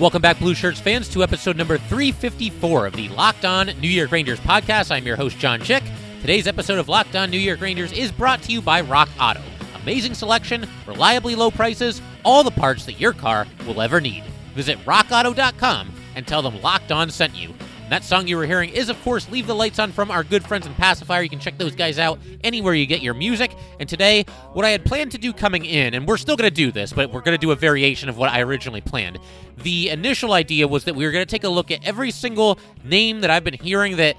Welcome 0.00 0.22
back, 0.22 0.38
Blue 0.38 0.54
Shirts 0.54 0.80
fans, 0.80 1.10
to 1.10 1.22
episode 1.22 1.58
number 1.58 1.76
354 1.76 2.86
of 2.86 2.94
the 2.94 3.10
Locked 3.10 3.44
On 3.44 3.66
New 3.82 3.88
York 3.88 4.10
Rangers 4.10 4.40
podcast. 4.40 4.90
I'm 4.90 5.06
your 5.06 5.16
host, 5.16 5.36
John 5.36 5.60
Chick. 5.60 5.82
Today's 6.22 6.46
episode 6.46 6.78
of 6.78 6.88
Locked 6.88 7.14
On 7.16 7.30
New 7.30 7.36
York 7.36 7.60
Rangers 7.60 7.92
is 7.92 8.10
brought 8.10 8.40
to 8.44 8.52
you 8.52 8.62
by 8.62 8.80
Rock 8.80 9.10
Auto. 9.20 9.42
Amazing 9.82 10.14
selection, 10.14 10.66
reliably 10.86 11.34
low 11.34 11.50
prices, 11.50 12.00
all 12.24 12.42
the 12.42 12.50
parts 12.50 12.86
that 12.86 12.98
your 12.98 13.12
car 13.12 13.46
will 13.66 13.82
ever 13.82 14.00
need. 14.00 14.24
Visit 14.54 14.78
rockauto.com 14.86 15.92
and 16.16 16.26
tell 16.26 16.40
them 16.40 16.62
Locked 16.62 16.92
On 16.92 17.10
sent 17.10 17.36
you. 17.36 17.52
That 17.90 18.04
song 18.04 18.28
you 18.28 18.36
were 18.36 18.46
hearing 18.46 18.70
is, 18.70 18.88
of 18.88 19.02
course, 19.02 19.28
Leave 19.30 19.48
the 19.48 19.54
Lights 19.54 19.80
On 19.80 19.90
from 19.90 20.12
our 20.12 20.22
good 20.22 20.44
friends 20.44 20.64
in 20.64 20.72
Pacifier. 20.74 21.22
You 21.22 21.28
can 21.28 21.40
check 21.40 21.58
those 21.58 21.74
guys 21.74 21.98
out 21.98 22.20
anywhere 22.44 22.72
you 22.72 22.86
get 22.86 23.02
your 23.02 23.14
music. 23.14 23.52
And 23.80 23.88
today, 23.88 24.26
what 24.52 24.64
I 24.64 24.70
had 24.70 24.84
planned 24.84 25.10
to 25.10 25.18
do 25.18 25.32
coming 25.32 25.64
in, 25.64 25.94
and 25.94 26.06
we're 26.06 26.16
still 26.16 26.36
going 26.36 26.48
to 26.48 26.54
do 26.54 26.70
this, 26.70 26.92
but 26.92 27.10
we're 27.10 27.20
going 27.20 27.36
to 27.36 27.46
do 27.46 27.50
a 27.50 27.56
variation 27.56 28.08
of 28.08 28.16
what 28.16 28.30
I 28.30 28.42
originally 28.42 28.80
planned. 28.80 29.18
The 29.64 29.88
initial 29.88 30.34
idea 30.34 30.68
was 30.68 30.84
that 30.84 30.94
we 30.94 31.04
were 31.04 31.10
going 31.10 31.26
to 31.26 31.30
take 31.30 31.42
a 31.42 31.48
look 31.48 31.72
at 31.72 31.84
every 31.84 32.12
single 32.12 32.60
name 32.84 33.22
that 33.22 33.30
I've 33.30 33.42
been 33.42 33.54
hearing 33.54 33.96
that 33.96 34.14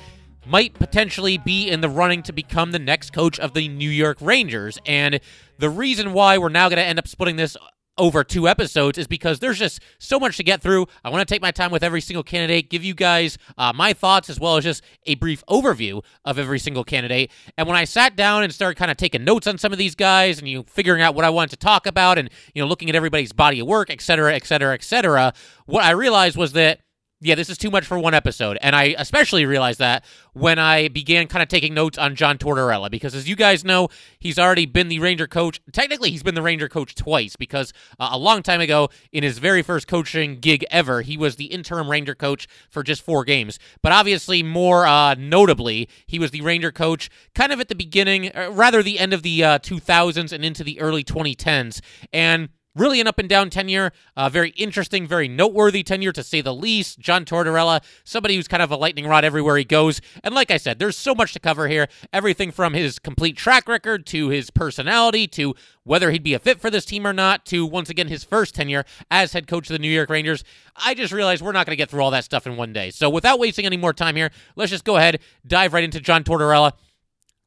might 0.45 0.73
potentially 0.73 1.37
be 1.37 1.69
in 1.69 1.79
the 1.79 1.87
running 1.87 2.23
to 2.23 2.33
become 2.33 2.71
the 2.71 2.79
next 2.79 3.13
coach 3.13 3.39
of 3.39 3.53
the 3.53 3.69
New 3.69 3.89
York 3.89 4.17
Rangers. 4.19 4.79
And 4.85 5.21
the 5.59 5.69
reason 5.69 6.11
why 6.11 6.37
we're 6.39 6.49
now 6.49 6.67
going 6.67 6.75
to 6.75 6.83
end 6.83 6.99
up 6.99 7.07
splitting 7.07 7.37
this 7.37 7.55
over 7.97 8.23
two 8.23 8.47
episodes 8.47 8.97
is 8.97 9.07
because 9.07 9.39
there's 9.39 9.59
just 9.59 9.81
so 9.99 10.19
much 10.19 10.37
to 10.37 10.43
get 10.43 10.61
through. 10.61 10.87
I 11.03 11.09
want 11.09 11.27
to 11.27 11.31
take 11.31 11.41
my 11.41 11.51
time 11.51 11.71
with 11.71 11.83
every 11.83 12.01
single 12.01 12.23
candidate, 12.23 12.69
give 12.69 12.83
you 12.83 12.93
guys 12.93 13.37
uh, 13.57 13.73
my 13.73 13.93
thoughts 13.93 14.29
as 14.29 14.39
well 14.39 14.57
as 14.57 14.63
just 14.63 14.83
a 15.05 15.15
brief 15.15 15.43
overview 15.47 16.03
of 16.25 16.39
every 16.39 16.59
single 16.59 16.83
candidate. 16.83 17.31
And 17.57 17.67
when 17.67 17.77
I 17.77 17.83
sat 17.83 18.15
down 18.15 18.43
and 18.43 18.53
started 18.53 18.75
kind 18.75 18.91
of 18.91 18.97
taking 18.97 19.23
notes 19.23 19.47
on 19.47 19.57
some 19.57 19.71
of 19.71 19.77
these 19.77 19.95
guys 19.95 20.39
and 20.39 20.47
you 20.47 20.59
know, 20.59 20.63
figuring 20.63 21.01
out 21.01 21.15
what 21.15 21.25
I 21.25 21.29
wanted 21.29 21.51
to 21.51 21.57
talk 21.57 21.85
about 21.85 22.17
and 22.17 22.29
you 22.53 22.61
know 22.61 22.67
looking 22.67 22.89
at 22.89 22.95
everybody's 22.95 23.33
body 23.33 23.59
of 23.59 23.67
work, 23.67 23.89
et 23.89 24.01
cetera, 24.01 24.33
et 24.33 24.45
cetera, 24.45 24.73
et 24.73 24.83
cetera, 24.83 25.33
what 25.65 25.83
I 25.83 25.91
realized 25.91 26.37
was 26.37 26.53
that 26.53 26.79
yeah, 27.21 27.35
this 27.35 27.49
is 27.49 27.57
too 27.57 27.69
much 27.69 27.85
for 27.85 27.99
one 27.99 28.15
episode. 28.15 28.57
And 28.61 28.75
I 28.75 28.95
especially 28.97 29.45
realized 29.45 29.77
that 29.77 30.03
when 30.33 30.57
I 30.57 30.87
began 30.87 31.27
kind 31.27 31.43
of 31.43 31.49
taking 31.49 31.75
notes 31.75 31.99
on 31.99 32.15
John 32.15 32.39
Tortorella, 32.39 32.89
because 32.89 33.13
as 33.13 33.29
you 33.29 33.35
guys 33.35 33.63
know, 33.63 33.89
he's 34.19 34.39
already 34.39 34.65
been 34.65 34.87
the 34.87 34.99
Ranger 34.99 35.27
coach. 35.27 35.61
Technically, 35.71 36.09
he's 36.09 36.23
been 36.23 36.33
the 36.33 36.41
Ranger 36.41 36.67
coach 36.67 36.95
twice, 36.95 37.35
because 37.35 37.73
uh, 37.99 38.09
a 38.11 38.17
long 38.17 38.41
time 38.41 38.59
ago, 38.59 38.89
in 39.11 39.23
his 39.23 39.37
very 39.37 39.61
first 39.61 39.87
coaching 39.87 40.39
gig 40.39 40.65
ever, 40.71 41.01
he 41.03 41.15
was 41.15 41.35
the 41.35 41.45
interim 41.45 41.89
Ranger 41.89 42.15
coach 42.15 42.47
for 42.71 42.81
just 42.81 43.03
four 43.03 43.23
games. 43.23 43.59
But 43.83 43.91
obviously, 43.91 44.41
more 44.41 44.87
uh, 44.87 45.13
notably, 45.13 45.87
he 46.07 46.17
was 46.17 46.31
the 46.31 46.41
Ranger 46.41 46.71
coach 46.71 47.11
kind 47.35 47.51
of 47.51 47.59
at 47.59 47.67
the 47.67 47.75
beginning, 47.75 48.35
uh, 48.35 48.49
rather 48.51 48.81
the 48.81 48.97
end 48.97 49.13
of 49.13 49.21
the 49.21 49.41
2000s 49.41 50.31
and 50.31 50.43
into 50.43 50.63
the 50.63 50.81
early 50.81 51.03
2010s. 51.03 51.81
And 52.11 52.49
Really 52.73 53.01
an 53.01 53.07
up 53.07 53.19
and 53.19 53.27
down 53.27 53.49
tenure, 53.49 53.91
uh, 54.15 54.29
very 54.29 54.51
interesting, 54.51 55.05
very 55.05 55.27
noteworthy 55.27 55.83
tenure 55.83 56.13
to 56.13 56.23
say 56.23 56.39
the 56.39 56.53
least. 56.53 56.99
John 56.99 57.25
Tortorella, 57.25 57.83
somebody 58.05 58.37
who's 58.37 58.47
kind 58.47 58.63
of 58.63 58.71
a 58.71 58.77
lightning 58.77 59.05
rod 59.05 59.25
everywhere 59.25 59.57
he 59.57 59.65
goes. 59.65 59.99
And 60.23 60.33
like 60.33 60.51
I 60.51 60.55
said, 60.55 60.79
there's 60.79 60.95
so 60.95 61.13
much 61.13 61.33
to 61.33 61.39
cover 61.39 61.67
here. 61.67 61.89
Everything 62.13 62.49
from 62.49 62.73
his 62.73 62.97
complete 62.97 63.35
track 63.35 63.67
record 63.67 64.05
to 64.07 64.29
his 64.29 64.49
personality 64.51 65.27
to 65.27 65.53
whether 65.83 66.11
he'd 66.11 66.23
be 66.23 66.33
a 66.33 66.39
fit 66.39 66.61
for 66.61 66.69
this 66.69 66.85
team 66.85 67.05
or 67.05 67.11
not 67.11 67.45
to 67.47 67.65
once 67.65 67.89
again 67.89 68.07
his 68.07 68.23
first 68.23 68.55
tenure 68.55 68.85
as 69.09 69.33
head 69.33 69.47
coach 69.47 69.69
of 69.69 69.73
the 69.73 69.79
New 69.79 69.89
York 69.89 70.09
Rangers. 70.09 70.45
I 70.77 70.93
just 70.93 71.11
realized 71.11 71.41
we're 71.41 71.51
not 71.51 71.65
going 71.65 71.73
to 71.73 71.77
get 71.77 71.89
through 71.89 72.03
all 72.03 72.11
that 72.11 72.23
stuff 72.23 72.47
in 72.47 72.55
one 72.55 72.71
day. 72.71 72.89
So 72.91 73.09
without 73.09 73.37
wasting 73.37 73.65
any 73.65 73.77
more 73.77 73.91
time 73.91 74.15
here, 74.15 74.31
let's 74.55 74.71
just 74.71 74.85
go 74.85 74.95
ahead, 74.95 75.19
dive 75.45 75.73
right 75.73 75.83
into 75.83 75.99
John 75.99 76.23
Tortorella. 76.23 76.71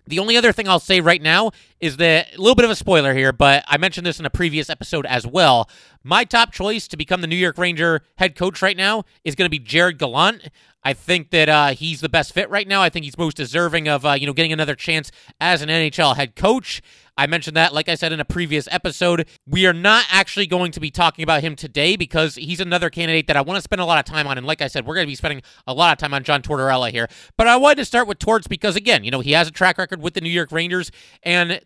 The 0.06 0.18
only 0.18 0.36
other 0.36 0.52
thing 0.52 0.68
I'll 0.68 0.80
say 0.80 1.00
right 1.00 1.22
now 1.22 1.52
is 1.80 1.96
that 1.96 2.34
a 2.34 2.38
little 2.38 2.54
bit 2.54 2.66
of 2.66 2.70
a 2.70 2.76
spoiler 2.76 3.14
here, 3.14 3.32
but 3.32 3.64
I 3.66 3.78
mentioned 3.78 4.06
this 4.06 4.20
in 4.20 4.26
a 4.26 4.30
previous 4.30 4.68
episode 4.68 5.06
as 5.06 5.26
well. 5.26 5.68
My 6.02 6.24
top 6.24 6.52
choice 6.52 6.86
to 6.88 6.96
become 6.96 7.22
the 7.22 7.26
New 7.26 7.36
York 7.36 7.56
Ranger 7.56 8.02
head 8.16 8.36
coach 8.36 8.60
right 8.60 8.76
now 8.76 9.04
is 9.24 9.34
going 9.34 9.46
to 9.46 9.50
be 9.50 9.58
Gerard 9.58 9.98
Gallant. 9.98 10.50
I 10.84 10.92
think 10.92 11.30
that 11.30 11.48
uh, 11.48 11.68
he's 11.68 12.02
the 12.02 12.10
best 12.10 12.34
fit 12.34 12.50
right 12.50 12.68
now. 12.68 12.82
I 12.82 12.90
think 12.90 13.06
he's 13.06 13.16
most 13.16 13.38
deserving 13.38 13.88
of 13.88 14.04
uh, 14.04 14.12
you 14.12 14.26
know 14.26 14.34
getting 14.34 14.52
another 14.52 14.74
chance 14.74 15.10
as 15.40 15.62
an 15.62 15.70
NHL 15.70 16.16
head 16.16 16.36
coach. 16.36 16.82
I 17.16 17.26
mentioned 17.26 17.56
that, 17.56 17.72
like 17.72 17.88
I 17.88 17.94
said 17.94 18.12
in 18.12 18.20
a 18.20 18.24
previous 18.24 18.68
episode. 18.70 19.28
We 19.46 19.66
are 19.66 19.72
not 19.72 20.04
actually 20.10 20.46
going 20.46 20.72
to 20.72 20.80
be 20.80 20.90
talking 20.90 21.22
about 21.22 21.42
him 21.42 21.54
today 21.54 21.96
because 21.96 22.34
he's 22.34 22.60
another 22.60 22.90
candidate 22.90 23.26
that 23.28 23.36
I 23.36 23.40
want 23.40 23.58
to 23.58 23.62
spend 23.62 23.80
a 23.80 23.84
lot 23.84 23.98
of 23.98 24.04
time 24.04 24.26
on. 24.26 24.38
And 24.38 24.46
like 24.46 24.60
I 24.60 24.66
said, 24.66 24.86
we're 24.86 24.94
going 24.94 25.06
to 25.06 25.10
be 25.10 25.14
spending 25.14 25.42
a 25.66 25.74
lot 25.74 25.92
of 25.92 25.98
time 25.98 26.12
on 26.12 26.24
John 26.24 26.42
Tortorella 26.42 26.90
here. 26.90 27.08
But 27.36 27.46
I 27.46 27.56
wanted 27.56 27.76
to 27.76 27.84
start 27.84 28.08
with 28.08 28.18
Torts 28.18 28.46
because, 28.46 28.76
again, 28.76 29.04
you 29.04 29.10
know, 29.10 29.20
he 29.20 29.32
has 29.32 29.48
a 29.48 29.52
track 29.52 29.78
record 29.78 30.02
with 30.02 30.14
the 30.14 30.20
New 30.20 30.30
York 30.30 30.50
Rangers 30.50 30.90
and 31.22 31.60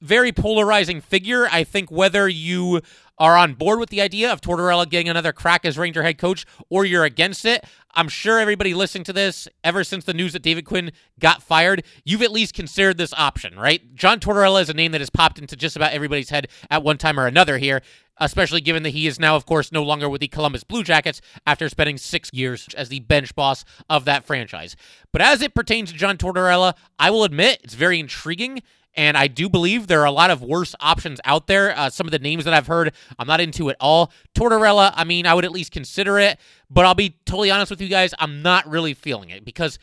very 0.00 0.32
polarizing 0.32 1.00
figure. 1.00 1.48
I 1.50 1.64
think 1.64 1.90
whether 1.90 2.28
you 2.28 2.80
are 3.18 3.36
on 3.36 3.54
board 3.54 3.80
with 3.80 3.90
the 3.90 4.00
idea 4.00 4.32
of 4.32 4.40
Tortorella 4.40 4.88
getting 4.88 5.08
another 5.08 5.32
crack 5.32 5.64
as 5.64 5.76
Ranger 5.76 6.04
head 6.04 6.18
coach 6.18 6.46
or 6.68 6.84
you're 6.84 7.04
against 7.04 7.44
it, 7.44 7.64
I'm 7.94 8.08
sure 8.08 8.38
everybody 8.38 8.74
listening 8.74 9.04
to 9.04 9.12
this, 9.12 9.48
ever 9.64 9.82
since 9.82 10.04
the 10.04 10.14
news 10.14 10.34
that 10.34 10.42
David 10.42 10.64
Quinn 10.64 10.92
got 11.18 11.42
fired, 11.42 11.82
you've 12.04 12.22
at 12.22 12.30
least 12.30 12.54
considered 12.54 12.96
this 12.96 13.12
option, 13.14 13.58
right? 13.58 13.94
John 13.96 14.20
Tortorella 14.20 14.62
is 14.62 14.68
a 14.68 14.74
name 14.74 14.92
that 14.92 15.00
has 15.00 15.10
popped 15.10 15.38
into 15.38 15.56
just 15.56 15.74
about 15.74 15.92
everybody's 15.92 16.30
head 16.30 16.46
at 16.70 16.84
one 16.84 16.98
time 16.98 17.18
or 17.18 17.26
another 17.26 17.58
here, 17.58 17.82
especially 18.18 18.60
given 18.60 18.84
that 18.84 18.90
he 18.90 19.08
is 19.08 19.18
now, 19.18 19.34
of 19.34 19.46
course, 19.46 19.72
no 19.72 19.82
longer 19.82 20.08
with 20.08 20.20
the 20.20 20.28
Columbus 20.28 20.62
Blue 20.62 20.84
Jackets 20.84 21.20
after 21.44 21.68
spending 21.68 21.98
six 21.98 22.30
years 22.32 22.68
as 22.76 22.88
the 22.88 23.00
bench 23.00 23.34
boss 23.34 23.64
of 23.90 24.04
that 24.04 24.24
franchise. 24.24 24.76
But 25.12 25.22
as 25.22 25.42
it 25.42 25.54
pertains 25.54 25.90
to 25.90 25.98
John 25.98 26.18
Tortorella, 26.18 26.74
I 27.00 27.10
will 27.10 27.24
admit 27.24 27.60
it's 27.64 27.74
very 27.74 27.98
intriguing. 27.98 28.62
And 28.98 29.16
I 29.16 29.28
do 29.28 29.48
believe 29.48 29.86
there 29.86 30.00
are 30.00 30.06
a 30.06 30.10
lot 30.10 30.32
of 30.32 30.42
worse 30.42 30.74
options 30.80 31.20
out 31.24 31.46
there. 31.46 31.72
Uh, 31.78 31.88
some 31.88 32.08
of 32.08 32.10
the 32.10 32.18
names 32.18 32.44
that 32.46 32.52
I've 32.52 32.66
heard, 32.66 32.92
I'm 33.16 33.28
not 33.28 33.40
into 33.40 33.70
at 33.70 33.76
all. 33.78 34.10
Tortorella, 34.34 34.92
I 34.96 35.04
mean, 35.04 35.24
I 35.24 35.34
would 35.34 35.44
at 35.44 35.52
least 35.52 35.70
consider 35.70 36.18
it. 36.18 36.36
But 36.68 36.84
I'll 36.84 36.96
be 36.96 37.16
totally 37.24 37.52
honest 37.52 37.70
with 37.70 37.80
you 37.80 37.86
guys, 37.86 38.12
I'm 38.18 38.42
not 38.42 38.68
really 38.68 38.94
feeling 38.94 39.30
it 39.30 39.44
because 39.44 39.78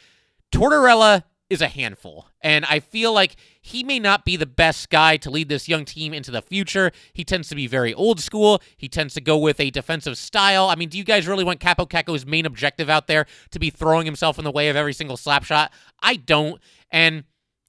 Tortorella 0.54 1.24
is 1.50 1.62
a 1.62 1.70
handful. 1.70 2.28
And 2.42 2.66
I 2.66 2.82
feel 2.82 3.14
like 3.14 3.38
he 3.62 3.86
may 3.86 4.00
not 4.00 4.26
be 4.26 4.36
the 4.36 4.46
best 4.46 4.90
guy 4.90 5.16
to 5.16 5.30
lead 5.30 5.48
this 5.48 5.70
young 5.70 5.86
team 5.86 6.14
into 6.14 6.30
the 6.30 6.42
future. 6.42 6.92
He 7.14 7.24
tends 7.24 7.48
to 7.48 7.56
be 7.56 7.68
very 7.68 7.94
old 7.94 8.20
school. 8.20 8.62
He 8.76 8.90
tends 8.90 9.14
to 9.14 9.22
go 9.22 9.38
with 9.38 9.62
a 9.62 9.70
defensive 9.70 10.18
style. 10.18 10.68
I 10.68 10.76
mean, 10.76 10.90
do 10.90 10.98
you 10.98 11.06
guys 11.06 11.26
really 11.26 11.46
want 11.46 11.62
Kaapo 11.62 11.90
Kakko's 11.90 12.26
main 12.26 12.46
objective 12.46 12.90
out 12.90 13.08
there 13.08 13.28
to 13.52 13.60
be 13.60 13.70
throwing 13.70 14.06
himself 14.06 14.38
in 14.38 14.44
the 14.44 14.52
way 14.52 14.68
of 14.68 14.76
every 14.76 14.92
single 14.92 15.16
slap 15.16 15.46
shot? 15.46 15.72
I 16.02 16.18
don't. 16.18 16.60
And 16.92 17.24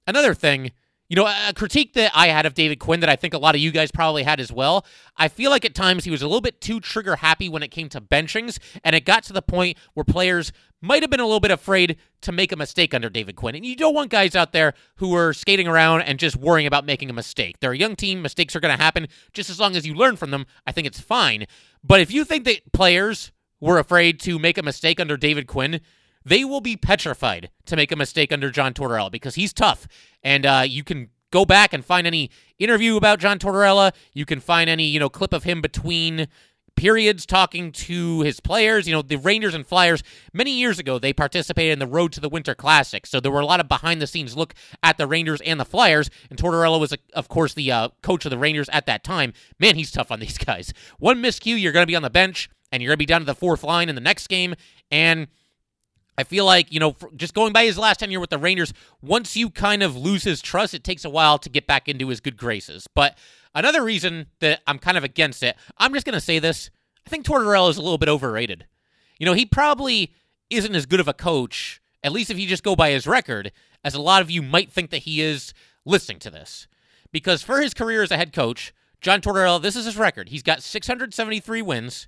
another 0.05 0.33
thing, 0.33 0.71
you 1.09 1.15
know, 1.15 1.25
a 1.25 1.53
critique 1.53 1.93
that 1.93 2.11
I 2.13 2.27
had 2.27 2.45
of 2.45 2.53
David 2.53 2.79
Quinn 2.79 2.99
that 2.99 3.09
I 3.09 3.15
think 3.15 3.33
a 3.33 3.37
lot 3.37 3.55
of 3.55 3.61
you 3.61 3.71
guys 3.71 3.91
probably 3.91 4.23
had 4.23 4.39
as 4.39 4.51
well. 4.51 4.85
I 5.15 5.29
feel 5.29 5.51
like 5.51 5.63
at 5.63 5.73
times 5.73 6.03
he 6.03 6.11
was 6.11 6.21
a 6.21 6.27
little 6.27 6.41
bit 6.41 6.59
too 6.59 6.79
trigger 6.79 7.17
happy 7.17 7.47
when 7.47 7.63
it 7.63 7.69
came 7.69 7.87
to 7.89 8.01
benchings, 8.01 8.59
and 8.83 8.95
it 8.95 9.05
got 9.05 9.23
to 9.23 9.33
the 9.33 9.41
point 9.41 9.77
where 9.93 10.03
players 10.03 10.51
might 10.81 11.01
have 11.01 11.09
been 11.09 11.19
a 11.19 11.25
little 11.25 11.39
bit 11.39 11.49
afraid 11.51 11.97
to 12.21 12.31
make 12.31 12.51
a 12.51 12.57
mistake 12.57 12.93
under 12.93 13.09
David 13.09 13.35
Quinn. 13.35 13.55
And 13.55 13.65
you 13.65 13.75
don't 13.75 13.95
want 13.95 14.11
guys 14.11 14.35
out 14.35 14.51
there 14.51 14.73
who 14.97 15.15
are 15.15 15.33
skating 15.33 15.67
around 15.67 16.01
and 16.01 16.19
just 16.19 16.35
worrying 16.35 16.67
about 16.67 16.85
making 16.85 17.09
a 17.09 17.13
mistake. 17.13 17.59
They're 17.59 17.71
a 17.71 17.77
young 17.77 17.95
team, 17.95 18.21
mistakes 18.21 18.55
are 18.55 18.59
going 18.59 18.75
to 18.75 18.83
happen. 18.83 19.07
Just 19.33 19.49
as 19.49 19.59
long 19.59 19.75
as 19.75 19.87
you 19.87 19.95
learn 19.95 20.17
from 20.17 20.31
them, 20.31 20.45
I 20.67 20.71
think 20.71 20.87
it's 20.87 20.99
fine. 20.99 21.47
But 21.83 22.01
if 22.01 22.11
you 22.11 22.25
think 22.25 22.43
that 22.45 22.71
players 22.73 23.31
were 23.59 23.79
afraid 23.79 24.19
to 24.21 24.37
make 24.37 24.57
a 24.57 24.63
mistake 24.63 24.99
under 24.99 25.17
David 25.17 25.47
Quinn, 25.47 25.81
they 26.27 26.43
will 26.43 26.61
be 26.61 26.75
petrified 26.75 27.49
to 27.65 27.75
make 27.75 27.91
a 27.91 27.95
mistake 27.95 28.33
under 28.33 28.51
John 28.51 28.73
Tortorella 28.73 29.09
because 29.09 29.35
he's 29.35 29.53
tough. 29.53 29.87
And 30.23 30.45
uh, 30.45 30.63
you 30.67 30.83
can 30.83 31.09
go 31.31 31.45
back 31.45 31.73
and 31.73 31.85
find 31.85 32.05
any 32.05 32.29
interview 32.59 32.97
about 32.97 33.19
John 33.19 33.39
Tortorella. 33.39 33.93
You 34.13 34.25
can 34.25 34.39
find 34.41 34.69
any, 34.69 34.85
you 34.85 34.99
know, 34.99 35.09
clip 35.09 35.31
of 35.31 35.43
him 35.43 35.61
between 35.61 36.27
periods 36.75 37.25
talking 37.25 37.71
to 37.71 38.21
his 38.21 38.41
players. 38.41 38.87
You 38.87 38.93
know, 38.93 39.01
the 39.01 39.17
Rangers 39.17 39.55
and 39.55 39.65
Flyers, 39.65 40.03
many 40.33 40.51
years 40.51 40.79
ago, 40.79 40.99
they 40.99 41.13
participated 41.13 41.71
in 41.73 41.79
the 41.79 41.87
Road 41.87 42.11
to 42.13 42.19
the 42.19 42.29
Winter 42.29 42.53
Classic. 42.53 43.05
So 43.07 43.19
there 43.21 43.31
were 43.31 43.39
a 43.39 43.45
lot 43.45 43.61
of 43.61 43.69
behind 43.69 44.01
the 44.01 44.07
scenes 44.07 44.35
look 44.35 44.53
at 44.83 44.97
the 44.97 45.07
Rangers 45.07 45.39
and 45.41 45.59
the 45.59 45.65
Flyers. 45.65 46.09
And 46.29 46.37
Tortorella 46.37 46.79
was, 46.79 46.93
of 47.13 47.29
course, 47.29 47.53
the 47.53 47.71
uh, 47.71 47.89
coach 48.01 48.25
of 48.25 48.31
the 48.31 48.37
Rangers 48.37 48.69
at 48.73 48.85
that 48.85 49.03
time. 49.03 49.31
Man, 49.59 49.75
he's 49.75 49.91
tough 49.91 50.11
on 50.11 50.19
these 50.19 50.37
guys. 50.45 50.73
One 50.99 51.21
miscue, 51.21 51.59
you're 51.59 51.71
going 51.71 51.83
to 51.83 51.91
be 51.91 51.95
on 51.95 52.03
the 52.03 52.09
bench 52.09 52.49
and 52.71 52.83
you're 52.83 52.89
going 52.89 52.97
to 52.97 53.01
be 53.01 53.05
down 53.05 53.21
to 53.21 53.25
the 53.25 53.35
fourth 53.35 53.63
line 53.63 53.87
in 53.87 53.95
the 53.95 54.01
next 54.01 54.27
game. 54.27 54.53
And 54.91 55.27
I 56.17 56.23
feel 56.23 56.45
like, 56.45 56.71
you 56.71 56.79
know, 56.79 56.95
just 57.15 57.35
going 57.35 57.53
by 57.53 57.65
his 57.65 57.77
last 57.77 57.99
tenure 57.99 58.19
with 58.19 58.31
the 58.31 58.39
Rangers, 58.39 58.73
once 59.01 59.37
you 59.37 59.49
kind 59.49 59.83
of 59.83 59.95
lose 59.95 60.23
his 60.23 60.41
trust, 60.41 60.73
it 60.73 60.83
takes 60.83 61.05
a 61.05 61.09
while 61.09 61.37
to 61.37 61.49
get 61.49 61.67
back 61.67 61.87
into 61.87 62.07
his 62.07 62.19
good 62.19 62.37
graces. 62.37 62.87
But 62.93 63.17
another 63.53 63.83
reason 63.83 64.27
that 64.39 64.61
I'm 64.65 64.79
kind 64.79 64.97
of 64.97 65.03
against 65.03 65.43
it, 65.43 65.55
I'm 65.77 65.93
just 65.93 66.05
going 66.05 66.15
to 66.15 66.19
say 66.21 66.39
this. 66.39 66.71
I 67.05 67.09
think 67.09 67.25
Tortorella 67.25 67.69
is 67.69 67.77
a 67.77 67.81
little 67.81 67.99
bit 67.99 68.09
overrated. 68.09 68.65
You 69.19 69.25
know, 69.25 69.33
he 69.33 69.45
probably 69.45 70.13
isn't 70.49 70.75
as 70.75 70.85
good 70.85 70.99
of 70.99 71.07
a 71.07 71.13
coach, 71.13 71.81
at 72.03 72.11
least 72.11 72.31
if 72.31 72.39
you 72.39 72.47
just 72.47 72.63
go 72.63 72.75
by 72.75 72.89
his 72.91 73.05
record, 73.05 73.51
as 73.83 73.93
a 73.93 74.01
lot 74.01 74.21
of 74.21 74.31
you 74.31 74.41
might 74.41 74.71
think 74.71 74.89
that 74.89 75.03
he 75.03 75.21
is 75.21 75.53
listening 75.85 76.19
to 76.19 76.31
this. 76.31 76.67
Because 77.11 77.43
for 77.43 77.61
his 77.61 77.73
career 77.73 78.01
as 78.01 78.11
a 78.11 78.17
head 78.17 78.33
coach, 78.33 78.73
John 79.01 79.21
Tortorella, 79.21 79.61
this 79.61 79.75
is 79.75 79.85
his 79.85 79.97
record. 79.97 80.29
He's 80.29 80.43
got 80.43 80.63
673 80.63 81.61
wins, 81.61 82.07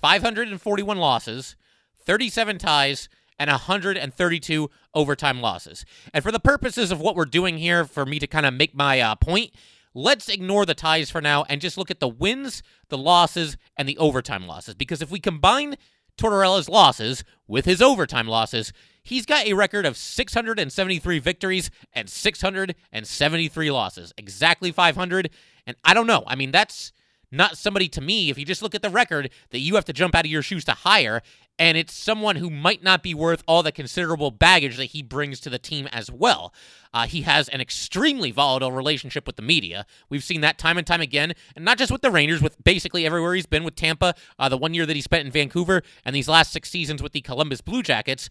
541 0.00 0.96
losses, 0.98 1.56
37 1.98 2.58
ties, 2.58 3.08
and 3.40 3.50
132 3.50 4.70
overtime 4.94 5.40
losses. 5.40 5.86
And 6.12 6.22
for 6.22 6.30
the 6.30 6.38
purposes 6.38 6.92
of 6.92 7.00
what 7.00 7.16
we're 7.16 7.24
doing 7.24 7.56
here, 7.56 7.84
for 7.86 8.04
me 8.04 8.18
to 8.18 8.26
kind 8.26 8.44
of 8.44 8.52
make 8.52 8.74
my 8.74 9.00
uh, 9.00 9.14
point, 9.16 9.52
let's 9.94 10.28
ignore 10.28 10.66
the 10.66 10.74
ties 10.74 11.10
for 11.10 11.22
now 11.22 11.44
and 11.48 11.60
just 11.60 11.78
look 11.78 11.90
at 11.90 12.00
the 12.00 12.08
wins, 12.08 12.62
the 12.90 12.98
losses, 12.98 13.56
and 13.78 13.88
the 13.88 13.96
overtime 13.96 14.46
losses. 14.46 14.74
Because 14.74 15.00
if 15.00 15.10
we 15.10 15.18
combine 15.18 15.76
Tortorella's 16.18 16.68
losses 16.68 17.24
with 17.48 17.64
his 17.64 17.80
overtime 17.80 18.28
losses, 18.28 18.74
he's 19.02 19.24
got 19.24 19.46
a 19.46 19.54
record 19.54 19.86
of 19.86 19.96
673 19.96 21.18
victories 21.18 21.70
and 21.94 22.10
673 22.10 23.70
losses, 23.70 24.12
exactly 24.18 24.70
500. 24.70 25.30
And 25.66 25.76
I 25.82 25.94
don't 25.94 26.06
know. 26.06 26.24
I 26.26 26.36
mean, 26.36 26.50
that's 26.50 26.92
not 27.32 27.56
somebody 27.56 27.88
to 27.88 28.00
me, 28.00 28.30
if 28.30 28.38
you 28.38 28.44
just 28.44 28.62
look 28.62 28.74
at 28.74 28.82
the 28.82 28.90
record, 28.90 29.30
that 29.50 29.60
you 29.60 29.74
have 29.76 29.84
to 29.86 29.92
jump 29.92 30.14
out 30.14 30.24
of 30.24 30.30
your 30.30 30.42
shoes 30.42 30.64
to 30.64 30.72
hire. 30.72 31.22
And 31.58 31.76
it's 31.76 31.92
someone 31.92 32.36
who 32.36 32.48
might 32.48 32.82
not 32.82 33.02
be 33.02 33.12
worth 33.12 33.44
all 33.46 33.62
the 33.62 33.70
considerable 33.70 34.30
baggage 34.30 34.78
that 34.78 34.86
he 34.86 35.02
brings 35.02 35.40
to 35.40 35.50
the 35.50 35.58
team 35.58 35.86
as 35.92 36.10
well. 36.10 36.54
Uh, 36.94 37.06
he 37.06 37.22
has 37.22 37.48
an 37.50 37.60
extremely 37.60 38.30
volatile 38.30 38.72
relationship 38.72 39.26
with 39.26 39.36
the 39.36 39.42
media. 39.42 39.84
We've 40.08 40.24
seen 40.24 40.40
that 40.40 40.56
time 40.56 40.78
and 40.78 40.86
time 40.86 41.02
again, 41.02 41.34
and 41.54 41.64
not 41.64 41.76
just 41.76 41.92
with 41.92 42.00
the 42.00 42.10
Rangers, 42.10 42.40
with 42.40 42.56
basically 42.64 43.04
everywhere 43.04 43.34
he's 43.34 43.46
been 43.46 43.62
with 43.62 43.76
Tampa, 43.76 44.14
uh, 44.38 44.48
the 44.48 44.56
one 44.56 44.72
year 44.72 44.86
that 44.86 44.96
he 44.96 45.02
spent 45.02 45.26
in 45.26 45.30
Vancouver, 45.30 45.82
and 46.04 46.16
these 46.16 46.28
last 46.28 46.50
six 46.50 46.70
seasons 46.70 47.02
with 47.02 47.12
the 47.12 47.20
Columbus 47.20 47.60
Blue 47.60 47.82
Jackets. 47.82 48.30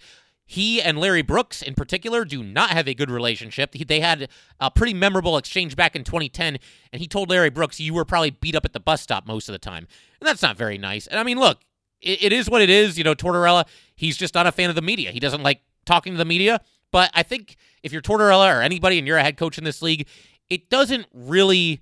He 0.52 0.82
and 0.82 0.98
Larry 0.98 1.22
Brooks, 1.22 1.62
in 1.62 1.76
particular, 1.76 2.26
do 2.26 2.42
not 2.42 2.72
have 2.72 2.88
a 2.88 2.96
good 2.96 3.12
relationship. 3.12 3.72
They 3.74 4.00
had 4.00 4.30
a 4.60 4.72
pretty 4.72 4.96
memorable 4.96 5.38
exchange 5.38 5.76
back 5.76 5.96
in 5.96 6.04
2010, 6.04 6.58
and 6.92 7.00
he 7.00 7.08
told 7.08 7.30
Larry 7.30 7.52
Brooks, 7.52 7.80
You 7.80 7.94
were 7.94 8.04
probably 8.04 8.32
beat 8.32 8.56
up 8.56 8.66
at 8.66 8.74
the 8.74 8.80
bus 8.80 9.00
stop 9.00 9.28
most 9.28 9.48
of 9.48 9.54
the 9.54 9.60
time. 9.60 9.88
And 10.20 10.28
that's 10.28 10.42
not 10.42 10.58
very 10.58 10.80
nice. 10.80 11.06
And 11.06 11.20
I 11.20 11.24
mean, 11.24 11.38
look, 11.38 11.60
it, 12.02 12.24
it 12.24 12.34
is 12.34 12.50
what 12.50 12.64
it 12.64 12.70
is. 12.72 12.98
You 12.98 13.04
know, 13.04 13.14
Tortorella, 13.14 13.68
he's 13.96 14.18
just 14.18 14.34
not 14.34 14.48
a 14.48 14.52
fan 14.52 14.72
of 14.72 14.76
the 14.76 14.82
media. 14.82 15.12
He 15.12 15.20
doesn't 15.20 15.44
like 15.44 15.62
talking 15.86 16.14
to 16.14 16.18
the 16.18 16.26
media. 16.26 16.62
But 16.92 17.12
I 17.14 17.22
think 17.22 17.56
if 17.84 17.94
you're 17.94 18.02
Tortorella 18.02 18.52
or 18.58 18.64
anybody 18.64 18.98
and 18.98 19.06
you're 19.06 19.20
a 19.20 19.24
head 19.24 19.38
coach 19.38 19.60
in 19.60 19.66
this 19.66 19.84
league, 19.84 20.08
it 20.50 20.72
doesn't 20.72 21.06
really 21.14 21.82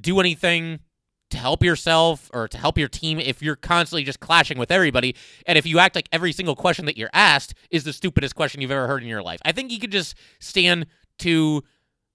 do 0.00 0.20
anything 0.20 0.80
to 1.30 1.38
help 1.38 1.62
yourself 1.62 2.30
or 2.34 2.48
to 2.48 2.58
help 2.58 2.76
your 2.76 2.88
team 2.88 3.18
if 3.18 3.42
you're 3.42 3.56
constantly 3.56 4.04
just 4.04 4.20
clashing 4.20 4.58
with 4.58 4.70
everybody 4.70 5.14
and 5.46 5.56
if 5.56 5.66
you 5.66 5.78
act 5.78 5.94
like 5.94 6.08
every 6.12 6.32
single 6.32 6.56
question 6.56 6.86
that 6.86 6.96
you're 6.96 7.10
asked 7.12 7.54
is 7.70 7.84
the 7.84 7.92
stupidest 7.92 8.34
question 8.34 8.60
you've 8.60 8.70
ever 8.70 8.86
heard 8.86 9.02
in 9.02 9.08
your 9.08 9.22
life. 9.22 9.40
I 9.44 9.52
think 9.52 9.70
you 9.70 9.78
could 9.78 9.92
just 9.92 10.14
stand 10.38 10.86
to 11.18 11.62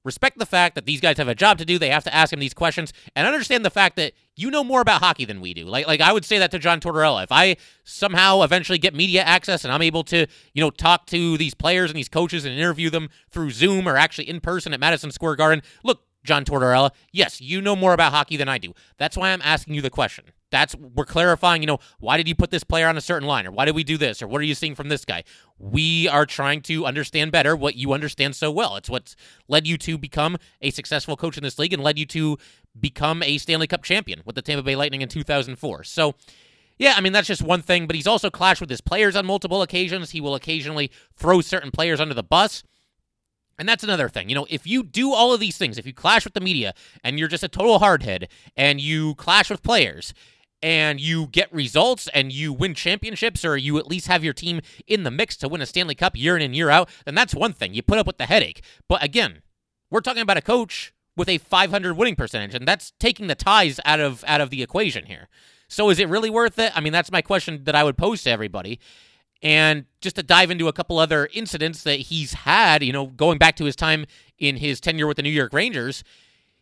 respect 0.05 0.37
the 0.37 0.45
fact 0.45 0.75
that 0.75 0.85
these 0.85 1.01
guys 1.01 1.17
have 1.17 1.27
a 1.27 1.35
job 1.35 1.57
to 1.57 1.65
do. 1.65 1.79
They 1.79 1.89
have 1.89 2.03
to 2.05 2.13
ask 2.13 2.31
him 2.31 2.39
these 2.39 2.53
questions 2.53 2.93
and 3.15 3.27
understand 3.27 3.65
the 3.65 3.69
fact 3.69 3.95
that 3.97 4.13
you 4.35 4.51
know 4.51 4.63
more 4.63 4.79
about 4.79 5.01
hockey 5.01 5.25
than 5.25 5.41
we 5.41 5.53
do. 5.53 5.65
Like 5.65 5.87
like 5.87 5.99
I 5.99 6.13
would 6.13 6.23
say 6.23 6.37
that 6.37 6.51
to 6.51 6.59
John 6.59 6.79
Tortorella. 6.79 7.23
If 7.23 7.31
I 7.31 7.57
somehow 7.83 8.43
eventually 8.43 8.77
get 8.77 8.93
media 8.93 9.23
access 9.23 9.65
and 9.65 9.73
I'm 9.73 9.81
able 9.81 10.03
to, 10.05 10.27
you 10.53 10.61
know, 10.61 10.69
talk 10.69 11.07
to 11.07 11.37
these 11.37 11.55
players 11.55 11.89
and 11.89 11.97
these 11.97 12.09
coaches 12.09 12.45
and 12.45 12.57
interview 12.57 12.89
them 12.89 13.09
through 13.31 13.51
Zoom 13.51 13.89
or 13.89 13.97
actually 13.97 14.29
in 14.29 14.39
person 14.39 14.73
at 14.73 14.79
Madison 14.79 15.11
Square 15.11 15.37
Garden, 15.37 15.63
look, 15.83 16.03
John 16.25 16.43
Tortorella, 16.45 16.91
yes, 17.11 17.39
you 17.39 17.61
know 17.61 17.75
more 17.75 17.93
about 17.93 18.11
hockey 18.11 18.37
than 18.37 18.49
I 18.49 18.57
do. 18.57 18.73
That's 18.97 19.15
why 19.15 19.31
I'm 19.31 19.41
asking 19.43 19.75
you 19.75 19.81
the 19.81 19.89
question. 19.89 20.25
That's 20.51 20.75
we're 20.75 21.05
clarifying, 21.05 21.61
you 21.61 21.67
know, 21.67 21.79
why 21.99 22.17
did 22.17 22.27
you 22.27 22.35
put 22.35 22.51
this 22.51 22.63
player 22.63 22.87
on 22.87 22.97
a 22.97 23.01
certain 23.01 23.27
line 23.27 23.47
or 23.47 23.51
why 23.51 23.65
did 23.65 23.75
we 23.75 23.83
do 23.83 23.97
this 23.97 24.21
or 24.21 24.27
what 24.27 24.39
are 24.41 24.45
you 24.45 24.55
seeing 24.55 24.75
from 24.75 24.89
this 24.89 25.03
guy? 25.03 25.23
We 25.57 26.07
are 26.07 26.25
trying 26.25 26.61
to 26.63 26.85
understand 26.85 27.31
better 27.31 27.55
what 27.55 27.75
you 27.75 27.93
understand 27.93 28.35
so 28.35 28.51
well. 28.51 28.75
It's 28.75 28.89
what's 28.89 29.15
led 29.47 29.67
you 29.67 29.77
to 29.79 29.97
become 29.97 30.37
a 30.61 30.71
successful 30.71 31.17
coach 31.17 31.37
in 31.37 31.43
this 31.43 31.59
league 31.59 31.73
and 31.73 31.83
led 31.83 31.99
you 31.99 32.05
to 32.07 32.37
become 32.79 33.23
a 33.23 33.37
Stanley 33.37 33.67
Cup 33.67 33.83
champion 33.83 34.21
with 34.25 34.35
the 34.35 34.41
Tampa 34.41 34.63
Bay 34.63 34.75
Lightning 34.75 35.01
in 35.01 35.09
2004. 35.09 35.83
So, 35.83 36.15
yeah, 36.77 36.93
I 36.97 37.01
mean, 37.01 37.13
that's 37.13 37.27
just 37.27 37.41
one 37.41 37.61
thing, 37.61 37.87
but 37.87 37.95
he's 37.95 38.07
also 38.07 38.29
clashed 38.29 38.61
with 38.61 38.69
his 38.69 38.81
players 38.81 39.15
on 39.15 39.25
multiple 39.25 39.61
occasions. 39.61 40.11
He 40.11 40.21
will 40.21 40.35
occasionally 40.35 40.91
throw 41.15 41.41
certain 41.41 41.71
players 41.71 41.99
under 41.99 42.13
the 42.13 42.23
bus. 42.23 42.63
And 43.57 43.69
that's 43.69 43.83
another 43.83 44.09
thing. 44.09 44.29
You 44.29 44.35
know, 44.35 44.47
if 44.49 44.67
you 44.67 44.83
do 44.83 45.13
all 45.13 45.33
of 45.33 45.39
these 45.39 45.57
things, 45.57 45.77
if 45.77 45.85
you 45.85 45.93
clash 45.93 46.25
with 46.25 46.33
the 46.33 46.41
media 46.41 46.73
and 47.03 47.17
you're 47.17 47.27
just 47.27 47.43
a 47.43 47.47
total 47.47 47.79
hardhead 47.79 48.27
and 48.55 48.81
you 48.81 49.15
clash 49.15 49.49
with 49.49 49.63
players 49.63 50.13
and 50.61 50.99
you 50.99 51.27
get 51.27 51.53
results 51.53 52.09
and 52.13 52.33
you 52.33 52.51
win 52.51 52.73
championships 52.73 53.45
or 53.45 53.55
you 53.55 53.77
at 53.77 53.87
least 53.87 54.07
have 54.07 54.23
your 54.23 54.33
team 54.33 54.61
in 54.87 55.03
the 55.03 55.11
mix 55.11 55.37
to 55.37 55.47
win 55.47 55.61
a 55.61 55.65
Stanley 55.65 55.95
Cup 55.95 56.17
year 56.17 56.35
in 56.35 56.41
and 56.41 56.55
year 56.55 56.69
out, 56.69 56.89
then 57.05 57.15
that's 57.15 57.33
one 57.33 57.53
thing. 57.53 57.73
You 57.73 57.81
put 57.81 57.97
up 57.97 58.07
with 58.07 58.17
the 58.17 58.25
headache. 58.25 58.61
But 58.89 59.03
again, 59.03 59.41
we're 59.89 60.01
talking 60.01 60.21
about 60.21 60.37
a 60.37 60.41
coach 60.41 60.93
with 61.15 61.29
a 61.29 61.37
500 61.37 61.93
winning 61.95 62.15
percentage 62.15 62.55
and 62.55 62.67
that's 62.67 62.91
taking 62.99 63.27
the 63.27 63.35
ties 63.35 63.79
out 63.85 64.01
of 64.01 64.23
out 64.27 64.41
of 64.41 64.49
the 64.49 64.61
equation 64.61 65.05
here. 65.05 65.29
So 65.67 65.89
is 65.89 65.99
it 65.99 66.09
really 66.09 66.29
worth 66.29 66.59
it? 66.59 66.71
I 66.75 66.81
mean, 66.81 66.93
that's 66.93 67.11
my 67.11 67.21
question 67.21 67.63
that 67.63 67.75
I 67.75 67.83
would 67.83 67.97
pose 67.97 68.23
to 68.23 68.31
everybody. 68.31 68.79
And 69.41 69.85
just 70.01 70.15
to 70.15 70.23
dive 70.23 70.49
into 70.49 70.67
a 70.67 70.73
couple 70.73 70.97
other 70.97 71.29
incidents 71.33 71.83
that 71.83 71.99
he's 71.99 72.33
had, 72.33 72.83
you 72.83 72.93
know, 72.93 73.07
going 73.07 73.37
back 73.37 73.55
to 73.57 73.65
his 73.65 73.75
time 73.75 74.05
in 74.39 74.57
his 74.57 74.79
tenure 74.79 75.07
with 75.07 75.17
the 75.17 75.23
New 75.23 75.29
York 75.29 75.53
Rangers, 75.53 76.03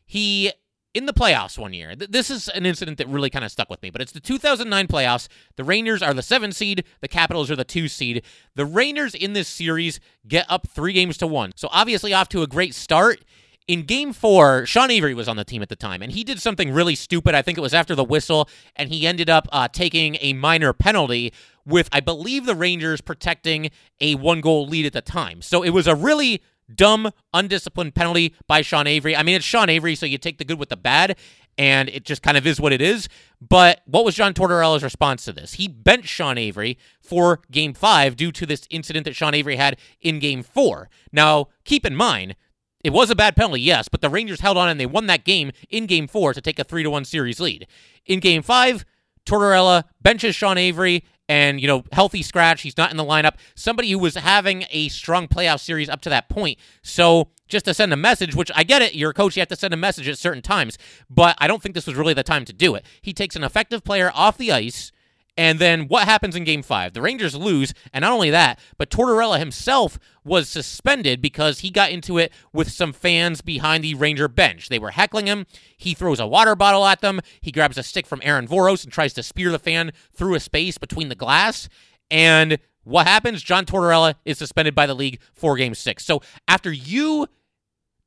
he 0.05 0.51
in 0.93 1.07
the 1.07 1.13
playoffs 1.13 1.57
one 1.57 1.73
year. 1.73 1.95
this 1.95 2.29
is 2.29 2.47
an 2.49 2.65
incident 2.65 2.99
that 2.99 3.07
really 3.07 3.29
kind 3.29 3.43
of 3.43 3.51
stuck 3.51 3.69
with 3.69 3.81
me, 3.81 3.89
but 3.89 3.99
it's 3.99 4.11
the 4.11 4.19
2009 4.19 4.87
playoffs. 4.87 5.27
The 5.55 5.63
Rangers 5.63 6.03
are 6.03 6.13
the 6.13 6.21
7 6.21 6.51
seed, 6.51 6.83
the 7.01 7.07
Capitals 7.07 7.49
are 7.49 7.55
the 7.55 7.63
2 7.63 7.87
seed. 7.87 8.23
The 8.55 8.65
Rangers 8.65 9.15
in 9.15 9.33
this 9.33 9.47
series 9.47 9.99
get 10.27 10.45
up 10.49 10.67
3 10.67 10.93
games 10.93 11.17
to 11.17 11.27
1. 11.27 11.53
So 11.55 11.67
obviously 11.71 12.13
off 12.13 12.29
to 12.29 12.43
a 12.43 12.47
great 12.47 12.75
start. 12.75 13.23
In 13.67 13.83
game 13.83 14.11
four, 14.11 14.65
Sean 14.65 14.91
Avery 14.91 15.13
was 15.13 15.29
on 15.29 15.37
the 15.37 15.45
team 15.45 15.61
at 15.61 15.69
the 15.69 15.75
time, 15.75 16.01
and 16.01 16.11
he 16.11 16.25
did 16.25 16.41
something 16.41 16.73
really 16.73 16.95
stupid. 16.95 17.33
I 17.33 17.41
think 17.41 17.57
it 17.57 17.61
was 17.61 17.73
after 17.73 17.95
the 17.95 18.03
whistle, 18.03 18.49
and 18.75 18.89
he 18.89 19.07
ended 19.07 19.29
up 19.29 19.47
uh, 19.53 19.69
taking 19.69 20.17
a 20.19 20.33
minor 20.33 20.73
penalty 20.73 21.33
with, 21.65 21.87
I 21.93 22.01
believe, 22.01 22.45
the 22.45 22.55
Rangers 22.55 22.99
protecting 22.99 23.71
a 24.01 24.15
one 24.15 24.41
goal 24.41 24.67
lead 24.67 24.85
at 24.85 24.91
the 24.91 25.01
time. 25.01 25.41
So 25.41 25.63
it 25.63 25.69
was 25.69 25.87
a 25.87 25.95
really 25.95 26.41
dumb, 26.73 27.11
undisciplined 27.33 27.95
penalty 27.95 28.35
by 28.47 28.61
Sean 28.61 28.85
Avery. 28.85 29.15
I 29.15 29.23
mean, 29.23 29.35
it's 29.35 29.45
Sean 29.45 29.69
Avery, 29.69 29.95
so 29.95 30.05
you 30.05 30.17
take 30.17 30.39
the 30.39 30.45
good 30.45 30.59
with 30.59 30.69
the 30.69 30.77
bad, 30.77 31.17
and 31.57 31.87
it 31.87 32.03
just 32.03 32.21
kind 32.21 32.35
of 32.35 32.45
is 32.45 32.59
what 32.59 32.73
it 32.73 32.81
is. 32.81 33.07
But 33.39 33.81
what 33.85 34.03
was 34.03 34.15
John 34.15 34.33
Tortorella's 34.33 34.83
response 34.83 35.23
to 35.25 35.31
this? 35.31 35.53
He 35.53 35.69
benched 35.69 36.09
Sean 36.09 36.37
Avery 36.37 36.77
for 37.01 37.41
game 37.49 37.73
five 37.73 38.17
due 38.17 38.33
to 38.33 38.45
this 38.45 38.67
incident 38.69 39.05
that 39.05 39.15
Sean 39.15 39.33
Avery 39.33 39.55
had 39.55 39.77
in 40.01 40.19
game 40.19 40.43
four. 40.43 40.89
Now, 41.13 41.47
keep 41.63 41.85
in 41.85 41.95
mind, 41.95 42.35
it 42.83 42.91
was 42.91 43.09
a 43.09 43.15
bad 43.15 43.35
penalty, 43.35 43.61
yes, 43.61 43.87
but 43.87 44.01
the 44.01 44.09
Rangers 44.09 44.41
held 44.41 44.57
on 44.57 44.69
and 44.69 44.79
they 44.79 44.85
won 44.85 45.07
that 45.07 45.23
game 45.23 45.51
in 45.69 45.85
game 45.85 46.07
four 46.07 46.33
to 46.33 46.41
take 46.41 46.59
a 46.59 46.63
3 46.63 46.83
to 46.83 46.89
1 46.89 47.05
series 47.05 47.39
lead. 47.39 47.67
In 48.05 48.19
game 48.19 48.41
five, 48.41 48.85
Tortorella 49.25 49.85
benches 50.01 50.35
Sean 50.35 50.57
Avery 50.57 51.05
and, 51.29 51.61
you 51.61 51.67
know, 51.67 51.83
healthy 51.93 52.21
scratch. 52.21 52.61
He's 52.61 52.77
not 52.77 52.91
in 52.91 52.97
the 52.97 53.05
lineup. 53.05 53.35
Somebody 53.55 53.89
who 53.91 53.99
was 53.99 54.15
having 54.15 54.65
a 54.69 54.89
strong 54.89 55.27
playoff 55.27 55.61
series 55.61 55.87
up 55.87 56.01
to 56.01 56.09
that 56.09 56.27
point. 56.27 56.59
So 56.81 57.29
just 57.47 57.65
to 57.65 57.73
send 57.73 57.93
a 57.93 57.97
message, 57.97 58.35
which 58.35 58.51
I 58.53 58.63
get 58.63 58.81
it, 58.81 58.95
you're 58.95 59.11
a 59.11 59.13
coach, 59.13 59.37
you 59.37 59.41
have 59.41 59.49
to 59.49 59.55
send 59.55 59.73
a 59.73 59.77
message 59.77 60.09
at 60.09 60.17
certain 60.17 60.41
times, 60.41 60.77
but 61.09 61.37
I 61.39 61.47
don't 61.47 61.61
think 61.61 61.75
this 61.75 61.87
was 61.87 61.95
really 61.95 62.13
the 62.13 62.23
time 62.23 62.43
to 62.45 62.53
do 62.53 62.75
it. 62.75 62.85
He 63.01 63.13
takes 63.13 63.37
an 63.37 63.43
effective 63.43 63.83
player 63.83 64.11
off 64.13 64.37
the 64.37 64.51
ice 64.51 64.91
and 65.35 65.57
then 65.59 65.87
what 65.87 66.05
happens 66.05 66.35
in 66.35 66.43
game 66.43 66.61
five? 66.61 66.93
The 66.93 67.01
Rangers 67.01 67.35
lose, 67.35 67.73
and 67.91 68.03
not 68.03 68.11
only 68.11 68.29
that, 68.29 68.59
but 68.77 68.89
Tortorella 68.89 69.39
himself 69.39 69.97
was 70.23 70.47
suspended 70.47 71.21
because 71.21 71.59
he 71.59 71.69
got 71.69 71.91
into 71.91 72.17
it 72.17 72.31
with 72.53 72.71
some 72.71 72.93
fans 72.93 73.41
behind 73.41 73.83
the 73.83 73.95
Ranger 73.95 74.27
bench. 74.27 74.69
They 74.69 74.79
were 74.79 74.91
heckling 74.91 75.25
him. 75.25 75.45
He 75.75 75.93
throws 75.93 76.19
a 76.19 76.27
water 76.27 76.55
bottle 76.55 76.85
at 76.85 77.01
them. 77.01 77.19
He 77.41 77.51
grabs 77.51 77.77
a 77.77 77.83
stick 77.83 78.05
from 78.05 78.21
Aaron 78.23 78.47
Voros 78.47 78.83
and 78.83 78.93
tries 78.93 79.13
to 79.13 79.23
spear 79.23 79.51
the 79.51 79.59
fan 79.59 79.91
through 80.13 80.35
a 80.35 80.39
space 80.39 80.77
between 80.77 81.09
the 81.09 81.15
glass. 81.15 81.67
And 82.11 82.59
what 82.83 83.07
happens? 83.07 83.41
John 83.41 83.65
Tortorella 83.65 84.15
is 84.25 84.37
suspended 84.37 84.75
by 84.75 84.85
the 84.85 84.93
league 84.93 85.19
for 85.33 85.55
game 85.55 85.73
six. 85.73 86.05
So 86.05 86.21
after 86.47 86.71
you 86.71 87.27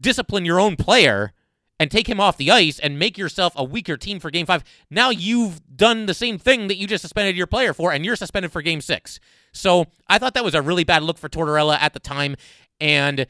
discipline 0.00 0.44
your 0.44 0.60
own 0.60 0.76
player, 0.76 1.32
and 1.78 1.90
take 1.90 2.08
him 2.08 2.20
off 2.20 2.36
the 2.36 2.50
ice 2.50 2.78
and 2.78 2.98
make 2.98 3.18
yourself 3.18 3.52
a 3.56 3.64
weaker 3.64 3.96
team 3.96 4.18
for 4.18 4.30
game 4.30 4.46
five. 4.46 4.64
Now 4.90 5.10
you've 5.10 5.60
done 5.76 6.06
the 6.06 6.14
same 6.14 6.38
thing 6.38 6.68
that 6.68 6.76
you 6.76 6.86
just 6.86 7.02
suspended 7.02 7.36
your 7.36 7.46
player 7.46 7.74
for, 7.74 7.92
and 7.92 8.04
you're 8.04 8.16
suspended 8.16 8.52
for 8.52 8.62
game 8.62 8.80
six. 8.80 9.20
So 9.52 9.86
I 10.08 10.18
thought 10.18 10.34
that 10.34 10.44
was 10.44 10.54
a 10.54 10.62
really 10.62 10.84
bad 10.84 11.02
look 11.02 11.18
for 11.18 11.28
Tortorella 11.28 11.78
at 11.80 11.92
the 11.92 12.00
time. 12.00 12.36
And 12.80 13.26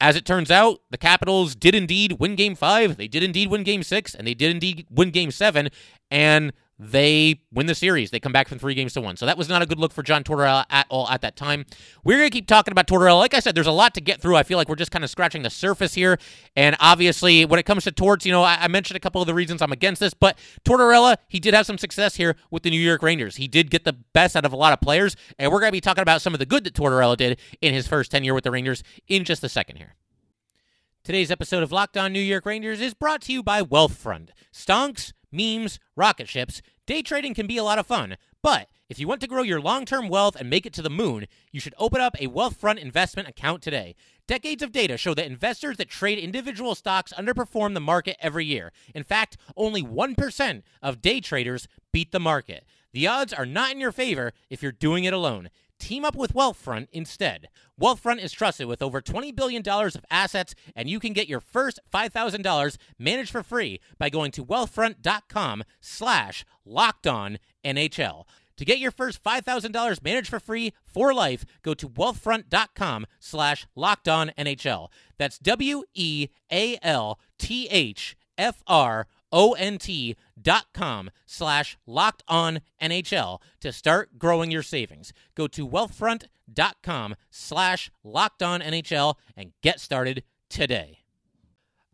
as 0.00 0.16
it 0.16 0.24
turns 0.24 0.50
out, 0.50 0.80
the 0.90 0.98
Capitals 0.98 1.54
did 1.54 1.74
indeed 1.74 2.14
win 2.18 2.34
game 2.34 2.54
five. 2.54 2.96
They 2.96 3.08
did 3.08 3.22
indeed 3.22 3.50
win 3.50 3.64
game 3.64 3.82
six, 3.82 4.14
and 4.14 4.26
they 4.26 4.34
did 4.34 4.50
indeed 4.50 4.86
win 4.90 5.10
game 5.10 5.30
seven. 5.30 5.68
And 6.10 6.52
they 6.82 7.38
win 7.52 7.66
the 7.66 7.74
series. 7.74 8.10
They 8.10 8.18
come 8.18 8.32
back 8.32 8.48
from 8.48 8.58
three 8.58 8.72
games 8.72 8.94
to 8.94 9.02
one. 9.02 9.18
So 9.18 9.26
that 9.26 9.36
was 9.36 9.50
not 9.50 9.60
a 9.60 9.66
good 9.66 9.78
look 9.78 9.92
for 9.92 10.02
John 10.02 10.24
Tortorella 10.24 10.64
at 10.70 10.86
all 10.88 11.06
at 11.10 11.20
that 11.20 11.36
time. 11.36 11.66
We're 12.04 12.16
going 12.16 12.30
to 12.30 12.32
keep 12.32 12.46
talking 12.46 12.72
about 12.72 12.86
Tortorella. 12.86 13.18
Like 13.18 13.34
I 13.34 13.40
said, 13.40 13.54
there's 13.54 13.66
a 13.66 13.72
lot 13.72 13.92
to 13.94 14.00
get 14.00 14.22
through. 14.22 14.36
I 14.36 14.44
feel 14.44 14.56
like 14.56 14.66
we're 14.66 14.76
just 14.76 14.90
kind 14.90 15.04
of 15.04 15.10
scratching 15.10 15.42
the 15.42 15.50
surface 15.50 15.92
here. 15.92 16.18
And 16.56 16.76
obviously, 16.80 17.44
when 17.44 17.60
it 17.60 17.64
comes 17.66 17.84
to 17.84 17.92
Torts, 17.92 18.24
you 18.24 18.32
know, 18.32 18.42
I, 18.42 18.56
I 18.62 18.68
mentioned 18.68 18.96
a 18.96 19.00
couple 19.00 19.20
of 19.20 19.26
the 19.26 19.34
reasons 19.34 19.60
I'm 19.60 19.72
against 19.72 20.00
this, 20.00 20.14
but 20.14 20.38
Tortorella, 20.64 21.18
he 21.28 21.38
did 21.38 21.52
have 21.52 21.66
some 21.66 21.76
success 21.76 22.16
here 22.16 22.34
with 22.50 22.62
the 22.62 22.70
New 22.70 22.80
York 22.80 23.02
Rangers. 23.02 23.36
He 23.36 23.46
did 23.46 23.70
get 23.70 23.84
the 23.84 23.92
best 23.92 24.34
out 24.34 24.46
of 24.46 24.54
a 24.54 24.56
lot 24.56 24.72
of 24.72 24.80
players. 24.80 25.16
And 25.38 25.52
we're 25.52 25.60
going 25.60 25.68
to 25.68 25.72
be 25.72 25.82
talking 25.82 26.02
about 26.02 26.22
some 26.22 26.32
of 26.32 26.40
the 26.40 26.46
good 26.46 26.64
that 26.64 26.72
Tortorella 26.72 27.18
did 27.18 27.38
in 27.60 27.74
his 27.74 27.86
first 27.86 28.10
tenure 28.10 28.32
with 28.32 28.44
the 28.44 28.50
Rangers 28.50 28.82
in 29.06 29.24
just 29.24 29.44
a 29.44 29.50
second 29.50 29.76
here. 29.76 29.96
Today's 31.04 31.30
episode 31.30 31.62
of 31.62 31.72
Locked 31.72 31.98
On 31.98 32.10
New 32.10 32.20
York 32.20 32.46
Rangers 32.46 32.80
is 32.80 32.94
brought 32.94 33.20
to 33.22 33.32
you 33.32 33.42
by 33.42 33.62
Wealthfront. 33.62 34.28
Stonks, 34.50 35.12
memes, 35.32 35.78
rocket 35.96 36.28
ships. 36.28 36.62
Day 36.86 37.02
trading 37.02 37.34
can 37.34 37.46
be 37.46 37.56
a 37.56 37.64
lot 37.64 37.78
of 37.78 37.86
fun, 37.86 38.16
but 38.42 38.68
if 38.88 38.98
you 38.98 39.06
want 39.06 39.20
to 39.20 39.28
grow 39.28 39.42
your 39.42 39.60
long 39.60 39.84
term 39.84 40.08
wealth 40.08 40.34
and 40.34 40.50
make 40.50 40.66
it 40.66 40.72
to 40.72 40.82
the 40.82 40.90
moon, 40.90 41.26
you 41.52 41.60
should 41.60 41.74
open 41.78 42.00
up 42.00 42.16
a 42.18 42.26
Wealthfront 42.26 42.78
investment 42.78 43.28
account 43.28 43.62
today. 43.62 43.94
Decades 44.26 44.64
of 44.64 44.72
data 44.72 44.96
show 44.96 45.14
that 45.14 45.26
investors 45.26 45.76
that 45.76 45.88
trade 45.88 46.18
individual 46.18 46.74
stocks 46.74 47.12
underperform 47.16 47.74
the 47.74 47.80
market 47.80 48.16
every 48.20 48.44
year. 48.44 48.72
In 48.92 49.04
fact, 49.04 49.36
only 49.56 49.82
1% 49.82 50.62
of 50.82 51.00
day 51.00 51.20
traders 51.20 51.68
beat 51.92 52.10
the 52.10 52.18
market. 52.18 52.64
The 52.92 53.06
odds 53.06 53.32
are 53.32 53.46
not 53.46 53.70
in 53.70 53.80
your 53.80 53.92
favor 53.92 54.32
if 54.48 54.62
you're 54.62 54.72
doing 54.72 55.04
it 55.04 55.12
alone. 55.12 55.50
Team 55.80 56.04
up 56.04 56.14
with 56.14 56.34
Wealthfront 56.34 56.86
instead. 56.92 57.48
Wealthfront 57.80 58.22
is 58.22 58.30
trusted 58.30 58.68
with 58.68 58.82
over 58.82 59.00
$20 59.00 59.34
billion 59.34 59.66
of 59.66 60.04
assets, 60.10 60.54
and 60.76 60.88
you 60.88 61.00
can 61.00 61.12
get 61.12 61.26
your 61.26 61.40
first 61.40 61.80
$5,000 61.92 62.76
managed 62.98 63.32
for 63.32 63.42
free 63.42 63.80
by 63.98 64.10
going 64.10 64.30
to 64.32 64.44
wealthfront.com 64.44 65.64
slash 65.80 66.44
locked 66.64 67.06
on 67.06 67.38
NHL. 67.64 68.24
To 68.58 68.64
get 68.66 68.78
your 68.78 68.90
first 68.90 69.24
$5,000 69.24 70.04
managed 70.04 70.28
for 70.28 70.38
free 70.38 70.74
for 70.84 71.14
life, 71.14 71.46
go 71.62 71.72
to 71.72 71.88
wealthfront.com 71.88 73.06
slash 73.18 73.66
locked 73.74 74.06
on 74.06 74.32
NHL. 74.36 74.88
That's 75.16 75.38
W 75.38 75.84
E 75.94 76.28
A 76.52 76.78
L 76.82 77.18
T 77.38 77.68
H 77.70 78.18
F 78.36 78.62
R 78.66 79.06
O-N-T 79.32 80.16
dot 80.40 80.66
com 80.72 81.10
slash 81.26 81.76
locked 81.86 82.22
on 82.28 82.60
NHL 82.80 83.40
to 83.60 83.72
start 83.72 84.18
growing 84.18 84.50
your 84.50 84.62
savings. 84.62 85.12
Go 85.34 85.46
to 85.48 85.68
wealthfront.com 85.68 87.14
slash 87.30 87.90
locked 88.02 88.42
on 88.42 88.60
NHL 88.60 89.14
and 89.36 89.52
get 89.62 89.80
started 89.80 90.22
today. 90.48 91.00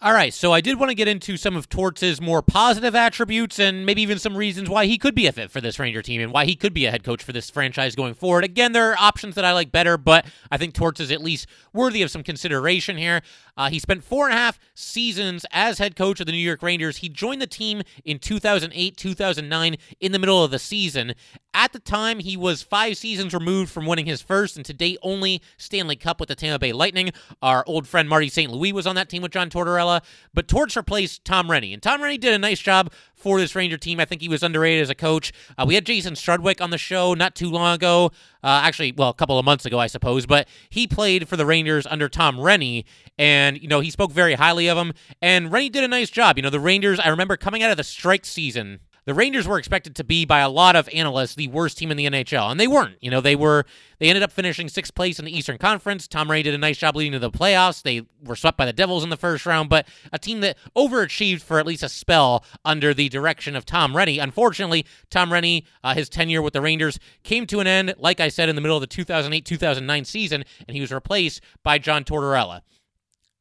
All 0.02 0.12
right, 0.12 0.34
so 0.34 0.52
I 0.52 0.60
did 0.60 0.78
want 0.78 0.90
to 0.90 0.94
get 0.94 1.08
into 1.08 1.38
some 1.38 1.56
of 1.56 1.70
Torts' 1.70 2.20
more 2.20 2.42
positive 2.42 2.94
attributes 2.94 3.58
and 3.58 3.86
maybe 3.86 4.02
even 4.02 4.18
some 4.18 4.36
reasons 4.36 4.68
why 4.68 4.84
he 4.84 4.98
could 4.98 5.14
be 5.14 5.26
a 5.26 5.32
fit 5.32 5.50
for 5.50 5.62
this 5.62 5.78
Ranger 5.78 6.02
team 6.02 6.20
and 6.20 6.30
why 6.30 6.44
he 6.44 6.54
could 6.54 6.74
be 6.74 6.84
a 6.84 6.90
head 6.90 7.02
coach 7.02 7.24
for 7.24 7.32
this 7.32 7.48
franchise 7.48 7.94
going 7.94 8.12
forward. 8.12 8.44
Again, 8.44 8.72
there 8.72 8.90
are 8.90 8.96
options 8.98 9.36
that 9.36 9.46
I 9.46 9.54
like 9.54 9.72
better, 9.72 9.96
but 9.96 10.26
I 10.50 10.58
think 10.58 10.74
Torts 10.74 11.00
is 11.00 11.10
at 11.10 11.22
least 11.22 11.46
worthy 11.72 12.02
of 12.02 12.10
some 12.10 12.22
consideration 12.22 12.98
here. 12.98 13.22
Uh, 13.56 13.70
he 13.70 13.78
spent 13.78 14.04
four 14.04 14.26
and 14.26 14.34
a 14.34 14.36
half 14.36 14.58
seasons 14.74 15.46
as 15.50 15.78
head 15.78 15.96
coach 15.96 16.20
of 16.20 16.26
the 16.26 16.32
New 16.32 16.38
York 16.38 16.62
Rangers. 16.62 16.98
He 16.98 17.08
joined 17.08 17.40
the 17.40 17.46
team 17.46 17.82
in 18.04 18.18
2008, 18.18 18.96
2009, 18.96 19.76
in 20.00 20.12
the 20.12 20.18
middle 20.18 20.44
of 20.44 20.50
the 20.50 20.58
season. 20.58 21.14
At 21.54 21.72
the 21.72 21.78
time, 21.78 22.18
he 22.18 22.36
was 22.36 22.62
five 22.62 22.98
seasons 22.98 23.32
removed 23.32 23.70
from 23.70 23.86
winning 23.86 24.06
his 24.06 24.20
first 24.20 24.56
and 24.56 24.66
to 24.66 24.74
date 24.74 24.98
only 25.02 25.40
Stanley 25.56 25.96
Cup 25.96 26.20
with 26.20 26.28
the 26.28 26.34
Tampa 26.34 26.58
Bay 26.58 26.72
Lightning. 26.72 27.12
Our 27.40 27.64
old 27.66 27.88
friend 27.88 28.08
Marty 28.08 28.28
St. 28.28 28.52
Louis 28.52 28.72
was 28.72 28.86
on 28.86 28.94
that 28.96 29.08
team 29.08 29.22
with 29.22 29.32
John 29.32 29.48
Tortorella, 29.48 30.02
but 30.34 30.48
Torts 30.48 30.76
replaced 30.76 31.24
Tom 31.24 31.48
Renney. 31.48 31.72
And 31.72 31.82
Tom 31.82 32.02
Renney 32.02 32.20
did 32.20 32.34
a 32.34 32.38
nice 32.38 32.60
job 32.60 32.92
for 33.26 33.40
this 33.40 33.56
Ranger 33.56 33.76
team. 33.76 33.98
I 33.98 34.04
think 34.04 34.22
he 34.22 34.28
was 34.28 34.44
underrated 34.44 34.82
as 34.82 34.88
a 34.88 34.94
coach. 34.94 35.32
Uh, 35.58 35.64
we 35.66 35.74
had 35.74 35.84
Jason 35.84 36.14
Strudwick 36.14 36.60
on 36.60 36.70
the 36.70 36.78
show 36.78 37.12
not 37.12 37.34
too 37.34 37.50
long 37.50 37.74
ago. 37.74 38.12
Uh, 38.44 38.60
actually, 38.62 38.92
well, 38.92 39.08
a 39.08 39.14
couple 39.14 39.36
of 39.36 39.44
months 39.44 39.66
ago, 39.66 39.80
I 39.80 39.88
suppose. 39.88 40.26
But 40.26 40.46
he 40.70 40.86
played 40.86 41.28
for 41.28 41.36
the 41.36 41.44
Rangers 41.44 41.88
under 41.88 42.08
Tom 42.08 42.36
Renney, 42.36 42.84
and 43.18 43.60
you 43.60 43.66
know 43.66 43.80
he 43.80 43.90
spoke 43.90 44.12
very 44.12 44.34
highly 44.34 44.68
of 44.68 44.78
him. 44.78 44.92
And 45.20 45.50
Renney 45.50 45.72
did 45.72 45.82
a 45.82 45.88
nice 45.88 46.08
job. 46.08 46.38
You 46.38 46.42
know, 46.42 46.50
the 46.50 46.60
Rangers. 46.60 47.00
I 47.00 47.08
remember 47.08 47.36
coming 47.36 47.64
out 47.64 47.72
of 47.72 47.76
the 47.76 47.82
strike 47.82 48.24
season 48.24 48.78
the 49.06 49.14
Rangers 49.14 49.46
were 49.46 49.56
expected 49.56 49.94
to 49.96 50.04
be 50.04 50.24
by 50.24 50.40
a 50.40 50.50
lot 50.50 50.74
of 50.74 50.88
analysts 50.92 51.36
the 51.36 51.46
worst 51.46 51.78
team 51.78 51.92
in 51.92 51.96
the 51.96 52.06
NHL, 52.06 52.50
and 52.50 52.58
they 52.58 52.66
weren't. 52.66 52.96
You 53.00 53.10
know, 53.10 53.20
they 53.20 53.36
were 53.36 53.64
they 54.00 54.08
ended 54.08 54.24
up 54.24 54.32
finishing 54.32 54.68
sixth 54.68 54.94
place 54.94 55.20
in 55.20 55.24
the 55.24 55.36
Eastern 55.36 55.58
Conference. 55.58 56.08
Tom 56.08 56.28
Renney 56.28 56.42
did 56.42 56.54
a 56.54 56.58
nice 56.58 56.76
job 56.76 56.96
leading 56.96 57.12
to 57.12 57.20
the 57.20 57.30
playoffs. 57.30 57.82
They 57.82 58.02
were 58.22 58.34
swept 58.34 58.58
by 58.58 58.66
the 58.66 58.72
Devils 58.72 59.04
in 59.04 59.10
the 59.10 59.16
first 59.16 59.46
round, 59.46 59.70
but 59.70 59.86
a 60.12 60.18
team 60.18 60.40
that 60.40 60.58
overachieved 60.76 61.40
for 61.40 61.60
at 61.60 61.66
least 61.66 61.84
a 61.84 61.88
spell 61.88 62.44
under 62.64 62.92
the 62.92 63.08
direction 63.08 63.54
of 63.54 63.64
Tom 63.64 63.94
Renney. 63.94 64.20
Unfortunately, 64.20 64.84
Tom 65.08 65.30
Renney, 65.30 65.64
uh, 65.84 65.94
his 65.94 66.08
tenure 66.08 66.42
with 66.42 66.52
the 66.52 66.60
Rangers 66.60 66.98
came 67.22 67.46
to 67.46 67.60
an 67.60 67.68
end, 67.68 67.94
like 67.98 68.18
I 68.18 68.28
said, 68.28 68.48
in 68.48 68.56
the 68.56 68.60
middle 68.60 68.76
of 68.76 68.80
the 68.80 68.88
2008-2009 68.88 70.04
season, 70.04 70.44
and 70.66 70.74
he 70.74 70.80
was 70.80 70.92
replaced 70.92 71.40
by 71.62 71.78
John 71.78 72.02
Tortorella. 72.02 72.62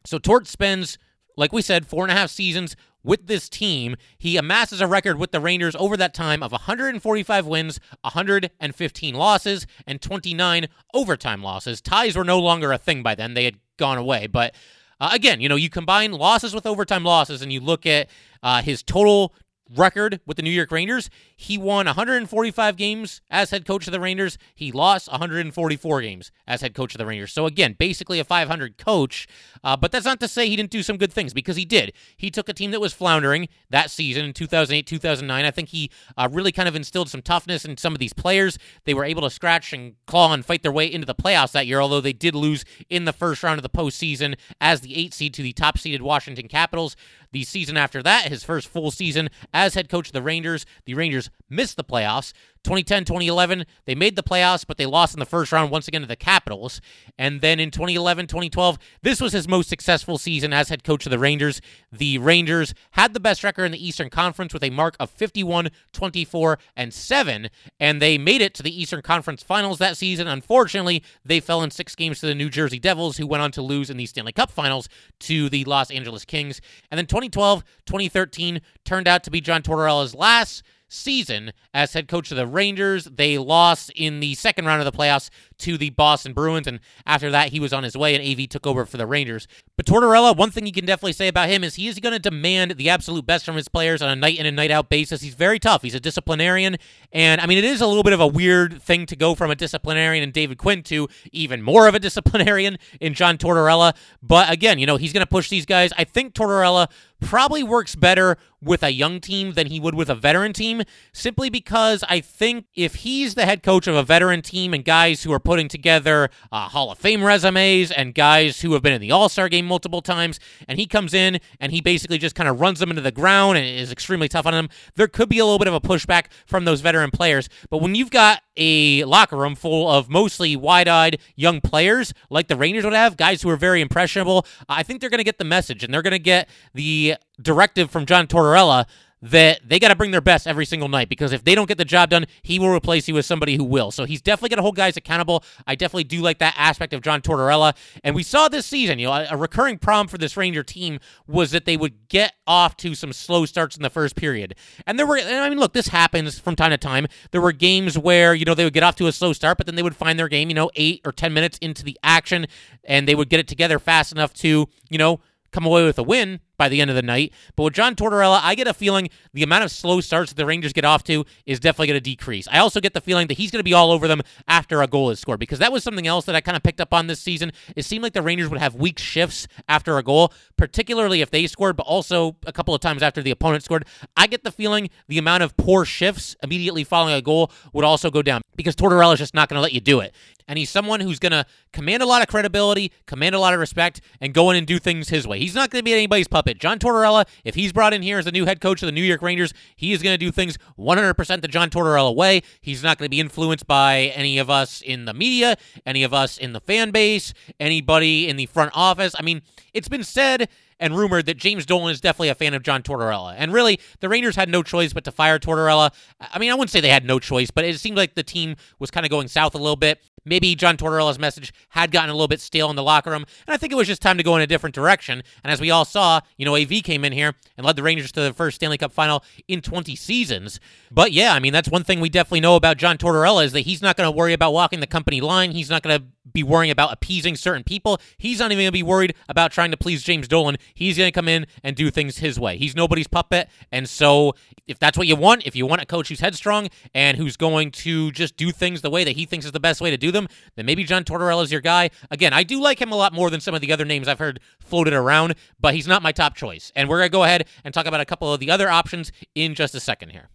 So 0.05 0.19
Tort 0.19 0.45
spends 0.45 0.99
like 1.37 1.53
we 1.53 1.61
said, 1.61 1.85
four 1.85 2.03
and 2.03 2.11
a 2.11 2.15
half 2.15 2.29
seasons 2.29 2.75
with 3.05 3.27
this 3.27 3.47
team. 3.47 3.95
He 4.17 4.35
amasses 4.35 4.81
a 4.81 4.87
record 4.87 5.17
with 5.17 5.31
the 5.31 5.39
Rangers 5.39 5.75
over 5.75 5.95
that 5.95 6.13
time 6.13 6.43
of 6.43 6.51
145 6.51 7.45
wins, 7.45 7.79
115 8.01 9.15
losses, 9.15 9.67
and 9.87 10.01
29 10.01 10.67
overtime 10.93 11.43
losses. 11.43 11.79
Ties 11.79 12.17
were 12.17 12.25
no 12.25 12.39
longer 12.39 12.73
a 12.73 12.77
thing 12.77 13.03
by 13.03 13.15
then, 13.15 13.33
they 13.33 13.45
had 13.45 13.59
gone 13.77 13.97
away. 13.97 14.27
But 14.27 14.55
uh, 14.99 15.09
again, 15.13 15.41
you 15.41 15.49
know, 15.49 15.55
you 15.55 15.69
combine 15.69 16.11
losses 16.11 16.53
with 16.53 16.65
overtime 16.65 17.03
losses 17.03 17.41
and 17.41 17.53
you 17.53 17.59
look 17.59 17.85
at 17.85 18.09
uh, 18.41 18.61
his 18.61 18.83
total 18.83 19.33
record 19.75 20.19
with 20.25 20.37
the 20.37 20.43
New 20.43 20.49
York 20.49 20.71
Rangers. 20.71 21.09
He 21.35 21.57
won 21.57 21.85
145 21.85 22.75
games 22.75 23.21
as 23.29 23.51
head 23.51 23.65
coach 23.65 23.87
of 23.87 23.91
the 23.91 23.99
Rangers. 23.99 24.37
He 24.53 24.71
lost 24.71 25.09
144 25.09 26.01
games 26.01 26.31
as 26.47 26.61
head 26.61 26.75
coach 26.75 26.93
of 26.93 26.99
the 26.99 27.05
Rangers. 27.05 27.33
So, 27.33 27.45
again, 27.45 27.75
basically 27.77 28.19
a 28.19 28.23
500 28.23 28.77
coach. 28.77 29.27
Uh, 29.63 29.75
but 29.75 29.91
that's 29.91 30.05
not 30.05 30.19
to 30.19 30.27
say 30.27 30.47
he 30.47 30.55
didn't 30.55 30.69
do 30.69 30.83
some 30.83 30.97
good 30.97 31.11
things 31.11 31.33
because 31.33 31.55
he 31.55 31.65
did. 31.65 31.93
He 32.17 32.29
took 32.29 32.49
a 32.49 32.53
team 32.53 32.71
that 32.71 32.81
was 32.81 32.93
floundering 32.93 33.47
that 33.69 33.89
season 33.91 34.25
in 34.25 34.33
2008, 34.33 34.85
2009. 34.85 35.45
I 35.45 35.51
think 35.51 35.69
he 35.69 35.89
uh, 36.17 36.29
really 36.31 36.51
kind 36.51 36.67
of 36.67 36.75
instilled 36.75 37.09
some 37.09 37.21
toughness 37.21 37.65
in 37.65 37.77
some 37.77 37.93
of 37.93 37.99
these 37.99 38.13
players. 38.13 38.57
They 38.85 38.93
were 38.93 39.05
able 39.05 39.23
to 39.23 39.29
scratch 39.29 39.73
and 39.73 39.95
claw 40.05 40.33
and 40.33 40.45
fight 40.45 40.63
their 40.63 40.71
way 40.71 40.91
into 40.91 41.05
the 41.05 41.15
playoffs 41.15 41.53
that 41.53 41.67
year, 41.67 41.79
although 41.79 42.01
they 42.01 42.13
did 42.13 42.35
lose 42.35 42.65
in 42.89 43.05
the 43.05 43.13
first 43.13 43.43
round 43.43 43.57
of 43.57 43.63
the 43.63 43.69
postseason 43.69 44.35
as 44.61 44.81
the 44.81 44.95
eight 44.95 45.13
seed 45.13 45.33
to 45.33 45.41
the 45.41 45.53
top 45.53 45.77
seeded 45.77 46.01
Washington 46.01 46.47
Capitals. 46.47 46.95
The 47.35 47.43
season 47.43 47.75
after 47.75 48.01
that, 48.01 48.29
his 48.29 48.45
first 48.45 48.65
full 48.65 48.91
season 48.91 49.29
as 49.53 49.73
head 49.73 49.89
coach 49.89 50.07
of 50.07 50.13
the 50.13 50.21
Rangers, 50.21 50.65
the 50.85 50.93
Rangers 50.93 51.29
missed 51.49 51.75
the 51.75 51.83
playoffs. 51.83 52.31
2010, 52.65 53.05
2011, 53.05 53.65
they 53.85 53.95
made 53.95 54.15
the 54.15 54.23
playoffs, 54.23 54.65
but 54.67 54.77
they 54.77 54.85
lost 54.85 55.13
in 55.13 55.19
the 55.19 55.25
first 55.25 55.51
round 55.51 55.71
once 55.71 55.87
again 55.87 56.01
to 56.01 56.07
the 56.07 56.15
Capitals. 56.15 56.81
And 57.17 57.39
then 57.39 57.59
in 57.59 57.71
2011, 57.71 58.27
2012, 58.27 58.77
this 59.03 59.21
was 59.21 59.33
his 59.33 59.47
most 59.47 59.69
successful 59.69 60.17
season 60.17 60.51
as 60.51 60.69
head 60.69 60.83
coach 60.83 61.05
of 61.05 61.11
the 61.11 61.19
Rangers. 61.19 61.61
The 61.91 62.17
Rangers 62.17 62.73
had 62.91 63.13
the 63.13 63.19
best 63.19 63.43
record 63.43 63.65
in 63.65 63.71
the 63.71 63.87
Eastern 63.87 64.09
Conference 64.09 64.53
with 64.53 64.63
a 64.63 64.71
mark 64.71 64.95
of 64.99 65.09
51, 65.11 65.69
24, 65.93 66.59
and 66.75 66.93
7, 66.93 67.49
and 67.79 68.01
they 68.01 68.17
made 68.17 68.41
it 68.41 68.53
to 68.55 68.63
the 68.63 68.81
Eastern 68.81 69.01
Conference 69.01 69.43
Finals 69.43 69.77
that 69.77 69.95
season. 69.95 70.27
Unfortunately, 70.27 71.03
they 71.23 71.39
fell 71.39 71.61
in 71.61 71.71
six 71.71 71.95
games 71.95 72.19
to 72.19 72.25
the 72.25 72.35
New 72.35 72.49
Jersey 72.49 72.79
Devils, 72.79 73.17
who 73.17 73.27
went 73.27 73.43
on 73.43 73.51
to 73.51 73.61
lose 73.61 73.89
in 73.89 73.97
the 73.97 74.05
Stanley 74.05 74.33
Cup 74.33 74.51
Finals 74.51 74.89
to 75.19 75.49
the 75.49 75.63
Los 75.65 75.91
Angeles 75.91 76.25
Kings. 76.25 76.61
And 76.89 76.97
then 76.97 77.05
2012, 77.05 77.63
2013 77.85 78.61
turned 78.83 79.07
out 79.07 79.23
to 79.23 79.31
be 79.31 79.39
John 79.39 79.61
Tortorella's 79.61 80.15
last 80.15 80.63
season 80.87 81.53
as 81.73 81.93
head 81.93 82.07
coach 82.07 82.31
of 82.31 82.37
the 82.37 82.47
Rangers. 82.47 83.05
They 83.05 83.37
lost 83.37 83.91
in 83.95 84.19
the 84.19 84.35
second 84.35 84.65
round 84.65 84.81
of 84.81 84.91
the 84.91 84.97
playoffs 84.97 85.29
to 85.59 85.77
the 85.77 85.89
Boston 85.91 86.33
Bruins, 86.33 86.67
and 86.67 86.79
after 87.05 87.29
that, 87.31 87.49
he 87.49 87.59
was 87.59 87.73
on 87.73 87.83
his 87.83 87.95
way, 87.95 88.15
and 88.15 88.23
AV 88.23 88.49
took 88.49 88.65
over 88.67 88.85
for 88.85 88.97
the 88.97 89.05
Rangers. 89.05 89.47
But 89.77 89.85
Tortorella, 89.85 90.35
one 90.35 90.51
thing 90.51 90.65
you 90.65 90.71
can 90.71 90.85
definitely 90.85 91.13
say 91.13 91.27
about 91.27 91.49
him 91.49 91.63
is 91.63 91.75
he 91.75 91.87
is 91.87 91.99
going 91.99 92.13
to 92.13 92.19
demand 92.19 92.71
the 92.71 92.89
absolute 92.89 93.25
best 93.25 93.45
from 93.45 93.55
his 93.55 93.67
players 93.67 94.01
on 94.01 94.09
a 94.09 94.15
night 94.15 94.37
in 94.37 94.45
and 94.45 94.55
night 94.55 94.71
out 94.71 94.89
basis. 94.89 95.21
He's 95.21 95.35
very 95.35 95.59
tough. 95.59 95.81
He's 95.81 95.95
a 95.95 95.99
disciplinarian, 95.99 96.77
and 97.11 97.41
I 97.41 97.45
mean, 97.45 97.57
it 97.57 97.65
is 97.65 97.81
a 97.81 97.87
little 97.87 98.03
bit 98.03 98.13
of 98.13 98.19
a 98.19 98.27
weird 98.27 98.81
thing 98.81 99.05
to 99.07 99.15
go 99.15 99.35
from 99.35 99.51
a 99.51 99.55
disciplinarian 99.55 100.23
in 100.23 100.31
David 100.31 100.57
Quinn 100.57 100.83
to 100.83 101.07
even 101.31 101.61
more 101.61 101.87
of 101.87 101.95
a 101.95 101.99
disciplinarian 102.05 102.77
in 102.99 103.13
John 103.13 103.37
Tortorella. 103.37 103.95
But 104.21 104.51
again, 104.51 104.79
you 104.79 104.85
know, 104.85 104.97
he's 104.97 105.13
going 105.13 105.25
to 105.25 105.29
push 105.29 105.49
these 105.49 105.65
guys. 105.65 105.91
I 105.97 106.03
think 106.03 106.33
Tortorella 106.33 106.89
probably 107.19 107.63
works 107.63 107.95
better 107.95 108.37
with 108.61 108.83
a 108.83 108.91
young 108.91 109.19
team 109.19 109.53
than 109.53 109.67
he 109.67 109.79
would 109.79 109.95
with 109.95 110.09
a 110.09 110.15
veteran 110.15 110.53
team, 110.53 110.83
simply 111.13 111.49
because 111.49 112.03
I 112.09 112.19
think 112.19 112.65
if 112.75 112.95
he's 112.95 113.35
the 113.35 113.45
head 113.45 113.63
coach 113.63 113.87
of 113.87 113.95
a 113.95 114.03
veteran 114.03 114.41
team 114.41 114.73
and 114.73 114.83
guys 114.83 115.23
who 115.23 115.31
are 115.31 115.39
putting 115.45 115.69
together 115.69 116.29
uh, 116.51 116.67
Hall 116.67 116.91
of 116.91 116.97
Fame 116.97 117.23
resumes 117.23 117.91
and 117.91 118.13
guys 118.13 118.61
who 118.61 118.73
have 118.73 118.81
been 118.81 118.91
in 118.91 118.99
the 118.99 119.11
All 119.11 119.29
Star 119.29 119.47
game 119.47 119.65
multiple 119.65 120.01
times, 120.01 120.39
and 120.67 120.77
he 120.77 120.85
comes 120.85 121.13
in 121.13 121.39
and 121.59 121.71
he 121.71 121.79
basically 121.79 122.17
just 122.17 122.35
kind 122.35 122.49
of 122.49 122.59
runs 122.59 122.79
them 122.79 122.89
into 122.89 123.01
the 123.01 123.11
ground 123.11 123.57
and 123.57 123.65
is 123.65 123.91
extremely 123.91 124.27
tough 124.27 124.45
on 124.45 124.53
them, 124.53 124.69
there 124.95 125.07
could 125.07 125.29
be 125.29 125.39
a 125.39 125.45
little 125.45 125.59
bit 125.59 125.67
of 125.67 125.73
a 125.73 125.79
pushback 125.79 126.25
from 126.45 126.65
those 126.65 126.81
veteran 126.81 127.11
players. 127.11 127.47
But 127.69 127.77
when 127.77 127.95
you've 127.95 128.11
got 128.11 128.41
a 128.57 129.03
locker 129.03 129.37
room 129.37 129.55
full 129.55 129.89
of 129.89 130.09
mostly 130.09 130.55
wide 130.55 130.87
eyed 130.87 131.19
young 131.35 131.61
players 131.61 132.13
like 132.29 132.47
the 132.47 132.55
Rangers 132.55 132.83
would 132.83 132.93
have, 132.93 133.15
guys 133.15 133.41
who 133.41 133.49
are 133.49 133.57
very 133.57 133.81
impressionable, 133.81 134.45
I 134.67 134.83
think 134.83 134.99
they're 134.99 135.09
going 135.09 135.19
to 135.19 135.23
get 135.23 135.37
the 135.37 135.45
message. 135.45 135.83
And 135.83 135.93
they're 135.93 136.01
going 136.01 136.11
to 136.11 136.19
get 136.19 136.49
the 136.73 137.15
directive 137.41 137.91
from 137.91 138.05
John 138.05 138.27
Tortorella 138.27 138.85
that 139.21 139.59
they 139.67 139.79
got 139.79 139.87
to 139.87 139.95
bring 139.95 140.11
their 140.11 140.21
best 140.21 140.45
every 140.45 140.65
single 140.65 140.89
night 140.89 141.09
because 141.09 141.31
if 141.31 141.43
they 141.43 141.55
don't 141.55 141.67
get 141.67 141.77
the 141.77 141.85
job 141.85 142.09
done, 142.09 142.25
he 142.43 142.59
will 142.59 142.69
replace 142.69 143.07
you 143.07 143.13
with 143.13 143.25
somebody 143.25 143.55
who 143.55 143.63
will. 143.63 143.89
So 143.91 144.05
he's 144.05 144.21
definitely 144.21 144.49
going 144.49 144.57
to 144.57 144.63
hold 144.63 144.75
guys 144.75 144.97
accountable. 144.97 145.43
I 145.65 145.75
definitely 145.75 146.03
do 146.03 146.21
like 146.21 146.39
that 146.39 146.53
aspect 146.57 146.93
of 146.93 147.01
John 147.01 147.21
Tortorella. 147.21 147.75
And 148.03 148.15
we 148.15 148.23
saw 148.23 148.49
this 148.49 148.65
season, 148.65 148.99
you 148.99 149.07
know, 149.07 149.25
a, 149.29 149.37
recurring 149.37 149.77
problem 149.77 150.07
for 150.07 150.17
this 150.17 150.37
Ranger 150.37 150.63
team 150.63 150.99
was 151.27 151.51
that 151.51 151.65
they 151.65 151.77
would 151.77 152.07
get 152.07 152.33
off 152.45 152.77
to 152.77 152.93
some 152.93 153.13
slow 153.13 153.45
starts 153.45 153.75
in 153.75 153.83
the 153.83 153.89
first 153.89 154.15
period. 154.15 154.55
And 154.85 154.99
there 154.99 155.07
were, 155.07 155.17
and 155.17 155.37
I 155.37 155.49
mean, 155.49 155.59
look, 155.59 155.73
this 155.73 155.87
happens 155.87 156.37
from 156.37 156.55
time 156.55 156.71
to 156.71 156.77
time. 156.77 157.07
There 157.31 157.41
were 157.41 157.51
games 157.51 157.97
where, 157.97 158.35
you 158.35 158.45
know, 158.45 158.53
they 158.53 158.63
would 158.63 158.73
get 158.73 158.83
off 158.83 158.95
to 158.97 159.07
a 159.07 159.11
slow 159.11 159.33
start, 159.33 159.57
but 159.57 159.65
then 159.65 159.75
they 159.75 159.83
would 159.83 159.95
find 159.95 160.19
their 160.19 160.27
game, 160.27 160.49
you 160.49 160.55
know, 160.55 160.69
eight 160.75 161.01
or 161.05 161.11
10 161.11 161.33
minutes 161.33 161.57
into 161.59 161.83
the 161.83 161.97
action 162.03 162.47
and 162.83 163.07
they 163.07 163.15
would 163.15 163.29
get 163.29 163.39
it 163.39 163.47
together 163.47 163.79
fast 163.79 164.11
enough 164.11 164.33
to, 164.35 164.67
you 164.89 164.97
know, 164.97 165.19
come 165.51 165.65
away 165.65 165.83
with 165.83 165.97
a 165.97 166.03
win 166.03 166.41
by 166.57 166.69
the 166.69 166.81
end 166.81 166.89
of 166.89 166.95
the 166.95 167.01
night. 167.01 167.33
But 167.55 167.63
with 167.63 167.73
John 167.73 167.95
Tortorella, 167.95 168.39
I 168.41 168.55
get 168.55 168.67
a 168.67 168.73
feeling 168.73 169.09
the 169.33 169.43
amount 169.43 169.63
of 169.63 169.71
slow 169.71 170.01
starts 170.01 170.31
that 170.31 170.37
the 170.37 170.45
Rangers 170.45 170.73
get 170.73 170.85
off 170.85 171.03
to 171.05 171.25
is 171.45 171.59
definitely 171.59 171.87
going 171.87 171.97
to 171.97 172.01
decrease. 172.01 172.47
I 172.49 172.59
also 172.59 172.79
get 172.79 172.93
the 172.93 173.01
feeling 173.01 173.27
that 173.27 173.37
he's 173.37 173.51
going 173.51 173.59
to 173.59 173.63
be 173.63 173.73
all 173.73 173.91
over 173.91 174.07
them 174.07 174.21
after 174.47 174.81
a 174.81 174.87
goal 174.87 175.09
is 175.09 175.19
scored 175.19 175.39
because 175.39 175.59
that 175.59 175.71
was 175.71 175.83
something 175.83 176.07
else 176.07 176.25
that 176.25 176.35
I 176.35 176.41
kind 176.41 176.55
of 176.55 176.63
picked 176.63 176.81
up 176.81 176.93
on 176.93 177.07
this 177.07 177.19
season. 177.19 177.51
It 177.75 177.83
seemed 177.85 178.03
like 178.03 178.13
the 178.13 178.21
Rangers 178.21 178.49
would 178.49 178.59
have 178.59 178.75
weak 178.75 178.99
shifts 178.99 179.47
after 179.67 179.97
a 179.97 180.03
goal, 180.03 180.33
particularly 180.57 181.21
if 181.21 181.31
they 181.31 181.47
scored, 181.47 181.75
but 181.75 181.85
also 181.85 182.35
a 182.45 182.51
couple 182.51 182.73
of 182.73 182.81
times 182.81 183.03
after 183.03 183.21
the 183.21 183.31
opponent 183.31 183.63
scored. 183.63 183.85
I 184.15 184.27
get 184.27 184.43
the 184.43 184.51
feeling 184.51 184.89
the 185.07 185.17
amount 185.17 185.43
of 185.43 185.55
poor 185.57 185.85
shifts 185.85 186.35
immediately 186.43 186.83
following 186.83 187.13
a 187.13 187.21
goal 187.21 187.51
would 187.73 187.85
also 187.85 188.09
go 188.09 188.21
down 188.21 188.41
because 188.55 188.75
Tortorella 188.75 189.13
is 189.13 189.19
just 189.19 189.33
not 189.33 189.49
going 189.49 189.57
to 189.57 189.61
let 189.61 189.73
you 189.73 189.81
do 189.81 189.99
it. 189.99 190.13
And 190.47 190.59
he's 190.59 190.69
someone 190.69 190.99
who's 190.99 191.17
going 191.19 191.31
to 191.31 191.45
command 191.73 192.03
a 192.03 192.05
lot 192.05 192.21
of 192.21 192.27
credibility, 192.27 192.91
command 193.07 193.33
a 193.33 193.39
lot 193.39 193.53
of 193.53 193.59
respect, 193.59 194.01
and 194.21 194.33
go 194.33 194.51
in 194.51 194.57
and 194.57 194.67
do 194.67 194.77
things 194.77 195.09
his 195.09 195.27
way. 195.27 195.39
He's 195.39 195.55
not 195.55 195.71
going 195.71 195.79
to 195.79 195.83
be 195.83 195.93
anybody's 195.93 196.27
puppet. 196.27 196.59
John 196.59 196.77
Tortorella, 196.77 197.25
if 197.43 197.55
he's 197.55 197.73
brought 197.73 197.93
in 197.93 198.03
here 198.03 198.19
as 198.19 198.25
the 198.25 198.31
new 198.31 198.45
head 198.45 198.61
coach 198.61 198.83
of 198.83 198.85
the 198.85 198.91
New 198.91 199.01
York 199.01 199.21
Rangers, 199.21 199.53
he 199.75 199.91
is 199.91 200.03
going 200.03 200.13
to 200.13 200.23
do 200.23 200.31
things 200.31 200.57
100% 200.77 201.41
the 201.41 201.47
John 201.47 201.69
Tortorella 201.69 202.15
way. 202.15 202.43
He's 202.61 202.83
not 202.83 202.97
going 202.97 203.07
to 203.07 203.09
be 203.09 203.19
influenced 203.19 203.65
by 203.65 204.13
any 204.15 204.37
of 204.37 204.49
us 204.49 204.81
in 204.81 205.05
the 205.05 205.13
media, 205.13 205.57
any 205.85 206.03
of 206.03 206.13
us 206.13 206.37
in 206.37 206.53
the 206.53 206.61
fan 206.61 206.91
base, 206.91 207.33
anybody 207.59 208.29
in 208.29 208.35
the 208.35 208.45
front 208.45 208.71
office. 208.75 209.15
I 209.17 209.23
mean, 209.23 209.41
it's 209.73 209.89
been 209.89 210.03
said 210.03 210.47
and 210.79 210.97
rumored 210.97 211.25
that 211.25 211.37
James 211.37 211.65
Dolan 211.65 211.91
is 211.91 212.01
definitely 212.01 212.29
a 212.29 212.35
fan 212.35 212.53
of 212.53 212.63
John 212.63 212.83
Tortorella. 212.83 213.33
And 213.37 213.53
really, 213.53 213.79
the 213.99 214.09
Rangers 214.09 214.35
had 214.35 214.49
no 214.49 214.61
choice 214.61 214.93
but 214.93 215.03
to 215.05 215.11
fire 215.11 215.39
Tortorella. 215.39 215.91
I 216.19 216.39
mean, 216.39 216.51
I 216.51 216.53
wouldn't 216.53 216.69
say 216.69 216.81
they 216.81 216.89
had 216.89 217.05
no 217.05 217.19
choice, 217.19 217.51
but 217.51 217.63
it 217.63 217.79
seemed 217.79 217.97
like 217.97 218.15
the 218.15 218.23
team 218.23 218.55
was 218.79 218.91
kind 218.91 219.05
of 219.05 219.09
going 219.09 219.27
south 219.27 219.55
a 219.55 219.57
little 219.57 219.75
bit. 219.75 220.03
Maybe 220.25 220.55
John 220.55 220.75
Tortorella's 220.77 221.19
message 221.19 221.53
had 221.69 221.91
gotten 221.91 222.09
a 222.09 222.13
little 222.13 222.27
bit 222.27 222.41
stale 222.41 222.69
in 222.69 222.75
the 222.75 222.83
locker 222.83 223.11
room, 223.11 223.25
and 223.47 223.53
I 223.53 223.57
think 223.57 223.71
it 223.71 223.75
was 223.75 223.87
just 223.87 224.01
time 224.01 224.17
to 224.17 224.23
go 224.23 224.35
in 224.35 224.41
a 224.41 224.47
different 224.47 224.75
direction. 224.75 225.23
And 225.43 225.51
as 225.51 225.61
we 225.61 225.71
all 225.71 225.85
saw, 225.85 226.21
you 226.37 226.45
know, 226.45 226.55
AV 226.55 226.83
came 226.83 227.05
in 227.05 227.13
here 227.13 227.33
and 227.57 227.65
led 227.65 227.75
the 227.75 227.83
Rangers 227.83 228.11
to 228.13 228.21
the 228.21 228.33
first 228.33 228.55
Stanley 228.55 228.77
Cup 228.77 228.91
final 228.91 229.23
in 229.47 229.61
20 229.61 229.95
seasons. 229.95 230.59
But 230.91 231.11
yeah, 231.11 231.33
I 231.33 231.39
mean, 231.39 231.53
that's 231.53 231.69
one 231.69 231.83
thing 231.83 231.99
we 231.99 232.09
definitely 232.09 232.41
know 232.41 232.55
about 232.55 232.77
John 232.77 232.97
Tortorella 232.97 233.45
is 233.45 233.51
that 233.53 233.61
he's 233.61 233.81
not 233.81 233.95
going 233.97 234.07
to 234.07 234.15
worry 234.15 234.33
about 234.33 234.53
walking 234.53 234.79
the 234.79 234.87
company 234.87 235.21
line. 235.21 235.51
He's 235.51 235.69
not 235.69 235.83
going 235.83 235.99
to 235.99 236.05
be 236.31 236.43
worrying 236.43 236.71
about 236.71 236.91
appeasing 236.91 237.35
certain 237.35 237.63
people. 237.63 237.99
He's 238.17 238.39
not 238.39 238.51
even 238.51 238.63
going 238.63 238.67
to 238.67 238.71
be 238.71 238.83
worried 238.83 239.15
about 239.29 239.51
trying 239.51 239.71
to 239.71 239.77
please 239.77 240.03
James 240.03 240.27
Dolan. 240.27 240.57
He's 240.73 240.97
going 240.97 241.07
to 241.07 241.11
come 241.11 241.27
in 241.27 241.45
and 241.63 241.75
do 241.75 241.89
things 241.91 242.17
his 242.17 242.39
way. 242.39 242.57
He's 242.57 242.75
nobody's 242.75 243.07
puppet. 243.07 243.49
And 243.71 243.87
so, 243.87 244.33
if 244.67 244.79
that's 244.79 244.97
what 244.97 245.07
you 245.07 245.15
want, 245.15 245.45
if 245.45 245.55
you 245.55 245.65
want 245.65 245.81
a 245.81 245.85
coach 245.85 246.09
who's 246.09 246.19
headstrong 246.19 246.69
and 246.93 247.17
who's 247.17 247.37
going 247.37 247.71
to 247.71 248.11
just 248.11 248.35
do 248.37 248.51
things 248.51 248.81
the 248.81 248.89
way 248.89 249.03
that 249.03 249.15
he 249.15 249.25
thinks 249.25 249.45
is 249.45 249.51
the 249.51 249.59
best 249.59 249.81
way 249.81 249.91
to 249.91 249.97
do 249.97 250.11
them, 250.11 250.27
then 250.55 250.65
maybe 250.65 250.83
John 250.83 251.03
Tortorella 251.03 251.43
is 251.43 251.51
your 251.51 251.61
guy. 251.61 251.89
Again, 252.09 252.33
I 252.33 252.43
do 252.43 252.59
like 252.59 252.81
him 252.81 252.91
a 252.91 252.95
lot 252.95 253.13
more 253.13 253.29
than 253.29 253.41
some 253.41 253.53
of 253.53 253.61
the 253.61 253.71
other 253.71 253.85
names 253.85 254.07
I've 254.07 254.19
heard 254.19 254.39
floated 254.59 254.93
around, 254.93 255.35
but 255.59 255.75
he's 255.75 255.87
not 255.87 256.01
my 256.01 256.11
top 256.11 256.35
choice. 256.35 256.71
And 256.75 256.89
we're 256.89 256.97
going 256.97 257.09
to 257.09 257.13
go 257.13 257.23
ahead 257.23 257.47
and 257.63 257.73
talk 257.73 257.85
about 257.85 258.01
a 258.01 258.05
couple 258.05 258.33
of 258.33 258.39
the 258.39 258.49
other 258.49 258.69
options 258.69 259.11
in 259.35 259.53
just 259.53 259.75
a 259.75 259.79
second 259.79 260.09
here. 260.09 260.29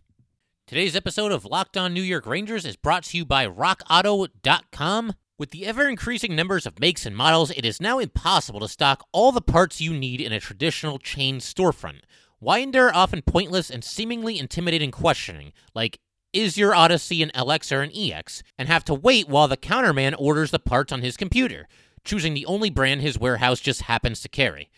Today's 0.67 0.95
episode 0.95 1.33
of 1.33 1.45
Locked 1.45 1.77
On 1.77 1.93
New 1.93 2.03
York 2.03 2.27
Rangers 2.27 2.65
is 2.65 2.77
brought 2.77 3.03
to 3.05 3.17
you 3.17 3.25
by 3.25 3.45
RockAuto.com. 3.45 5.15
With 5.41 5.53
the 5.53 5.65
ever 5.65 5.89
increasing 5.89 6.37
numbers 6.37 6.67
of 6.67 6.79
makes 6.79 7.07
and 7.07 7.17
models, 7.17 7.51
it 7.51 7.65
is 7.65 7.81
now 7.81 7.99
impossible 7.99 8.61
to 8.61 8.69
stock 8.69 9.07
all 9.11 9.33
the 9.33 9.41
parts 9.41 9.81
you 9.81 9.95
need 9.95 10.21
in 10.21 10.35
a 10.35 10.39
traditional 10.39 10.99
chain 10.99 11.39
storefront. 11.39 12.03
Why 12.41 12.59
endure 12.59 12.95
often 12.95 13.23
pointless 13.23 13.71
and 13.71 13.83
seemingly 13.83 14.39
intimidating 14.39 14.91
questioning, 14.91 15.55
like, 15.75 15.99
is 16.35 16.59
your 16.59 16.75
Odyssey 16.75 17.23
an 17.23 17.31
LX 17.35 17.75
or 17.75 17.81
an 17.81 17.91
EX, 17.91 18.43
and 18.59 18.69
have 18.69 18.85
to 18.85 18.93
wait 18.93 19.31
while 19.31 19.49
the 19.49 19.57
counterman 19.57 20.15
orders 20.19 20.51
the 20.51 20.59
parts 20.59 20.93
on 20.93 21.01
his 21.01 21.17
computer, 21.17 21.67
choosing 22.05 22.35
the 22.35 22.45
only 22.45 22.69
brand 22.69 23.01
his 23.01 23.19
warehouse 23.19 23.61
just 23.61 23.85
happens 23.85 24.21
to 24.21 24.29
carry? 24.29 24.69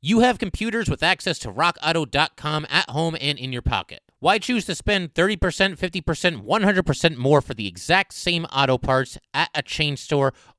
You 0.00 0.20
have 0.20 0.38
computers 0.38 0.88
with 0.88 1.02
access 1.02 1.40
to 1.40 1.50
rockauto.com 1.50 2.66
at 2.70 2.88
home 2.88 3.16
and 3.20 3.36
in 3.36 3.52
your 3.52 3.62
pocket. 3.62 4.03
Why 4.24 4.38
choose 4.38 4.64
to 4.64 4.74
spend 4.74 5.12
30%, 5.12 5.36
50%, 5.76 6.46
100% 6.46 7.16
more 7.18 7.42
for 7.42 7.52
the 7.52 7.66
exact 7.66 8.14
same 8.14 8.46
auto 8.46 8.78
parts 8.78 9.18
at 9.34 9.50
a 9.54 9.60
chain 9.60 9.98
store 9.98 10.32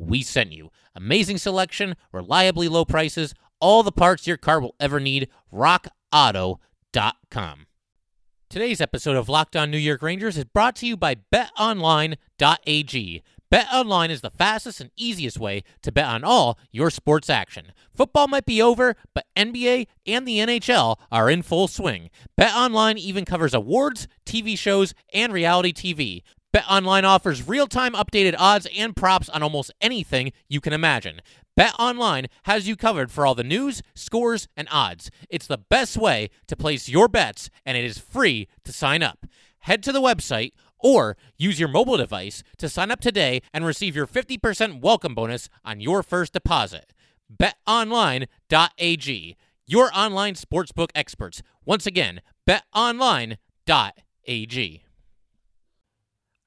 we 0.00 0.22
sent 0.22 0.52
you. 0.52 0.70
Amazing 0.94 1.38
selection, 1.38 1.96
reliably 2.12 2.68
low 2.68 2.84
prices, 2.84 3.34
all 3.60 3.82
the 3.82 3.92
parts 3.92 4.26
your 4.26 4.36
car 4.36 4.60
will 4.60 4.74
ever 4.80 4.98
need. 4.98 5.28
RockAuto.com. 5.52 7.66
Today's 8.48 8.80
episode 8.80 9.16
of 9.16 9.28
Locked 9.28 9.54
On 9.54 9.70
New 9.70 9.78
York 9.78 10.02
Rangers 10.02 10.36
is 10.36 10.44
brought 10.44 10.74
to 10.76 10.86
you 10.86 10.96
by 10.96 11.16
BetOnline.ag. 11.32 13.22
BetOnline 13.52 14.10
is 14.10 14.20
the 14.20 14.30
fastest 14.30 14.80
and 14.80 14.90
easiest 14.96 15.38
way 15.38 15.64
to 15.82 15.90
bet 15.90 16.06
on 16.06 16.22
all 16.22 16.56
your 16.70 16.88
sports 16.88 17.28
action. 17.28 17.72
Football 17.94 18.28
might 18.28 18.46
be 18.46 18.62
over, 18.62 18.96
but 19.12 19.26
NBA 19.36 19.88
and 20.06 20.26
the 20.26 20.38
NHL 20.38 20.96
are 21.10 21.28
in 21.28 21.42
full 21.42 21.66
swing. 21.66 22.10
BetOnline 22.40 22.96
even 22.96 23.24
covers 23.24 23.52
awards, 23.52 24.06
TV 24.24 24.56
shows, 24.56 24.94
and 25.12 25.32
reality 25.32 25.72
TV. 25.72 26.22
BetOnline 26.52 27.04
offers 27.04 27.46
real-time 27.46 27.92
updated 27.92 28.34
odds 28.36 28.66
and 28.76 28.96
props 28.96 29.28
on 29.28 29.40
almost 29.42 29.72
anything 29.80 30.32
you 30.48 30.60
can 30.60 30.72
imagine. 30.72 31.20
BetOnline 31.58 32.26
has 32.44 32.66
you 32.66 32.74
covered 32.74 33.12
for 33.12 33.24
all 33.24 33.36
the 33.36 33.44
news, 33.44 33.82
scores, 33.94 34.48
and 34.56 34.66
odds. 34.70 35.10
It's 35.28 35.46
the 35.46 35.58
best 35.58 35.96
way 35.96 36.28
to 36.48 36.56
place 36.56 36.88
your 36.88 37.06
bets, 37.06 37.50
and 37.64 37.76
it 37.76 37.84
is 37.84 37.98
free 37.98 38.48
to 38.64 38.72
sign 38.72 39.02
up. 39.02 39.26
Head 39.60 39.82
to 39.84 39.92
the 39.92 40.00
website 40.00 40.52
or 40.78 41.16
use 41.38 41.60
your 41.60 41.68
mobile 41.68 41.96
device 41.96 42.42
to 42.58 42.68
sign 42.68 42.90
up 42.90 43.00
today 43.00 43.42
and 43.52 43.64
receive 43.64 43.94
your 43.94 44.08
50% 44.08 44.80
welcome 44.80 45.14
bonus 45.14 45.48
on 45.64 45.80
your 45.80 46.02
first 46.02 46.32
deposit. 46.32 46.92
BetOnline.ag, 47.32 49.36
your 49.66 49.90
online 49.94 50.34
sportsbook 50.34 50.88
experts. 50.96 51.42
Once 51.64 51.86
again, 51.86 52.20
BetOnline.ag. 52.48 53.36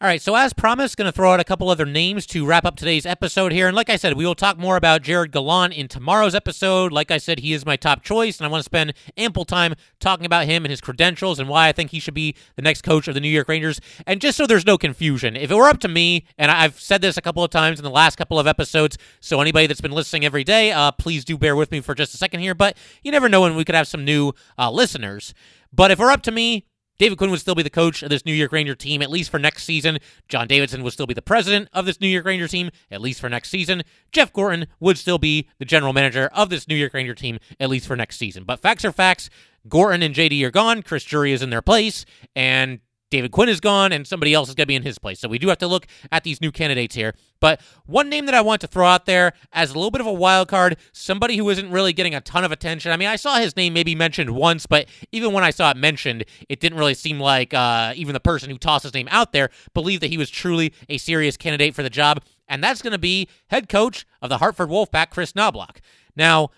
All 0.04 0.10
right, 0.10 0.22
so 0.22 0.36
as 0.36 0.52
promised, 0.52 0.98
going 0.98 1.06
to 1.06 1.14
throw 1.14 1.32
out 1.32 1.40
a 1.40 1.46
couple 1.46 1.70
other 1.70 1.86
names 1.86 2.26
to 2.26 2.46
wrap 2.46 2.66
up 2.66 2.76
today's 2.76 3.06
episode 3.06 3.54
here. 3.54 3.70
And 3.70 3.76
like 3.78 3.90
I 3.90 3.96
said, 3.96 4.18
we 4.18 4.26
will 4.26 4.36
talk 4.36 4.58
more 4.58 4.76
about 4.76 5.02
Gerard 5.02 5.32
Gallant 5.32 5.74
in 5.74 5.88
tomorrow's 5.88 6.36
episode. 6.36 6.92
Like 6.92 7.10
I 7.10 7.18
said, 7.18 7.40
he 7.40 7.54
is 7.54 7.66
my 7.66 7.78
top 7.78 8.04
choice, 8.04 8.38
and 8.38 8.46
I 8.46 8.50
want 8.50 8.60
to 8.60 8.66
spend 8.66 8.96
ample 9.16 9.46
time 9.46 9.76
talking 10.02 10.26
about 10.26 10.46
him 10.46 10.66
and 10.66 10.72
his 10.72 10.82
credentials 10.82 11.40
and 11.40 11.48
why 11.48 11.70
I 11.70 11.72
think 11.72 11.92
he 11.92 12.02
should 12.02 12.14
be 12.14 12.36
the 12.58 12.62
next 12.62 12.82
coach 12.82 13.08
of 13.08 13.14
the 13.14 13.22
New 13.22 13.30
York 13.30 13.48
Rangers. 13.48 13.80
And 14.06 14.20
just 14.20 14.36
so 14.36 14.46
there's 14.46 14.66
no 14.66 14.78
confusion, 14.78 15.38
if 15.38 15.50
it 15.50 15.56
were 15.56 15.70
up 15.70 15.80
to 15.80 15.88
me, 15.88 16.26
and 16.38 16.52
I've 16.52 16.82
said 16.82 17.02
this 17.02 17.16
a 17.16 17.22
couple 17.22 17.42
of 17.42 17.52
times 17.52 17.80
in 17.80 17.86
the 17.86 17.90
last 17.90 18.18
couple 18.18 18.38
of 18.38 18.46
episodes, 18.46 18.98
so 19.22 19.40
anybody 19.40 19.68
that's 19.68 19.80
been 19.80 19.94
listening 19.94 20.26
every 20.26 20.44
day, 20.44 20.74
uh, 20.74 20.92
please 20.92 21.24
do 21.24 21.38
bear 21.38 21.56
with 21.56 21.72
me 21.72 21.80
for 21.80 21.96
just 21.96 22.14
a 22.14 22.18
second 22.18 22.42
here. 22.42 22.54
But 22.54 22.76
you 23.04 23.12
never 23.14 23.30
know 23.30 23.40
when 23.40 23.56
we 23.56 23.64
could 23.64 23.76
have 23.76 23.88
some 23.88 24.04
new 24.04 24.34
uh, 24.60 24.70
listeners. 24.70 25.34
But 25.72 25.92
if 25.92 26.00
were 26.00 26.12
up 26.12 26.24
to 26.24 26.32
me, 26.32 26.66
David 27.00 27.18
Quinn 27.18 27.32
would 27.32 27.40
still 27.40 27.56
be 27.56 27.64
the 27.64 27.70
coach 27.70 28.04
of 28.04 28.10
this 28.10 28.26
New 28.26 28.34
York 28.34 28.52
Ranger 28.52 28.76
team, 28.76 29.02
at 29.02 29.10
least 29.10 29.30
for 29.30 29.40
next 29.40 29.64
season. 29.64 30.00
John 30.28 30.48
Davidson 30.48 30.84
would 30.84 30.94
still 30.94 31.08
be 31.08 31.14
the 31.14 31.22
president 31.22 31.70
of 31.74 31.86
this 31.86 32.00
New 32.00 32.08
York 32.08 32.26
Ranger 32.26 32.48
team, 32.48 32.70
at 32.92 33.02
least 33.02 33.20
for 33.20 33.30
next 33.30 33.50
season. 33.50 33.84
Jeff 34.12 34.32
Gorton 34.32 34.68
would 34.80 34.98
still 34.98 35.18
be 35.18 35.50
the 35.58 35.66
general 35.66 35.94
manager 35.94 36.30
of 36.34 36.50
this 36.50 36.68
New 36.68 36.76
York 36.76 36.94
Ranger 36.94 37.16
team, 37.16 37.40
at 37.60 37.70
least 37.70 37.88
for 37.88 37.96
next 37.96 38.18
season. 38.18 38.44
But 38.44 38.60
facts 38.60 38.86
are 38.86 38.92
facts. 38.92 39.30
Gorton 39.68 40.04
and 40.04 40.14
JD 40.14 40.44
are 40.44 40.52
gone. 40.52 40.84
Chris 40.84 41.04
Drury 41.04 41.32
is 41.32 41.42
in 41.42 41.50
their 41.50 41.62
place. 41.62 42.06
And 42.36 42.80
David 43.14 43.32
Quinn 43.32 43.48
is 43.48 43.60
gone 43.60 43.92
and 43.92 44.08
somebody 44.08 44.34
else 44.34 44.50
is 44.50 44.56
going 44.56 44.64
to 44.64 44.68
be 44.68 44.76
in 44.76 44.82
his 44.82 44.98
place. 44.98 45.20
So 45.20 45.28
we 45.28 45.38
do 45.38 45.50
have 45.50 45.60
to 45.60 45.68
look 45.68 45.86
at 46.12 46.24
these 46.24 46.42
new 46.42 46.52
candidates 46.52 46.96
here. 46.96 47.14
But 47.40 47.62
one 47.86 48.10
name 48.10 48.26
that 48.26 48.34
I 48.34 48.42
want 48.42 48.60
to 48.62 48.68
throw 48.68 48.88
out 48.88 49.06
there 49.06 49.34
as 49.52 49.70
a 49.70 49.76
little 49.76 49.92
bit 49.92 50.02
of 50.02 50.08
a 50.08 50.14
wild 50.14 50.48
card, 50.48 50.78
somebody 50.94 51.38
who 51.38 51.48
isn't 51.52 51.70
really 51.70 51.94
getting 51.94 52.16
a 52.16 52.22
ton 52.22 52.44
of 52.44 52.52
attention. 52.52 52.92
I 52.92 52.98
mean, 52.98 53.08
I 53.08 53.16
saw 53.16 53.36
his 53.36 53.56
name 53.56 53.72
maybe 53.72 53.94
mentioned 53.94 54.32
once, 54.32 54.66
but 54.66 54.88
even 55.12 55.32
when 55.32 55.44
I 55.44 55.52
saw 55.52 55.70
it 55.70 55.78
mentioned, 55.78 56.26
it 56.50 56.60
didn't 56.60 56.80
really 56.80 56.96
seem 56.96 57.20
like 57.20 57.54
uh, 57.54 57.94
even 57.96 58.14
the 58.14 58.20
person 58.20 58.50
who 58.50 58.58
tossed 58.58 58.82
his 58.82 58.96
name 58.96 59.08
out 59.12 59.32
there 59.32 59.52
believed 59.76 60.02
that 60.02 60.10
he 60.10 60.18
was 60.18 60.32
truly 60.32 60.74
a 60.90 60.98
serious 60.98 61.38
candidate 61.38 61.76
for 61.76 61.84
the 61.84 61.92
job. 61.92 62.24
And 62.48 62.64
that's 62.64 62.82
going 62.82 62.94
to 62.94 62.98
be 62.98 63.30
head 63.50 63.70
coach 63.70 64.08
of 64.24 64.30
the 64.30 64.40
Hartford 64.40 64.70
Wolfpack, 64.70 65.12
Chris 65.12 65.34
Knoblauch. 65.34 65.78
Now, 66.16 66.50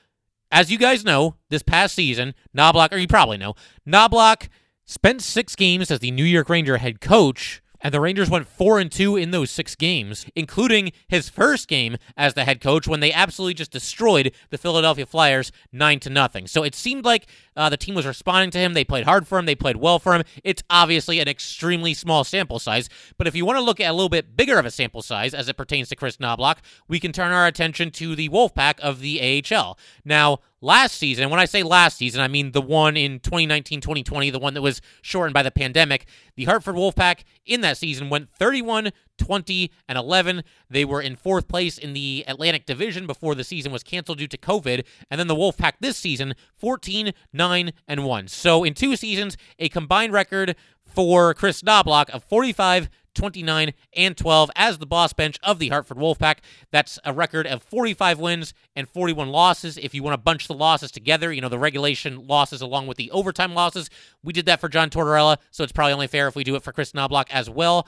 as 0.53 0.71
you 0.71 0.77
guys 0.77 1.03
know, 1.03 1.35
this 1.49 1.63
past 1.63 1.95
season, 1.95 2.33
Knoblauch, 2.55 2.93
or 2.93 2.97
you 2.97 3.09
probably 3.09 3.35
know, 3.35 3.55
Knoblauch 3.85 4.47
spent 4.85 5.21
six 5.21 5.55
games 5.55 5.91
as 5.91 5.99
the 5.99 6.11
New 6.11 6.23
York 6.23 6.49
Ranger 6.49 6.77
head 6.77 7.01
coach, 7.01 7.61
and 7.81 7.93
the 7.93 7.99
Rangers 7.99 8.31
went 8.31 8.47
4 8.47 8.79
and 8.79 8.91
2 8.91 9.15
in 9.15 9.29
those 9.31 9.51
6 9.51 9.75
games, 9.75 10.25
including 10.35 10.91
his 11.07 11.29
first 11.29 11.67
game 11.67 11.97
as 12.17 12.33
the 12.33 12.43
head 12.43 12.59
coach 12.59 12.87
when 12.87 12.99
they 12.99 13.13
absolutely 13.13 13.53
just 13.53 13.71
destroyed 13.71 14.31
the 14.49 14.57
Philadelphia 14.57 15.05
Flyers 15.05 15.51
9 15.71 15.99
to 15.99 16.09
nothing. 16.09 16.47
So 16.47 16.63
it 16.63 16.73
seemed 16.73 17.05
like 17.05 17.27
uh, 17.55 17.69
the 17.69 17.77
team 17.77 17.93
was 17.93 18.07
responding 18.07 18.49
to 18.51 18.57
him. 18.57 18.73
They 18.73 18.85
played 18.85 19.03
hard 19.03 19.27
for 19.27 19.37
him, 19.37 19.45
they 19.45 19.53
played 19.55 19.75
well 19.75 19.99
for 19.99 20.15
him. 20.15 20.23
It's 20.43 20.63
obviously 20.69 21.19
an 21.19 21.27
extremely 21.27 21.93
small 21.93 22.23
sample 22.23 22.57
size, 22.57 22.89
but 23.17 23.27
if 23.27 23.35
you 23.35 23.45
want 23.45 23.57
to 23.57 23.63
look 23.63 23.79
at 23.79 23.91
a 23.91 23.93
little 23.93 24.09
bit 24.09 24.35
bigger 24.35 24.57
of 24.57 24.65
a 24.65 24.71
sample 24.71 25.03
size 25.03 25.33
as 25.33 25.47
it 25.47 25.57
pertains 25.57 25.89
to 25.89 25.95
Chris 25.95 26.17
Knoblauch, 26.17 26.57
we 26.87 26.99
can 26.99 27.11
turn 27.11 27.31
our 27.31 27.45
attention 27.45 27.91
to 27.91 28.15
the 28.15 28.29
Wolfpack 28.29 28.79
of 28.79 28.99
the 28.99 29.43
AHL. 29.51 29.77
Now, 30.03 30.39
last 30.61 30.97
season, 30.97 31.23
and 31.23 31.31
when 31.31 31.39
I 31.39 31.45
say 31.45 31.63
last 31.63 31.97
season, 31.97 32.21
I 32.21 32.27
mean 32.27 32.51
the 32.51 32.61
one 32.61 32.97
in 32.97 33.19
2019 33.19 33.81
2020, 33.81 34.29
the 34.29 34.39
one 34.39 34.53
that 34.53 34.61
was 34.61 34.81
shortened 35.01 35.33
by 35.33 35.43
the 35.43 35.51
pandemic. 35.51 36.07
The 36.35 36.45
Hartford 36.45 36.75
Wolfpack 36.75 37.23
in 37.45 37.61
that 37.61 37.77
season 37.77 38.09
went 38.09 38.29
31 38.37 38.91
20 39.17 39.71
and 39.87 39.97
11. 39.97 40.43
They 40.69 40.85
were 40.85 41.01
in 41.01 41.15
fourth 41.15 41.47
place 41.47 41.77
in 41.77 41.93
the 41.93 42.23
Atlantic 42.27 42.65
Division 42.65 43.07
before 43.07 43.35
the 43.35 43.43
season 43.43 43.71
was 43.71 43.83
canceled 43.83 44.17
due 44.17 44.27
to 44.27 44.37
COVID. 44.37 44.85
And 45.09 45.19
then 45.19 45.27
the 45.27 45.35
Wolfpack 45.35 45.73
this 45.79 45.97
season 45.97 46.35
14 46.55 47.13
9 47.33 47.73
and 47.87 48.03
1. 48.05 48.27
So 48.27 48.63
in 48.63 48.73
two 48.73 48.95
seasons, 48.95 49.37
a 49.59 49.69
combined 49.69 50.13
record 50.13 50.55
for 50.83 51.33
Chris 51.33 51.61
Knoblauch 51.61 52.09
of 52.09 52.23
45 52.23 52.89
29, 53.15 53.73
and 53.95 54.17
12 54.17 54.51
as 54.55 54.77
the 54.77 54.85
boss 54.85 55.13
bench 55.13 55.39
of 55.41 55.59
the 55.59 55.69
Hartford 55.69 55.97
Wolfpack. 55.97 56.37
That's 56.71 56.99
a 57.03 57.13
record 57.13 57.47
of 57.47 57.63
45 57.63 58.19
wins 58.19 58.53
and 58.75 58.87
41 58.87 59.29
losses. 59.29 59.77
If 59.77 59.93
you 59.93 60.03
want 60.03 60.13
to 60.13 60.17
bunch 60.17 60.47
the 60.47 60.53
losses 60.53 60.91
together, 60.91 61.33
you 61.33 61.41
know, 61.41 61.49
the 61.49 61.59
regulation 61.59 62.27
losses 62.27 62.61
along 62.61 62.87
with 62.87 62.97
the 62.97 63.09
overtime 63.11 63.53
losses, 63.53 63.89
we 64.23 64.33
did 64.33 64.45
that 64.45 64.61
for 64.61 64.69
John 64.69 64.89
Tortorella, 64.89 65.37
so 65.51 65.63
it's 65.63 65.73
probably 65.73 65.93
only 65.93 66.07
fair 66.07 66.27
if 66.27 66.35
we 66.35 66.43
do 66.43 66.55
it 66.55 66.63
for 66.63 66.71
Chris 66.71 66.91
Knoblauch 66.91 67.29
as 67.31 67.49
well. 67.49 67.87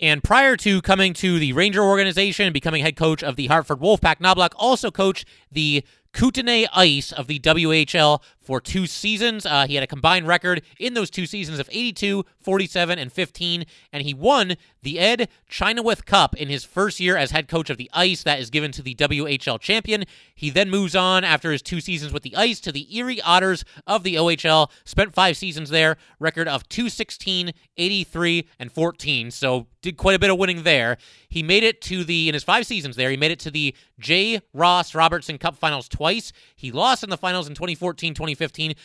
And 0.00 0.22
prior 0.22 0.56
to 0.58 0.80
coming 0.80 1.12
to 1.14 1.40
the 1.40 1.52
Ranger 1.52 1.82
organization 1.82 2.46
and 2.46 2.54
becoming 2.54 2.82
head 2.82 2.94
coach 2.94 3.22
of 3.22 3.34
the 3.34 3.48
Hartford 3.48 3.80
Wolfpack, 3.80 4.20
Knoblauch 4.20 4.52
also 4.56 4.92
coached 4.92 5.26
the 5.50 5.84
Kootenay 6.12 6.66
Ice 6.72 7.12
of 7.12 7.26
the 7.26 7.40
WHL 7.40 8.22
for 8.48 8.62
two 8.62 8.86
seasons. 8.86 9.44
Uh, 9.44 9.66
he 9.66 9.74
had 9.74 9.84
a 9.84 9.86
combined 9.86 10.26
record 10.26 10.62
in 10.80 10.94
those 10.94 11.10
two 11.10 11.26
seasons 11.26 11.58
of 11.58 11.68
82, 11.70 12.24
47, 12.40 12.98
and 12.98 13.12
15, 13.12 13.66
and 13.92 14.02
he 14.02 14.14
won 14.14 14.56
the 14.80 14.98
Ed 14.98 15.28
Chynoweth 15.50 16.06
Cup 16.06 16.34
in 16.34 16.48
his 16.48 16.64
first 16.64 16.98
year 16.98 17.14
as 17.14 17.30
head 17.30 17.46
coach 17.46 17.68
of 17.68 17.76
the 17.76 17.90
Ice. 17.92 18.22
That 18.22 18.40
is 18.40 18.48
given 18.48 18.72
to 18.72 18.80
the 18.80 18.94
WHL 18.94 19.60
champion. 19.60 20.04
He 20.34 20.48
then 20.48 20.70
moves 20.70 20.96
on 20.96 21.24
after 21.24 21.52
his 21.52 21.60
two 21.60 21.82
seasons 21.82 22.10
with 22.10 22.22
the 22.22 22.34
Ice 22.36 22.58
to 22.60 22.72
the 22.72 22.96
Erie 22.96 23.20
Otters 23.20 23.66
of 23.86 24.02
the 24.02 24.14
OHL. 24.14 24.70
Spent 24.86 25.12
five 25.12 25.36
seasons 25.36 25.68
there, 25.68 25.98
record 26.18 26.48
of 26.48 26.66
216, 26.70 27.52
83, 27.76 28.48
and 28.58 28.72
14. 28.72 29.30
So 29.30 29.66
did 29.82 29.96
quite 29.96 30.16
a 30.16 30.18
bit 30.18 30.30
of 30.30 30.38
winning 30.38 30.62
there. 30.62 30.96
He 31.28 31.42
made 31.42 31.62
it 31.62 31.80
to 31.82 32.04
the 32.04 32.28
in 32.28 32.34
his 32.34 32.44
five 32.44 32.66
seasons 32.66 32.96
there. 32.96 33.10
He 33.10 33.16
made 33.16 33.30
it 33.30 33.38
to 33.40 33.50
the 33.50 33.74
J. 33.98 34.40
Ross 34.52 34.94
Robertson 34.94 35.38
Cup 35.38 35.56
Finals 35.56 35.88
twice. 35.88 36.32
He 36.56 36.72
lost 36.72 37.04
in 37.04 37.10
the 37.10 37.16
finals 37.16 37.48
in 37.48 37.54
2014, 37.54 38.14
2015, 38.14 38.37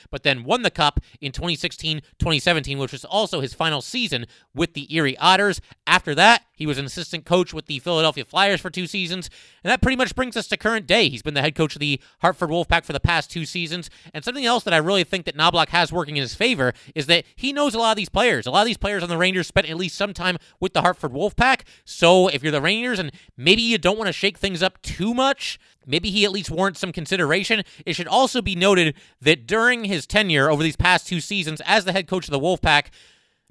but 0.09 0.23
then 0.23 0.43
won 0.43 0.61
the 0.61 0.71
cup 0.71 0.99
in 1.21 1.31
2016, 1.31 2.01
2017, 2.19 2.77
which 2.77 2.91
was 2.91 3.05
also 3.05 3.39
his 3.41 3.53
final 3.53 3.81
season 3.81 4.25
with 4.53 4.73
the 4.73 4.93
Erie 4.93 5.17
Otters. 5.17 5.61
After 5.85 6.15
that, 6.15 6.43
he 6.55 6.67
was 6.67 6.77
an 6.77 6.85
assistant 6.85 7.25
coach 7.25 7.53
with 7.53 7.65
the 7.65 7.79
Philadelphia 7.79 8.25
Flyers 8.25 8.61
for 8.61 8.69
two 8.69 8.87
seasons. 8.87 9.29
And 9.63 9.71
that 9.71 9.81
pretty 9.81 9.95
much 9.95 10.15
brings 10.15 10.37
us 10.37 10.47
to 10.47 10.57
current 10.57 10.87
day. 10.87 11.09
He's 11.09 11.21
been 11.21 11.33
the 11.33 11.41
head 11.41 11.55
coach 11.55 11.75
of 11.75 11.79
the 11.79 11.99
Hartford 12.21 12.49
Wolfpack 12.49 12.85
for 12.85 12.93
the 12.93 12.99
past 12.99 13.31
two 13.31 13.45
seasons. 13.45 13.89
And 14.13 14.23
something 14.23 14.45
else 14.45 14.63
that 14.63 14.73
I 14.73 14.77
really 14.77 15.03
think 15.03 15.25
that 15.25 15.35
Knoblauch 15.35 15.69
has 15.69 15.91
working 15.91 16.17
in 16.17 16.21
his 16.21 16.35
favor 16.35 16.73
is 16.95 17.07
that 17.07 17.25
he 17.35 17.53
knows 17.53 17.73
a 17.73 17.79
lot 17.79 17.91
of 17.91 17.97
these 17.97 18.09
players. 18.09 18.45
A 18.45 18.51
lot 18.51 18.61
of 18.61 18.67
these 18.67 18.77
players 18.77 19.03
on 19.03 19.09
the 19.09 19.17
Rangers 19.17 19.47
spent 19.47 19.69
at 19.69 19.77
least 19.77 19.95
some 19.95 20.13
time 20.13 20.37
with 20.59 20.73
the 20.73 20.81
Hartford 20.81 21.11
Wolfpack. 21.11 21.61
So 21.85 22.27
if 22.27 22.43
you're 22.43 22.51
the 22.51 22.61
Rangers 22.61 22.99
and 22.99 23.11
maybe 23.35 23.61
you 23.61 23.77
don't 23.77 23.97
want 23.97 24.07
to 24.07 24.13
shake 24.13 24.37
things 24.37 24.61
up 24.61 24.81
too 24.81 25.13
much, 25.13 25.59
Maybe 25.85 26.09
he 26.09 26.25
at 26.25 26.31
least 26.31 26.51
warrants 26.51 26.79
some 26.79 26.91
consideration. 26.91 27.63
It 27.85 27.93
should 27.93 28.07
also 28.07 28.41
be 28.41 28.55
noted 28.55 28.95
that 29.21 29.47
during 29.47 29.85
his 29.85 30.05
tenure 30.05 30.49
over 30.49 30.63
these 30.63 30.75
past 30.75 31.07
two 31.07 31.19
seasons 31.19 31.61
as 31.65 31.85
the 31.85 31.91
head 31.91 32.07
coach 32.07 32.27
of 32.27 32.31
the 32.31 32.39
Wolfpack, 32.39 32.87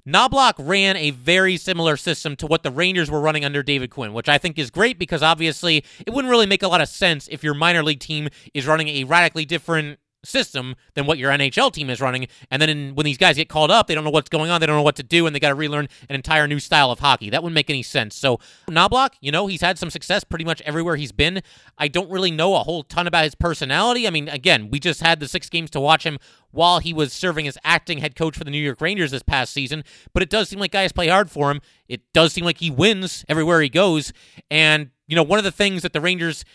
Knoblauch 0.05 0.55
ran 0.57 0.97
a 0.97 1.11
very 1.11 1.55
similar 1.55 1.95
system 1.95 2.35
to 2.35 2.47
what 2.47 2.63
the 2.63 2.71
Rangers 2.71 3.09
were 3.09 3.21
running 3.21 3.45
under 3.45 3.63
David 3.63 3.89
Quinn, 3.89 4.11
which 4.11 4.27
I 4.27 4.37
think 4.37 4.59
is 4.59 4.69
great 4.69 4.99
because 4.99 5.23
obviously 5.23 5.85
it 6.05 6.13
wouldn't 6.13 6.29
really 6.29 6.45
make 6.45 6.61
a 6.61 6.67
lot 6.67 6.81
of 6.81 6.89
sense 6.89 7.29
if 7.31 7.41
your 7.41 7.53
minor 7.53 7.83
league 7.83 8.01
team 8.01 8.27
is 8.53 8.67
running 8.67 8.89
a 8.89 9.05
radically 9.05 9.45
different 9.45 9.99
system 10.23 10.75
than 10.93 11.05
what 11.05 11.17
your 11.17 11.31
NHL 11.31 11.71
team 11.71 11.89
is 11.89 12.01
running. 12.01 12.27
And 12.49 12.61
then 12.61 12.69
in, 12.69 12.95
when 12.95 13.05
these 13.05 13.17
guys 13.17 13.35
get 13.35 13.49
called 13.49 13.71
up, 13.71 13.87
they 13.87 13.95
don't 13.95 14.03
know 14.03 14.09
what's 14.09 14.29
going 14.29 14.49
on. 14.49 14.61
They 14.61 14.67
don't 14.67 14.75
know 14.75 14.83
what 14.83 14.95
to 14.97 15.03
do, 15.03 15.25
and 15.25 15.35
they 15.35 15.39
got 15.39 15.49
to 15.49 15.55
relearn 15.55 15.87
an 16.09 16.15
entire 16.15 16.47
new 16.47 16.59
style 16.59 16.91
of 16.91 16.99
hockey. 16.99 17.29
That 17.29 17.43
wouldn't 17.43 17.55
make 17.55 17.69
any 17.69 17.83
sense. 17.83 18.15
So 18.15 18.39
Knoblauch, 18.67 19.11
you 19.21 19.31
know, 19.31 19.47
he's 19.47 19.61
had 19.61 19.77
some 19.77 19.89
success 19.89 20.23
pretty 20.23 20.45
much 20.45 20.61
everywhere 20.61 20.95
he's 20.95 21.11
been. 21.11 21.41
I 21.77 21.87
don't 21.87 22.09
really 22.09 22.31
know 22.31 22.55
a 22.55 22.59
whole 22.59 22.83
ton 22.83 23.07
about 23.07 23.25
his 23.25 23.35
personality. 23.35 24.07
I 24.07 24.09
mean, 24.09 24.29
again, 24.29 24.69
we 24.69 24.79
just 24.79 25.01
had 25.01 25.19
the 25.19 25.27
six 25.27 25.49
games 25.49 25.69
to 25.71 25.79
watch 25.79 26.05
him 26.05 26.17
while 26.51 26.79
he 26.79 26.93
was 26.93 27.11
serving 27.11 27.47
as 27.47 27.57
acting 27.63 27.97
head 27.97 28.15
coach 28.15 28.37
for 28.37 28.43
the 28.43 28.51
New 28.51 28.61
York 28.61 28.79
Rangers 28.79 29.11
this 29.11 29.23
past 29.23 29.53
season. 29.53 29.83
But 30.13 30.23
it 30.23 30.29
does 30.29 30.49
seem 30.49 30.59
like 30.59 30.71
guys 30.71 30.91
play 30.91 31.07
hard 31.07 31.29
for 31.29 31.51
him. 31.51 31.61
It 31.87 32.01
does 32.13 32.33
seem 32.33 32.45
like 32.45 32.59
he 32.59 32.69
wins 32.69 33.25
everywhere 33.27 33.61
he 33.61 33.69
goes. 33.69 34.13
And, 34.49 34.91
you 35.07 35.15
know, 35.15 35.23
one 35.23 35.39
of 35.39 35.45
the 35.45 35.51
things 35.51 35.81
that 35.81 35.93
the 35.93 36.01
Rangers 36.01 36.45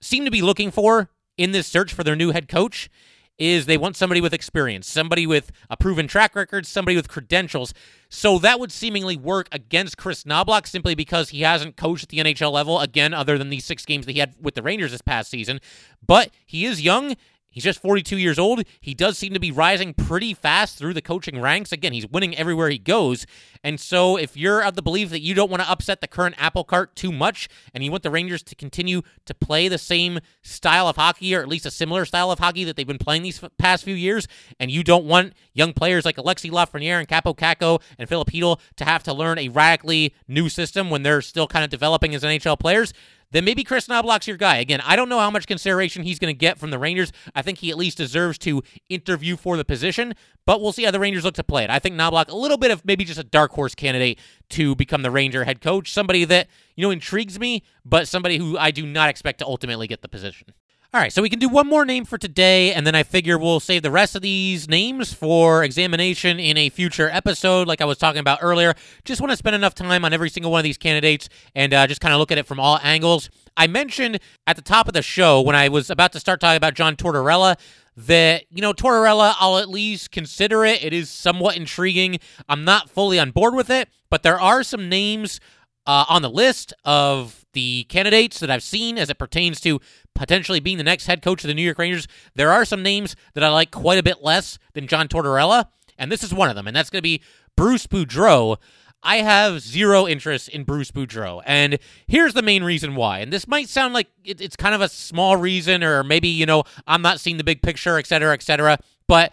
seem 0.00 0.24
to 0.24 0.30
be 0.30 0.42
looking 0.42 0.70
for 0.70 1.08
in 1.36 1.52
this 1.52 1.66
search 1.66 1.92
for 1.92 2.04
their 2.04 2.16
new 2.16 2.30
head 2.30 2.48
coach 2.48 2.90
is 3.38 3.66
they 3.66 3.78
want 3.78 3.96
somebody 3.96 4.20
with 4.20 4.34
experience, 4.34 4.86
somebody 4.86 5.26
with 5.26 5.50
a 5.70 5.76
proven 5.76 6.06
track 6.06 6.36
record, 6.36 6.66
somebody 6.66 6.94
with 6.94 7.08
credentials. 7.08 7.72
So 8.08 8.38
that 8.38 8.60
would 8.60 8.70
seemingly 8.70 9.16
work 9.16 9.48
against 9.50 9.96
Chris 9.96 10.24
Knoblauch 10.24 10.66
simply 10.66 10.94
because 10.94 11.30
he 11.30 11.42
hasn't 11.42 11.76
coached 11.76 12.04
at 12.04 12.08
the 12.10 12.18
NHL 12.18 12.52
level, 12.52 12.78
again, 12.78 13.14
other 13.14 13.38
than 13.38 13.48
these 13.48 13.64
six 13.64 13.84
games 13.84 14.06
that 14.06 14.12
he 14.12 14.18
had 14.20 14.34
with 14.40 14.54
the 14.54 14.62
Rangers 14.62 14.92
this 14.92 15.02
past 15.02 15.30
season. 15.30 15.60
But 16.06 16.30
he 16.44 16.66
is 16.66 16.82
young. 16.82 17.16
He's 17.52 17.62
just 17.62 17.80
42 17.80 18.18
years 18.18 18.38
old. 18.38 18.64
He 18.80 18.94
does 18.94 19.16
seem 19.16 19.32
to 19.34 19.40
be 19.40 19.52
rising 19.52 19.94
pretty 19.94 20.34
fast 20.34 20.78
through 20.78 20.94
the 20.94 21.02
coaching 21.02 21.40
ranks. 21.40 21.70
Again, 21.70 21.92
he's 21.92 22.08
winning 22.08 22.36
everywhere 22.36 22.70
he 22.70 22.78
goes. 22.78 23.26
And 23.62 23.78
so, 23.78 24.16
if 24.16 24.36
you're 24.36 24.64
of 24.64 24.74
the 24.74 24.82
belief 24.82 25.10
that 25.10 25.20
you 25.20 25.34
don't 25.34 25.50
want 25.50 25.62
to 25.62 25.70
upset 25.70 26.00
the 26.00 26.08
current 26.08 26.34
apple 26.38 26.64
cart 26.64 26.96
too 26.96 27.12
much 27.12 27.48
and 27.72 27.84
you 27.84 27.90
want 27.90 28.02
the 28.02 28.10
Rangers 28.10 28.42
to 28.44 28.54
continue 28.54 29.02
to 29.26 29.34
play 29.34 29.68
the 29.68 29.78
same 29.78 30.18
style 30.42 30.88
of 30.88 30.96
hockey 30.96 31.34
or 31.34 31.40
at 31.40 31.48
least 31.48 31.66
a 31.66 31.70
similar 31.70 32.04
style 32.04 32.30
of 32.30 32.38
hockey 32.38 32.64
that 32.64 32.74
they've 32.76 32.86
been 32.86 32.98
playing 32.98 33.22
these 33.22 33.40
past 33.58 33.84
few 33.84 33.94
years, 33.94 34.26
and 34.58 34.70
you 34.70 34.82
don't 34.82 35.04
want 35.04 35.34
young 35.52 35.72
players 35.72 36.04
like 36.04 36.16
Alexi 36.16 36.50
Lafreniere 36.50 36.98
and 36.98 37.08
Kaapo 37.08 37.36
Kakko 37.36 37.80
and 37.98 38.08
Filip 38.08 38.30
Chytil 38.30 38.58
to 38.76 38.84
have 38.84 39.02
to 39.04 39.12
learn 39.12 39.38
a 39.38 39.48
radically 39.48 40.14
new 40.26 40.48
system 40.48 40.90
when 40.90 41.02
they're 41.02 41.22
still 41.22 41.46
kind 41.46 41.64
of 41.64 41.70
developing 41.70 42.14
as 42.14 42.22
NHL 42.22 42.58
players, 42.58 42.92
then 43.32 43.44
maybe 43.44 43.64
Chris 43.64 43.88
Knoblauch's 43.88 44.26
your 44.26 44.36
guy. 44.36 44.56
Again, 44.56 44.80
I 44.84 44.94
don't 44.94 45.08
know 45.08 45.18
how 45.18 45.30
much 45.30 45.46
consideration 45.46 46.02
he's 46.02 46.18
going 46.18 46.32
to 46.32 46.38
get 46.38 46.58
from 46.58 46.70
the 46.70 46.78
Rangers. 46.78 47.12
I 47.34 47.42
think 47.42 47.58
he 47.58 47.70
at 47.70 47.76
least 47.76 47.98
deserves 47.98 48.38
to 48.38 48.62
interview 48.88 49.36
for 49.36 49.56
the 49.56 49.64
position, 49.64 50.14
but 50.46 50.60
we'll 50.60 50.72
see 50.72 50.84
how 50.84 50.90
the 50.90 51.00
Rangers 51.00 51.24
look 51.24 51.34
to 51.34 51.44
play 51.44 51.64
it. 51.64 51.70
I 51.70 51.78
think 51.78 51.96
Knoblauch, 51.96 52.28
a 52.28 52.36
little 52.36 52.58
bit 52.58 52.70
of 52.70 52.84
maybe 52.84 53.04
just 53.04 53.18
a 53.18 53.24
dark 53.24 53.52
horse 53.52 53.74
candidate 53.74 54.18
to 54.50 54.74
become 54.76 55.02
the 55.02 55.10
Ranger 55.10 55.44
head 55.44 55.60
coach, 55.60 55.92
somebody 55.92 56.24
that, 56.26 56.48
you 56.76 56.82
know, 56.82 56.90
intrigues 56.90 57.38
me, 57.40 57.62
but 57.84 58.06
somebody 58.06 58.36
who 58.36 58.56
I 58.56 58.70
do 58.70 58.86
not 58.86 59.08
expect 59.08 59.40
to 59.40 59.46
ultimately 59.46 59.86
get 59.86 60.02
the 60.02 60.08
position. 60.08 60.48
All 60.94 61.00
right, 61.00 61.10
so 61.10 61.22
we 61.22 61.30
can 61.30 61.38
do 61.38 61.48
one 61.48 61.68
more 61.68 61.86
name 61.86 62.04
for 62.04 62.18
today, 62.18 62.74
and 62.74 62.86
then 62.86 62.94
I 62.94 63.02
figure 63.02 63.38
we'll 63.38 63.60
save 63.60 63.80
the 63.80 63.90
rest 63.90 64.14
of 64.14 64.20
these 64.20 64.68
names 64.68 65.10
for 65.10 65.64
examination 65.64 66.38
in 66.38 66.58
a 66.58 66.68
future 66.68 67.08
episode, 67.08 67.66
like 67.66 67.80
I 67.80 67.86
was 67.86 67.96
talking 67.96 68.20
about 68.20 68.40
earlier. 68.42 68.74
Just 69.06 69.18
want 69.18 69.30
to 69.30 69.36
spend 69.38 69.56
enough 69.56 69.74
time 69.74 70.04
on 70.04 70.12
every 70.12 70.28
single 70.28 70.52
one 70.52 70.58
of 70.58 70.64
these 70.64 70.76
candidates 70.76 71.30
and 71.54 71.72
uh, 71.72 71.86
just 71.86 72.02
kind 72.02 72.12
of 72.12 72.18
look 72.20 72.30
at 72.30 72.36
it 72.36 72.44
from 72.44 72.60
all 72.60 72.78
angles. 72.82 73.30
I 73.56 73.68
mentioned 73.68 74.20
at 74.46 74.56
the 74.56 74.60
top 74.60 74.86
of 74.86 74.92
the 74.92 75.00
show 75.00 75.40
when 75.40 75.56
I 75.56 75.70
was 75.70 75.88
about 75.88 76.12
to 76.12 76.20
start 76.20 76.40
talking 76.40 76.58
about 76.58 76.74
John 76.74 76.94
Tortorella 76.94 77.58
that, 77.96 78.44
you 78.50 78.60
know, 78.60 78.74
Tortorella, 78.74 79.32
I'll 79.40 79.56
at 79.56 79.70
least 79.70 80.10
consider 80.10 80.62
it. 80.66 80.84
It 80.84 80.92
is 80.92 81.08
somewhat 81.08 81.56
intriguing. 81.56 82.18
I'm 82.50 82.64
not 82.64 82.90
fully 82.90 83.18
on 83.18 83.30
board 83.30 83.54
with 83.54 83.70
it, 83.70 83.88
but 84.10 84.22
there 84.22 84.38
are 84.38 84.62
some 84.62 84.90
names 84.90 85.40
uh, 85.86 86.04
on 86.10 86.20
the 86.20 86.28
list 86.28 86.74
of 86.84 87.41
the 87.52 87.84
candidates 87.84 88.40
that 88.40 88.50
I've 88.50 88.62
seen 88.62 88.98
as 88.98 89.10
it 89.10 89.18
pertains 89.18 89.60
to 89.62 89.80
potentially 90.14 90.60
being 90.60 90.78
the 90.78 90.84
next 90.84 91.06
head 91.06 91.22
coach 91.22 91.44
of 91.44 91.48
the 91.48 91.54
New 91.54 91.62
York 91.62 91.78
Rangers. 91.78 92.08
There 92.34 92.52
are 92.52 92.64
some 92.64 92.82
names 92.82 93.16
that 93.34 93.44
I 93.44 93.48
like 93.48 93.70
quite 93.70 93.98
a 93.98 94.02
bit 94.02 94.22
less 94.22 94.58
than 94.74 94.86
John 94.86 95.08
Tortorella, 95.08 95.66
and 95.98 96.10
this 96.10 96.22
is 96.22 96.34
one 96.34 96.48
of 96.48 96.56
them, 96.56 96.66
and 96.66 96.76
that's 96.76 96.90
going 96.90 96.98
to 96.98 97.02
be 97.02 97.22
Bruce 97.56 97.86
Boudreau, 97.86 98.56
I 99.02 99.16
have 99.16 99.60
zero 99.60 100.06
interest 100.06 100.48
in 100.48 100.64
Bruce 100.64 100.90
Boudreau. 100.92 101.42
And 101.44 101.78
here's 102.06 102.34
the 102.34 102.42
main 102.42 102.62
reason 102.62 102.94
why. 102.94 103.18
And 103.18 103.32
this 103.32 103.48
might 103.48 103.68
sound 103.68 103.94
like 103.94 104.08
it's 104.24 104.56
kind 104.56 104.74
of 104.74 104.80
a 104.80 104.88
small 104.88 105.36
reason, 105.36 105.82
or 105.82 106.04
maybe, 106.04 106.28
you 106.28 106.46
know, 106.46 106.62
I'm 106.86 107.02
not 107.02 107.18
seeing 107.18 107.36
the 107.36 107.44
big 107.44 107.62
picture, 107.62 107.98
et 107.98 108.06
cetera, 108.06 108.32
et 108.32 108.42
cetera. 108.42 108.78
But 109.08 109.32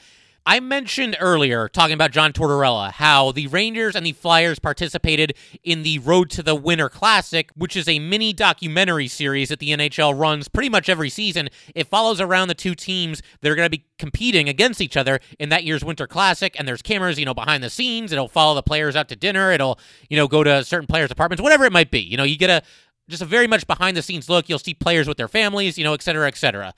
I 0.50 0.60
mentioned 0.60 1.16
earlier, 1.20 1.70
talking 1.70 1.94
about 1.94 2.10
John 2.10 2.34
Tortorella, 2.34 2.92
how 2.92 3.32
the 3.32 3.46
Rangers 3.46 3.96
and 3.96 4.04
the 4.04 4.14
Flyers 4.14 4.58
participated 4.58 5.36
in 5.64 5.84
the 5.84 6.00
Road 6.00 6.32
to 6.32 6.42
the 6.42 6.56
Winter 6.56 6.90
Classic, 6.90 7.52
which 7.56 7.76
is 7.76 7.88
a 7.88 8.00
mini 8.00 8.34
documentary 8.34 9.08
series 9.08 9.50
that 9.50 9.60
the 9.60 9.70
NHL 9.70 10.20
runs 10.20 10.48
pretty 10.48 10.70
much 10.70 10.90
every 10.90 11.12
season. 11.12 11.50
It 11.76 11.86
follows 11.86 12.20
around 12.20 12.48
the 12.48 12.56
two 12.56 12.74
teams 12.74 13.22
that 13.42 13.52
are 13.52 13.54
going 13.54 13.68
to 13.68 13.78
be 13.78 13.86
competing 14.00 14.50
against 14.50 14.82
each 14.82 14.98
other 14.98 15.20
in 15.38 15.50
that 15.50 15.66
year's 15.66 15.86
Winter 15.86 16.08
Classic, 16.08 16.56
and 16.58 16.68
there's 16.68 16.82
cameras, 16.82 17.20
you 17.20 17.26
know, 17.26 17.36
behind 17.36 17.64
the 17.64 17.70
scenes. 17.70 18.12
It'll 18.12 18.28
follow 18.28 18.56
the 18.56 18.64
players 18.64 18.96
out 18.96 19.08
to 19.10 19.16
dinner. 19.16 19.52
It'll, 19.52 19.78
you 20.10 20.18
know, 20.18 20.28
go 20.28 20.44
to 20.44 20.66
certain 20.66 20.88
players' 20.88 21.12
apartments, 21.12 21.44
whatever 21.44 21.66
it 21.66 21.72
might 21.72 21.92
be. 21.92 22.00
You 22.00 22.18
know, 22.18 22.24
you 22.24 22.36
get 22.36 22.50
a 22.50 22.64
just 23.08 23.22
a 23.22 23.26
very 23.26 23.46
much 23.46 23.68
behind 23.68 23.96
the 23.96 24.02
scenes 24.02 24.28
look. 24.28 24.50
You'll 24.50 24.58
see 24.58 24.74
players 24.74 25.08
with 25.08 25.18
their 25.18 25.28
families, 25.28 25.78
you 25.78 25.84
know, 25.84 25.94
et 25.94 26.02
cetera, 26.02 26.28
et 26.28 26.38
cetera. 26.38 26.74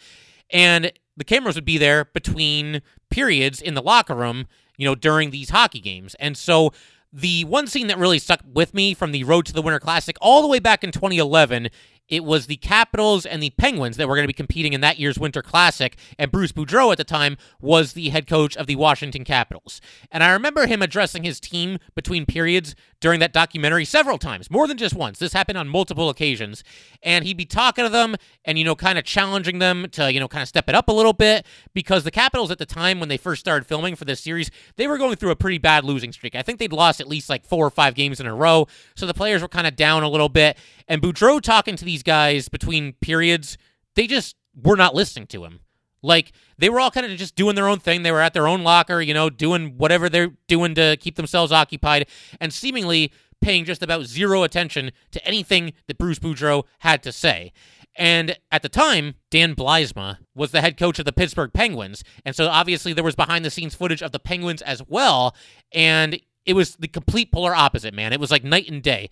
And 0.50 0.92
the 1.18 1.24
cameras 1.24 1.56
would 1.56 1.66
be 1.66 1.78
there 1.78 2.06
between 2.06 2.82
periods 3.10 3.62
in 3.62 3.74
the 3.74 3.82
locker 3.82 4.16
room, 4.16 4.48
you 4.78 4.86
know, 4.86 4.96
during 4.96 5.32
these 5.32 5.50
hockey 5.50 5.80
games. 5.80 6.16
And 6.16 6.38
so 6.38 6.74
the 7.14 7.44
one 7.46 7.68
scene 7.68 7.88
that 7.88 7.98
really 7.98 8.20
stuck 8.20 8.42
with 8.46 8.74
me 8.74 8.94
from 8.94 9.12
the 9.12 9.24
Road 9.24 9.46
to 9.48 9.54
the 9.54 9.62
Winter 9.62 9.80
Classic 9.80 10.16
all 10.22 10.42
the 10.42 10.48
way 10.48 10.60
back 10.60 10.84
in 10.84 10.92
2011 10.92 11.70
it 12.12 12.26
was 12.26 12.46
the 12.46 12.58
Capitals 12.58 13.26
and 13.26 13.42
the 13.42 13.50
Penguins 13.52 13.98
that 13.98 14.08
were 14.08 14.16
going 14.16 14.26
to 14.26 14.28
be 14.28 14.34
competing 14.34 14.74
in 14.74 14.82
that 14.82 15.00
year's 15.00 15.18
Winter 15.18 15.42
Classic, 15.42 15.98
and 16.20 16.30
Bruce 16.30 16.52
Boudreau 16.52 16.92
at 16.92 16.98
the 16.98 17.04
time 17.04 17.38
was 17.60 17.94
the 17.94 18.10
head 18.10 18.28
coach 18.28 18.56
of 18.58 18.68
the 18.68 18.76
Washington 18.76 19.24
Capitals. 19.24 19.82
And 20.12 20.22
I 20.22 20.32
remember 20.32 20.68
him 20.68 20.82
addressing 20.82 21.24
his 21.24 21.40
team 21.40 21.80
between 21.96 22.26
periods 22.26 22.76
during 23.00 23.20
that 23.20 23.34
documentary 23.34 23.84
several 23.84 24.18
times, 24.18 24.52
more 24.52 24.68
than 24.68 24.78
just 24.78 24.94
once. 24.94 25.20
This 25.20 25.34
happened 25.34 25.58
on 25.58 25.68
multiple 25.68 26.10
occasions. 26.10 26.64
And 27.02 27.26
he'd 27.26 27.38
be 27.38 27.46
talking 27.46 27.84
to 27.84 27.90
them 27.90 28.16
and, 28.46 28.60
you 28.60 28.64
know, 28.64 28.76
kind 28.76 29.00
of 29.00 29.04
challenging 29.04 29.60
them 29.60 29.88
to, 29.94 30.14
you 30.14 30.20
know, 30.20 30.28
kind 30.28 30.44
of 30.44 30.48
step 30.48 30.70
it 30.70 30.76
up 30.76 30.88
a 30.88 30.94
little 30.94 31.14
bit 31.14 31.46
because 31.74 32.04
the 32.04 32.12
Capitals 32.12 32.52
at 32.52 32.60
the 32.60 32.66
time 32.66 33.00
when 33.00 33.10
they 33.10 33.18
first 33.18 33.40
started 33.40 33.66
filming 33.66 33.96
for 33.96 34.06
this 34.06 34.20
series, 34.20 34.52
they 34.76 34.88
were 34.88 35.00
going 35.00 35.16
through 35.16 35.32
a 35.32 35.36
pretty 35.36 35.58
bad 35.58 35.84
losing 35.84 36.12
streak. 36.12 36.36
I 36.36 36.44
think 36.44 36.60
they'd 36.60 36.72
lost 36.72 37.02
at 37.02 37.08
least 37.08 37.30
like 37.30 37.44
four 37.44 37.66
or 37.66 37.72
five 37.72 37.96
games 37.96 38.20
in 38.20 38.28
a 38.28 38.36
row. 38.36 38.68
So 38.96 39.08
the 39.08 39.14
players 39.16 39.42
were 39.42 39.48
kind 39.48 39.66
of 39.66 39.76
down 39.76 40.04
a 40.04 40.10
little 40.10 40.30
bit. 40.30 40.58
And 40.92 41.02
Boudreau 41.02 41.40
talking 41.40 41.78
to 41.78 41.86
these 41.86 42.04
guys 42.04 42.50
between 42.50 42.92
periods, 43.00 43.58
they 43.96 44.08
just 44.08 44.36
were 44.62 44.76
not 44.76 44.94
listening 44.94 45.26
to 45.28 45.46
him. 45.46 45.62
Like 46.04 46.34
they 46.58 46.68
were 46.68 46.82
all 46.82 46.92
kind 46.92 47.06
of 47.06 47.18
just 47.18 47.38
doing 47.38 47.56
their 47.56 47.70
own 47.70 47.80
thing. 47.80 48.04
They 48.04 48.12
were 48.12 48.20
at 48.20 48.34
their 48.34 48.46
own 48.46 48.62
locker, 48.64 49.02
you 49.02 49.14
know, 49.14 49.30
doing 49.30 49.78
whatever 49.78 50.10
they're 50.10 50.34
doing 50.50 50.76
to 50.76 50.98
keep 51.00 51.16
themselves 51.16 51.54
occupied 51.54 52.10
and 52.42 52.52
seemingly 52.52 53.14
paying 53.40 53.64
just 53.64 53.82
about 53.82 54.04
zero 54.04 54.44
attention 54.44 54.92
to 55.12 55.26
anything 55.26 55.72
that 55.88 55.98
Bruce 55.98 56.20
Boudreau 56.20 56.66
had 56.80 57.02
to 57.04 57.14
say. 57.14 57.54
And 57.96 58.38
at 58.52 58.62
the 58.62 58.68
time, 58.68 59.16
Dan 59.30 59.56
Bylsma 59.56 60.18
was 60.36 60.52
the 60.52 60.60
head 60.60 60.76
coach 60.76 61.00
of 61.00 61.06
the 61.06 61.14
Pittsburgh 61.14 61.54
Penguins. 61.54 62.04
And 62.26 62.36
so 62.36 62.50
obviously 62.50 62.92
there 62.92 63.02
was 63.02 63.16
behind 63.16 63.46
the 63.46 63.50
scenes 63.50 63.76
footage 63.76 64.02
of 64.02 64.12
the 64.12 64.20
Penguins 64.20 64.62
as 64.62 64.84
well. 64.86 65.38
And 65.72 66.20
it 66.46 66.54
was 66.54 66.76
the 66.76 66.90
complete 66.90 67.32
polar 67.32 67.56
opposite, 67.56 67.94
man. 67.94 68.12
It 68.12 68.20
was 68.20 68.30
like 68.30 68.44
night 68.44 68.70
and 68.70 68.84
day. 68.84 69.10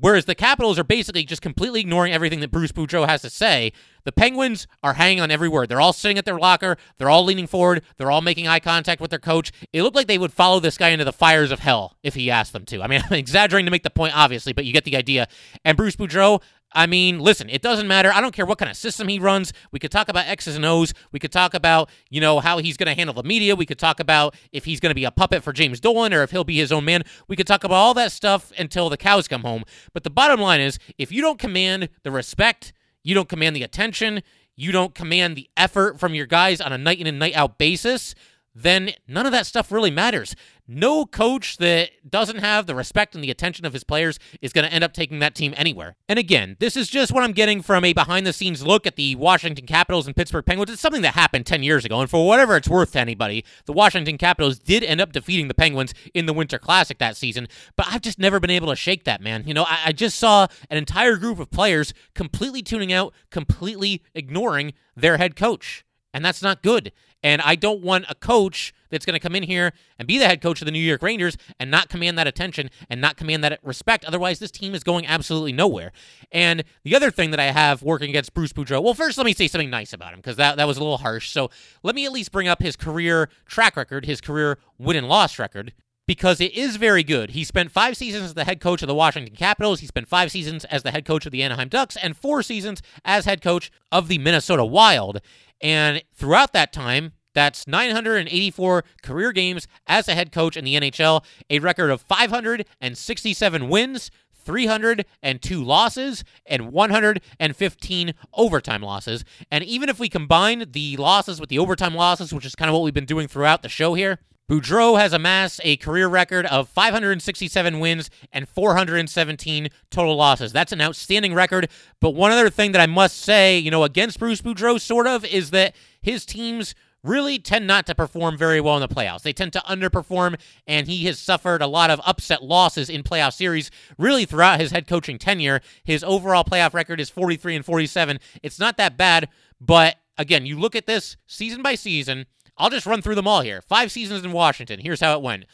Whereas 0.00 0.26
the 0.26 0.34
Capitals 0.34 0.78
are 0.78 0.84
basically 0.84 1.24
just 1.24 1.42
completely 1.42 1.80
ignoring 1.80 2.12
everything 2.12 2.40
that 2.40 2.52
Bruce 2.52 2.70
Boudreau 2.72 3.08
has 3.08 3.22
to 3.22 3.30
say. 3.30 3.72
The 4.04 4.12
Penguins 4.12 4.66
are 4.82 4.94
hanging 4.94 5.20
on 5.20 5.30
every 5.30 5.48
word. 5.48 5.68
They're 5.68 5.80
all 5.80 5.92
sitting 5.92 6.18
at 6.18 6.24
their 6.24 6.38
locker. 6.38 6.76
They're 6.96 7.10
all 7.10 7.24
leaning 7.24 7.46
forward. 7.46 7.82
They're 7.96 8.10
all 8.10 8.20
making 8.20 8.46
eye 8.46 8.60
contact 8.60 9.00
with 9.00 9.10
their 9.10 9.18
coach. 9.18 9.50
It 9.72 9.82
looked 9.82 9.96
like 9.96 10.06
they 10.06 10.16
would 10.16 10.32
follow 10.32 10.60
this 10.60 10.78
guy 10.78 10.90
into 10.90 11.04
the 11.04 11.12
fires 11.12 11.50
of 11.50 11.58
hell 11.58 11.96
if 12.02 12.14
he 12.14 12.30
asked 12.30 12.52
them 12.52 12.64
to. 12.66 12.82
I 12.82 12.86
mean, 12.86 13.02
I'm 13.10 13.18
exaggerating 13.18 13.66
to 13.66 13.72
make 13.72 13.82
the 13.82 13.90
point, 13.90 14.16
obviously, 14.16 14.52
but 14.52 14.64
you 14.64 14.72
get 14.72 14.84
the 14.84 14.96
idea. 14.96 15.26
And 15.64 15.76
Bruce 15.76 15.96
Boudreau, 15.96 16.40
I 16.72 16.86
mean, 16.86 17.18
listen, 17.18 17.48
it 17.48 17.62
doesn't 17.62 17.88
matter. 17.88 18.12
I 18.12 18.20
don't 18.20 18.34
care 18.34 18.44
what 18.44 18.58
kind 18.58 18.70
of 18.70 18.76
system 18.76 19.08
he 19.08 19.18
runs. 19.18 19.52
We 19.72 19.78
could 19.78 19.90
talk 19.90 20.08
about 20.08 20.26
X's 20.26 20.56
and 20.56 20.64
O's. 20.64 20.92
We 21.12 21.18
could 21.18 21.32
talk 21.32 21.54
about, 21.54 21.88
you 22.10 22.20
know, 22.20 22.40
how 22.40 22.58
he's 22.58 22.76
going 22.76 22.88
to 22.88 22.94
handle 22.94 23.14
the 23.14 23.22
media. 23.22 23.56
We 23.56 23.64
could 23.64 23.78
talk 23.78 24.00
about 24.00 24.34
if 24.52 24.64
he's 24.66 24.78
going 24.78 24.90
to 24.90 24.94
be 24.94 25.04
a 25.04 25.10
puppet 25.10 25.42
for 25.42 25.52
James 25.52 25.80
Dolan 25.80 26.12
or 26.12 26.22
if 26.22 26.30
he'll 26.30 26.44
be 26.44 26.58
his 26.58 26.70
own 26.70 26.84
man. 26.84 27.02
We 27.26 27.36
could 27.36 27.46
talk 27.46 27.64
about 27.64 27.76
all 27.76 27.94
that 27.94 28.12
stuff 28.12 28.52
until 28.58 28.90
the 28.90 28.98
cows 28.98 29.28
come 29.28 29.42
home. 29.42 29.64
But 29.94 30.04
the 30.04 30.10
bottom 30.10 30.40
line 30.40 30.60
is 30.60 30.78
if 30.98 31.10
you 31.10 31.22
don't 31.22 31.38
command 31.38 31.88
the 32.02 32.10
respect, 32.10 32.72
you 33.02 33.14
don't 33.14 33.28
command 33.28 33.56
the 33.56 33.62
attention, 33.62 34.22
you 34.54 34.70
don't 34.70 34.94
command 34.94 35.36
the 35.36 35.48
effort 35.56 35.98
from 35.98 36.14
your 36.14 36.26
guys 36.26 36.60
on 36.60 36.72
a 36.72 36.78
night 36.78 37.00
in 37.00 37.06
and 37.06 37.18
night 37.18 37.34
out 37.34 37.56
basis, 37.56 38.14
then 38.54 38.90
none 39.06 39.24
of 39.24 39.32
that 39.32 39.46
stuff 39.46 39.72
really 39.72 39.90
matters. 39.90 40.34
No 40.70 41.06
coach 41.06 41.56
that 41.56 41.92
doesn't 42.08 42.40
have 42.40 42.66
the 42.66 42.74
respect 42.74 43.14
and 43.14 43.24
the 43.24 43.30
attention 43.30 43.64
of 43.64 43.72
his 43.72 43.84
players 43.84 44.18
is 44.42 44.52
going 44.52 44.66
to 44.66 44.72
end 44.72 44.84
up 44.84 44.92
taking 44.92 45.18
that 45.20 45.34
team 45.34 45.54
anywhere. 45.56 45.96
And 46.10 46.18
again, 46.18 46.58
this 46.60 46.76
is 46.76 46.90
just 46.90 47.10
what 47.10 47.24
I'm 47.24 47.32
getting 47.32 47.62
from 47.62 47.86
a 47.86 47.94
behind 47.94 48.26
the 48.26 48.34
scenes 48.34 48.62
look 48.66 48.86
at 48.86 48.96
the 48.96 49.16
Washington 49.16 49.64
Capitals 49.64 50.06
and 50.06 50.14
Pittsburgh 50.14 50.44
Penguins. 50.44 50.70
It's 50.70 50.82
something 50.82 51.00
that 51.00 51.14
happened 51.14 51.46
10 51.46 51.62
years 51.62 51.86
ago. 51.86 52.02
And 52.02 52.10
for 52.10 52.26
whatever 52.26 52.54
it's 52.54 52.68
worth 52.68 52.92
to 52.92 53.00
anybody, 53.00 53.46
the 53.64 53.72
Washington 53.72 54.18
Capitals 54.18 54.58
did 54.58 54.84
end 54.84 55.00
up 55.00 55.12
defeating 55.12 55.48
the 55.48 55.54
Penguins 55.54 55.94
in 56.12 56.26
the 56.26 56.34
Winter 56.34 56.58
Classic 56.58 56.98
that 56.98 57.16
season. 57.16 57.48
But 57.74 57.86
I've 57.88 58.02
just 58.02 58.18
never 58.18 58.38
been 58.38 58.50
able 58.50 58.68
to 58.68 58.76
shake 58.76 59.04
that, 59.04 59.22
man. 59.22 59.44
You 59.46 59.54
know, 59.54 59.64
I, 59.64 59.78
I 59.86 59.92
just 59.92 60.18
saw 60.18 60.48
an 60.68 60.76
entire 60.76 61.16
group 61.16 61.38
of 61.38 61.50
players 61.50 61.94
completely 62.14 62.60
tuning 62.60 62.92
out, 62.92 63.14
completely 63.30 64.02
ignoring 64.14 64.74
their 64.94 65.16
head 65.16 65.34
coach. 65.34 65.86
And 66.12 66.24
that's 66.24 66.42
not 66.42 66.62
good. 66.62 66.92
And 67.22 67.42
I 67.42 67.56
don't 67.56 67.82
want 67.82 68.04
a 68.08 68.14
coach 68.14 68.72
that's 68.90 69.04
going 69.04 69.14
to 69.14 69.20
come 69.20 69.34
in 69.34 69.42
here 69.42 69.72
and 69.98 70.06
be 70.06 70.18
the 70.18 70.26
head 70.26 70.40
coach 70.40 70.60
of 70.60 70.66
the 70.66 70.72
New 70.72 70.78
York 70.78 71.02
Rangers 71.02 71.36
and 71.58 71.70
not 71.70 71.88
command 71.88 72.16
that 72.18 72.26
attention 72.26 72.70
and 72.88 73.00
not 73.00 73.16
command 73.16 73.44
that 73.44 73.58
respect. 73.62 74.04
Otherwise, 74.04 74.38
this 74.38 74.50
team 74.50 74.74
is 74.74 74.84
going 74.84 75.06
absolutely 75.06 75.52
nowhere. 75.52 75.92
And 76.32 76.64
the 76.84 76.94
other 76.94 77.10
thing 77.10 77.30
that 77.32 77.40
I 77.40 77.50
have 77.50 77.82
working 77.82 78.10
against 78.10 78.34
Bruce 78.34 78.52
Boudreau, 78.52 78.82
well, 78.82 78.94
first 78.94 79.18
let 79.18 79.24
me 79.24 79.34
say 79.34 79.48
something 79.48 79.70
nice 79.70 79.92
about 79.92 80.12
him 80.12 80.20
because 80.20 80.36
that, 80.36 80.56
that 80.56 80.66
was 80.66 80.76
a 80.76 80.80
little 80.80 80.98
harsh. 80.98 81.30
So 81.30 81.50
let 81.82 81.94
me 81.94 82.06
at 82.06 82.12
least 82.12 82.32
bring 82.32 82.48
up 82.48 82.62
his 82.62 82.76
career 82.76 83.28
track 83.46 83.76
record, 83.76 84.06
his 84.06 84.20
career 84.20 84.58
win 84.78 84.96
and 84.96 85.08
loss 85.08 85.38
record. 85.38 85.72
Because 86.06 86.40
it 86.40 86.54
is 86.54 86.76
very 86.76 87.04
good. 87.04 87.32
He 87.32 87.44
spent 87.44 87.70
five 87.70 87.94
seasons 87.94 88.24
as 88.24 88.32
the 88.32 88.46
head 88.46 88.60
coach 88.62 88.80
of 88.80 88.88
the 88.88 88.94
Washington 88.94 89.36
Capitals. 89.36 89.80
He 89.80 89.86
spent 89.86 90.08
five 90.08 90.30
seasons 90.30 90.64
as 90.64 90.82
the 90.82 90.90
head 90.90 91.04
coach 91.04 91.26
of 91.26 91.32
the 91.32 91.42
Anaheim 91.42 91.68
Ducks 91.68 91.98
and 91.98 92.16
four 92.16 92.42
seasons 92.42 92.80
as 93.04 93.26
head 93.26 93.42
coach 93.42 93.70
of 93.92 94.08
the 94.08 94.16
Minnesota 94.16 94.64
Wild. 94.64 95.20
And 95.60 96.02
throughout 96.14 96.52
that 96.52 96.72
time, 96.72 97.12
that's 97.34 97.66
984 97.66 98.84
career 99.02 99.32
games 99.32 99.68
as 99.86 100.08
a 100.08 100.14
head 100.14 100.32
coach 100.32 100.56
in 100.56 100.64
the 100.64 100.74
NHL, 100.74 101.24
a 101.50 101.58
record 101.60 101.90
of 101.90 102.00
567 102.00 103.68
wins, 103.68 104.10
302 104.44 105.62
losses, 105.62 106.24
and 106.46 106.72
115 106.72 108.14
overtime 108.32 108.82
losses. 108.82 109.24
And 109.50 109.62
even 109.62 109.88
if 109.88 109.98
we 110.00 110.08
combine 110.08 110.64
the 110.70 110.96
losses 110.96 111.38
with 111.40 111.50
the 111.50 111.58
overtime 111.58 111.94
losses, 111.94 112.32
which 112.32 112.46
is 112.46 112.54
kind 112.54 112.68
of 112.70 112.74
what 112.74 112.82
we've 112.82 112.94
been 112.94 113.04
doing 113.04 113.28
throughout 113.28 113.62
the 113.62 113.68
show 113.68 113.94
here, 113.94 114.18
Boudreau 114.48 114.98
has 114.98 115.12
amassed 115.12 115.60
a 115.62 115.76
career 115.76 116.08
record 116.08 116.46
of 116.46 116.68
567 116.70 117.80
wins 117.80 118.08
and 118.32 118.48
417 118.48 119.68
total 119.90 120.16
losses. 120.16 120.52
That's 120.52 120.72
an 120.72 120.80
outstanding 120.80 121.34
record. 121.34 121.68
But 122.00 122.10
one 122.10 122.32
other 122.32 122.48
thing 122.48 122.72
that 122.72 122.80
I 122.80 122.86
must 122.86 123.18
say, 123.18 123.58
you 123.58 123.70
know, 123.70 123.84
against 123.84 124.18
Bruce 124.18 124.40
Boudreau, 124.40 124.80
sort 124.80 125.06
of, 125.06 125.24
is 125.24 125.50
that 125.50 125.76
his 126.00 126.24
teams 126.24 126.74
really 127.04 127.38
tend 127.38 127.66
not 127.66 127.86
to 127.86 127.94
perform 127.94 128.36
very 128.36 128.60
well 128.60 128.76
in 128.76 128.80
the 128.80 128.88
playoffs. 128.88 129.22
They 129.22 129.32
tend 129.32 129.52
to 129.52 129.60
underperform, 129.60 130.38
and 130.66 130.86
he 130.86 131.04
has 131.04 131.18
suffered 131.18 131.62
a 131.62 131.66
lot 131.66 131.90
of 131.90 132.00
upset 132.04 132.42
losses 132.42 132.88
in 132.88 133.02
playoff 133.02 133.34
series 133.34 133.70
really 133.98 134.24
throughout 134.24 134.60
his 134.60 134.70
head 134.70 134.86
coaching 134.86 135.18
tenure. 135.18 135.60
His 135.84 136.02
overall 136.02 136.44
playoff 136.44 136.74
record 136.74 137.00
is 137.00 137.10
43 137.10 137.56
and 137.56 137.64
47. 137.64 138.18
It's 138.42 138.58
not 138.58 138.76
that 138.78 138.96
bad, 138.96 139.28
but 139.60 139.96
again, 140.16 140.44
you 140.44 140.58
look 140.58 140.74
at 140.74 140.86
this 140.86 141.16
season 141.26 141.62
by 141.62 141.74
season 141.74 142.26
I'll 142.58 142.70
just 142.70 142.86
run 142.86 143.00
through 143.00 143.14
them 143.14 143.28
all 143.28 143.40
here. 143.40 143.62
Five 143.62 143.92
seasons 143.92 144.24
in 144.24 144.32
Washington. 144.32 144.80
Here's 144.80 145.00
how 145.00 145.16
it 145.16 145.22
went 145.22 145.46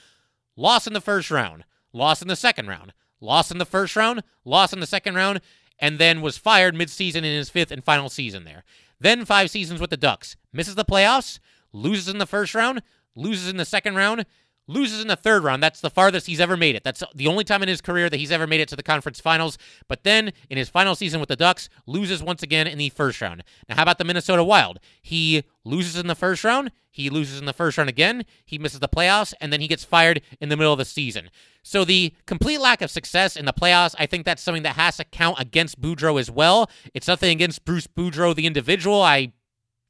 loss 0.56 0.86
in 0.86 0.92
the 0.92 1.00
first 1.00 1.30
round, 1.30 1.64
loss 1.92 2.22
in 2.22 2.28
the 2.28 2.36
second 2.36 2.66
round, 2.66 2.92
loss 3.20 3.50
in 3.50 3.58
the 3.58 3.66
first 3.66 3.94
round, 3.94 4.22
loss 4.44 4.72
in 4.72 4.80
the 4.80 4.86
second 4.86 5.14
round, 5.14 5.40
and 5.78 5.98
then 5.98 6.22
was 6.22 6.38
fired 6.38 6.74
midseason 6.74 7.18
in 7.18 7.24
his 7.24 7.50
fifth 7.50 7.70
and 7.70 7.84
final 7.84 8.08
season 8.08 8.44
there. 8.44 8.64
Then 8.98 9.24
five 9.24 9.50
seasons 9.50 9.80
with 9.80 9.90
the 9.90 9.96
Ducks. 9.96 10.36
Misses 10.52 10.76
the 10.76 10.84
playoffs, 10.84 11.38
loses 11.72 12.08
in 12.08 12.18
the 12.18 12.26
first 12.26 12.54
round, 12.54 12.82
loses 13.16 13.48
in 13.48 13.56
the 13.56 13.64
second 13.64 13.96
round, 13.96 14.24
loses 14.66 15.00
in 15.00 15.08
the 15.08 15.16
third 15.16 15.44
round. 15.44 15.62
That's 15.62 15.80
the 15.80 15.90
farthest 15.90 16.26
he's 16.26 16.40
ever 16.40 16.56
made 16.56 16.74
it. 16.74 16.84
That's 16.84 17.02
the 17.14 17.26
only 17.26 17.44
time 17.44 17.62
in 17.62 17.68
his 17.68 17.80
career 17.80 18.08
that 18.08 18.16
he's 18.16 18.32
ever 18.32 18.46
made 18.46 18.60
it 18.60 18.68
to 18.68 18.76
the 18.76 18.82
conference 18.82 19.20
finals. 19.20 19.58
But 19.88 20.04
then 20.04 20.32
in 20.48 20.58
his 20.58 20.68
final 20.68 20.94
season 20.94 21.20
with 21.20 21.28
the 21.28 21.36
Ducks, 21.36 21.68
loses 21.86 22.22
once 22.22 22.42
again 22.42 22.66
in 22.66 22.78
the 22.78 22.88
first 22.90 23.20
round. 23.20 23.44
Now, 23.68 23.76
how 23.76 23.82
about 23.82 23.98
the 23.98 24.04
Minnesota 24.04 24.44
Wild? 24.44 24.78
He 25.02 25.44
loses 25.64 25.96
in 25.96 26.06
the 26.06 26.14
first 26.14 26.44
round. 26.44 26.70
He 26.90 27.10
loses 27.10 27.40
in 27.40 27.46
the 27.46 27.52
first 27.52 27.76
round 27.76 27.90
again. 27.90 28.24
He 28.44 28.56
misses 28.56 28.78
the 28.78 28.88
playoffs, 28.88 29.34
and 29.40 29.52
then 29.52 29.60
he 29.60 29.66
gets 29.66 29.82
fired 29.82 30.22
in 30.40 30.48
the 30.48 30.56
middle 30.56 30.72
of 30.72 30.78
the 30.78 30.84
season. 30.84 31.28
So 31.62 31.84
the 31.84 32.14
complete 32.26 32.60
lack 32.60 32.82
of 32.82 32.90
success 32.90 33.36
in 33.36 33.46
the 33.46 33.52
playoffs, 33.52 33.96
I 33.98 34.06
think 34.06 34.24
that's 34.24 34.42
something 34.42 34.62
that 34.62 34.76
has 34.76 34.98
to 34.98 35.04
count 35.04 35.40
against 35.40 35.80
Boudreau 35.80 36.20
as 36.20 36.30
well. 36.30 36.70
It's 36.94 37.08
nothing 37.08 37.30
against 37.30 37.64
Bruce 37.64 37.88
Boudreau, 37.88 38.34
the 38.34 38.46
individual. 38.46 39.02
I 39.02 39.32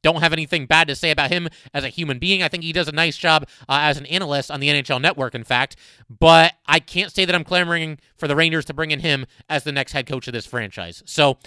don't 0.05 0.21
have 0.21 0.33
anything 0.33 0.67
bad 0.67 0.87
to 0.87 0.95
say 0.95 1.09
about 1.09 1.31
him 1.31 1.49
as 1.73 1.83
a 1.83 1.89
human 1.89 2.19
being. 2.19 2.43
I 2.43 2.47
think 2.47 2.63
he 2.63 2.71
does 2.71 2.87
a 2.87 2.91
nice 2.91 3.17
job 3.17 3.47
uh, 3.67 3.79
as 3.81 3.97
an 3.97 4.05
analyst 4.05 4.51
on 4.51 4.59
the 4.59 4.69
NHL 4.69 5.01
Network, 5.01 5.33
in 5.33 5.43
fact. 5.43 5.77
But 6.19 6.53
I 6.67 6.79
can't 6.79 7.11
say 7.11 7.25
that 7.25 7.33
I'm 7.33 7.43
clamoring 7.43 7.97
for 8.15 8.27
the 8.27 8.35
Rangers 8.35 8.65
to 8.65 8.73
bring 8.75 8.91
in 8.91 8.99
him 8.99 9.25
as 9.49 9.63
the 9.63 9.71
next 9.71 9.93
head 9.93 10.05
coach 10.05 10.27
of 10.27 10.33
this 10.33 10.45
franchise. 10.45 11.01
So 11.07 11.39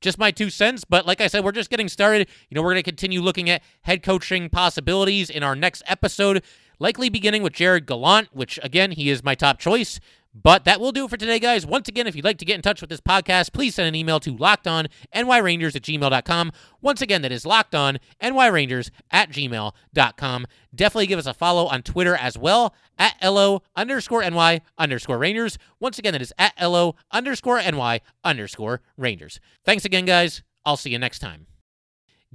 just 0.00 0.18
my 0.18 0.30
two 0.30 0.48
cents. 0.48 0.82
But 0.82 1.04
like 1.06 1.20
I 1.20 1.26
said, 1.26 1.44
we're 1.44 1.52
just 1.52 1.68
getting 1.68 1.88
started. 1.90 2.26
You 2.48 2.54
know, 2.54 2.62
we're 2.62 2.72
going 2.72 2.82
to 2.82 2.90
continue 2.90 3.20
looking 3.20 3.50
at 3.50 3.62
head 3.82 4.02
coaching 4.02 4.48
possibilities 4.48 5.28
in 5.28 5.42
our 5.42 5.54
next 5.54 5.82
episode, 5.86 6.42
likely 6.78 7.10
beginning 7.10 7.42
with 7.42 7.52
Gerard 7.52 7.84
Gallant, 7.84 8.28
which 8.32 8.58
again, 8.62 8.92
he 8.92 9.10
is 9.10 9.22
my 9.22 9.34
top 9.34 9.58
choice. 9.58 10.00
But 10.42 10.64
that 10.64 10.80
will 10.80 10.92
do 10.92 11.06
it 11.06 11.10
for 11.10 11.16
today, 11.16 11.38
guys. 11.38 11.66
Once 11.66 11.88
again, 11.88 12.06
if 12.06 12.14
you'd 12.14 12.24
like 12.24 12.36
to 12.38 12.44
get 12.44 12.56
in 12.56 12.62
touch 12.62 12.82
with 12.82 12.90
this 12.90 13.00
podcast, 13.00 13.54
please 13.54 13.74
send 13.74 13.88
an 13.88 13.94
email 13.94 14.20
to 14.20 14.34
lockedonnyrangers 14.34 15.74
at 15.74 15.82
gmail.com. 15.82 16.52
Once 16.82 17.00
again, 17.00 17.22
that 17.22 17.32
is 17.32 17.44
lockedonnyrangers 17.44 18.90
at 19.10 19.30
gmail.com. 19.30 20.46
Definitely 20.74 21.06
give 21.06 21.18
us 21.18 21.26
a 21.26 21.32
follow 21.32 21.66
on 21.66 21.82
Twitter 21.82 22.14
as 22.14 22.36
well 22.36 22.74
at 22.98 23.14
LO 23.22 23.62
underscore 23.74 24.28
NY 24.28 24.60
underscore 24.76 25.18
Rangers. 25.18 25.56
Once 25.80 25.98
again, 25.98 26.12
that 26.12 26.22
is 26.22 26.34
at 26.38 26.52
LO 26.60 26.96
underscore 27.10 27.58
NY 27.58 28.00
underscore 28.22 28.82
Rangers. 28.98 29.40
Thanks 29.64 29.86
again, 29.86 30.04
guys. 30.04 30.42
I'll 30.66 30.76
see 30.76 30.90
you 30.90 30.98
next 30.98 31.20
time. 31.20 31.46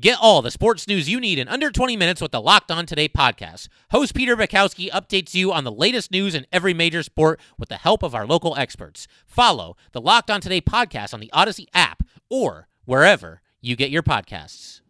Get 0.01 0.17
all 0.19 0.41
the 0.41 0.49
sports 0.49 0.87
news 0.87 1.07
you 1.07 1.19
need 1.19 1.37
in 1.37 1.47
under 1.47 1.69
20 1.69 1.95
minutes 1.95 2.21
with 2.21 2.31
the 2.31 2.41
Locked 2.41 2.71
On 2.71 2.87
Today 2.87 3.07
podcast. 3.07 3.67
Host 3.91 4.15
Peter 4.15 4.35
Bukowski 4.35 4.89
updates 4.89 5.35
you 5.35 5.53
on 5.53 5.63
the 5.63 5.71
latest 5.71 6.09
news 6.09 6.33
in 6.33 6.47
every 6.51 6.73
major 6.73 7.03
sport 7.03 7.39
with 7.59 7.69
the 7.69 7.77
help 7.77 8.01
of 8.01 8.15
our 8.15 8.25
local 8.25 8.57
experts. 8.57 9.07
Follow 9.27 9.77
the 9.91 10.01
Locked 10.01 10.31
On 10.31 10.41
Today 10.41 10.59
podcast 10.59 11.13
on 11.13 11.19
the 11.19 11.31
Odyssey 11.31 11.67
app 11.75 12.01
or 12.31 12.67
wherever 12.85 13.41
you 13.61 13.75
get 13.75 13.91
your 13.91 14.01
podcasts. 14.01 14.80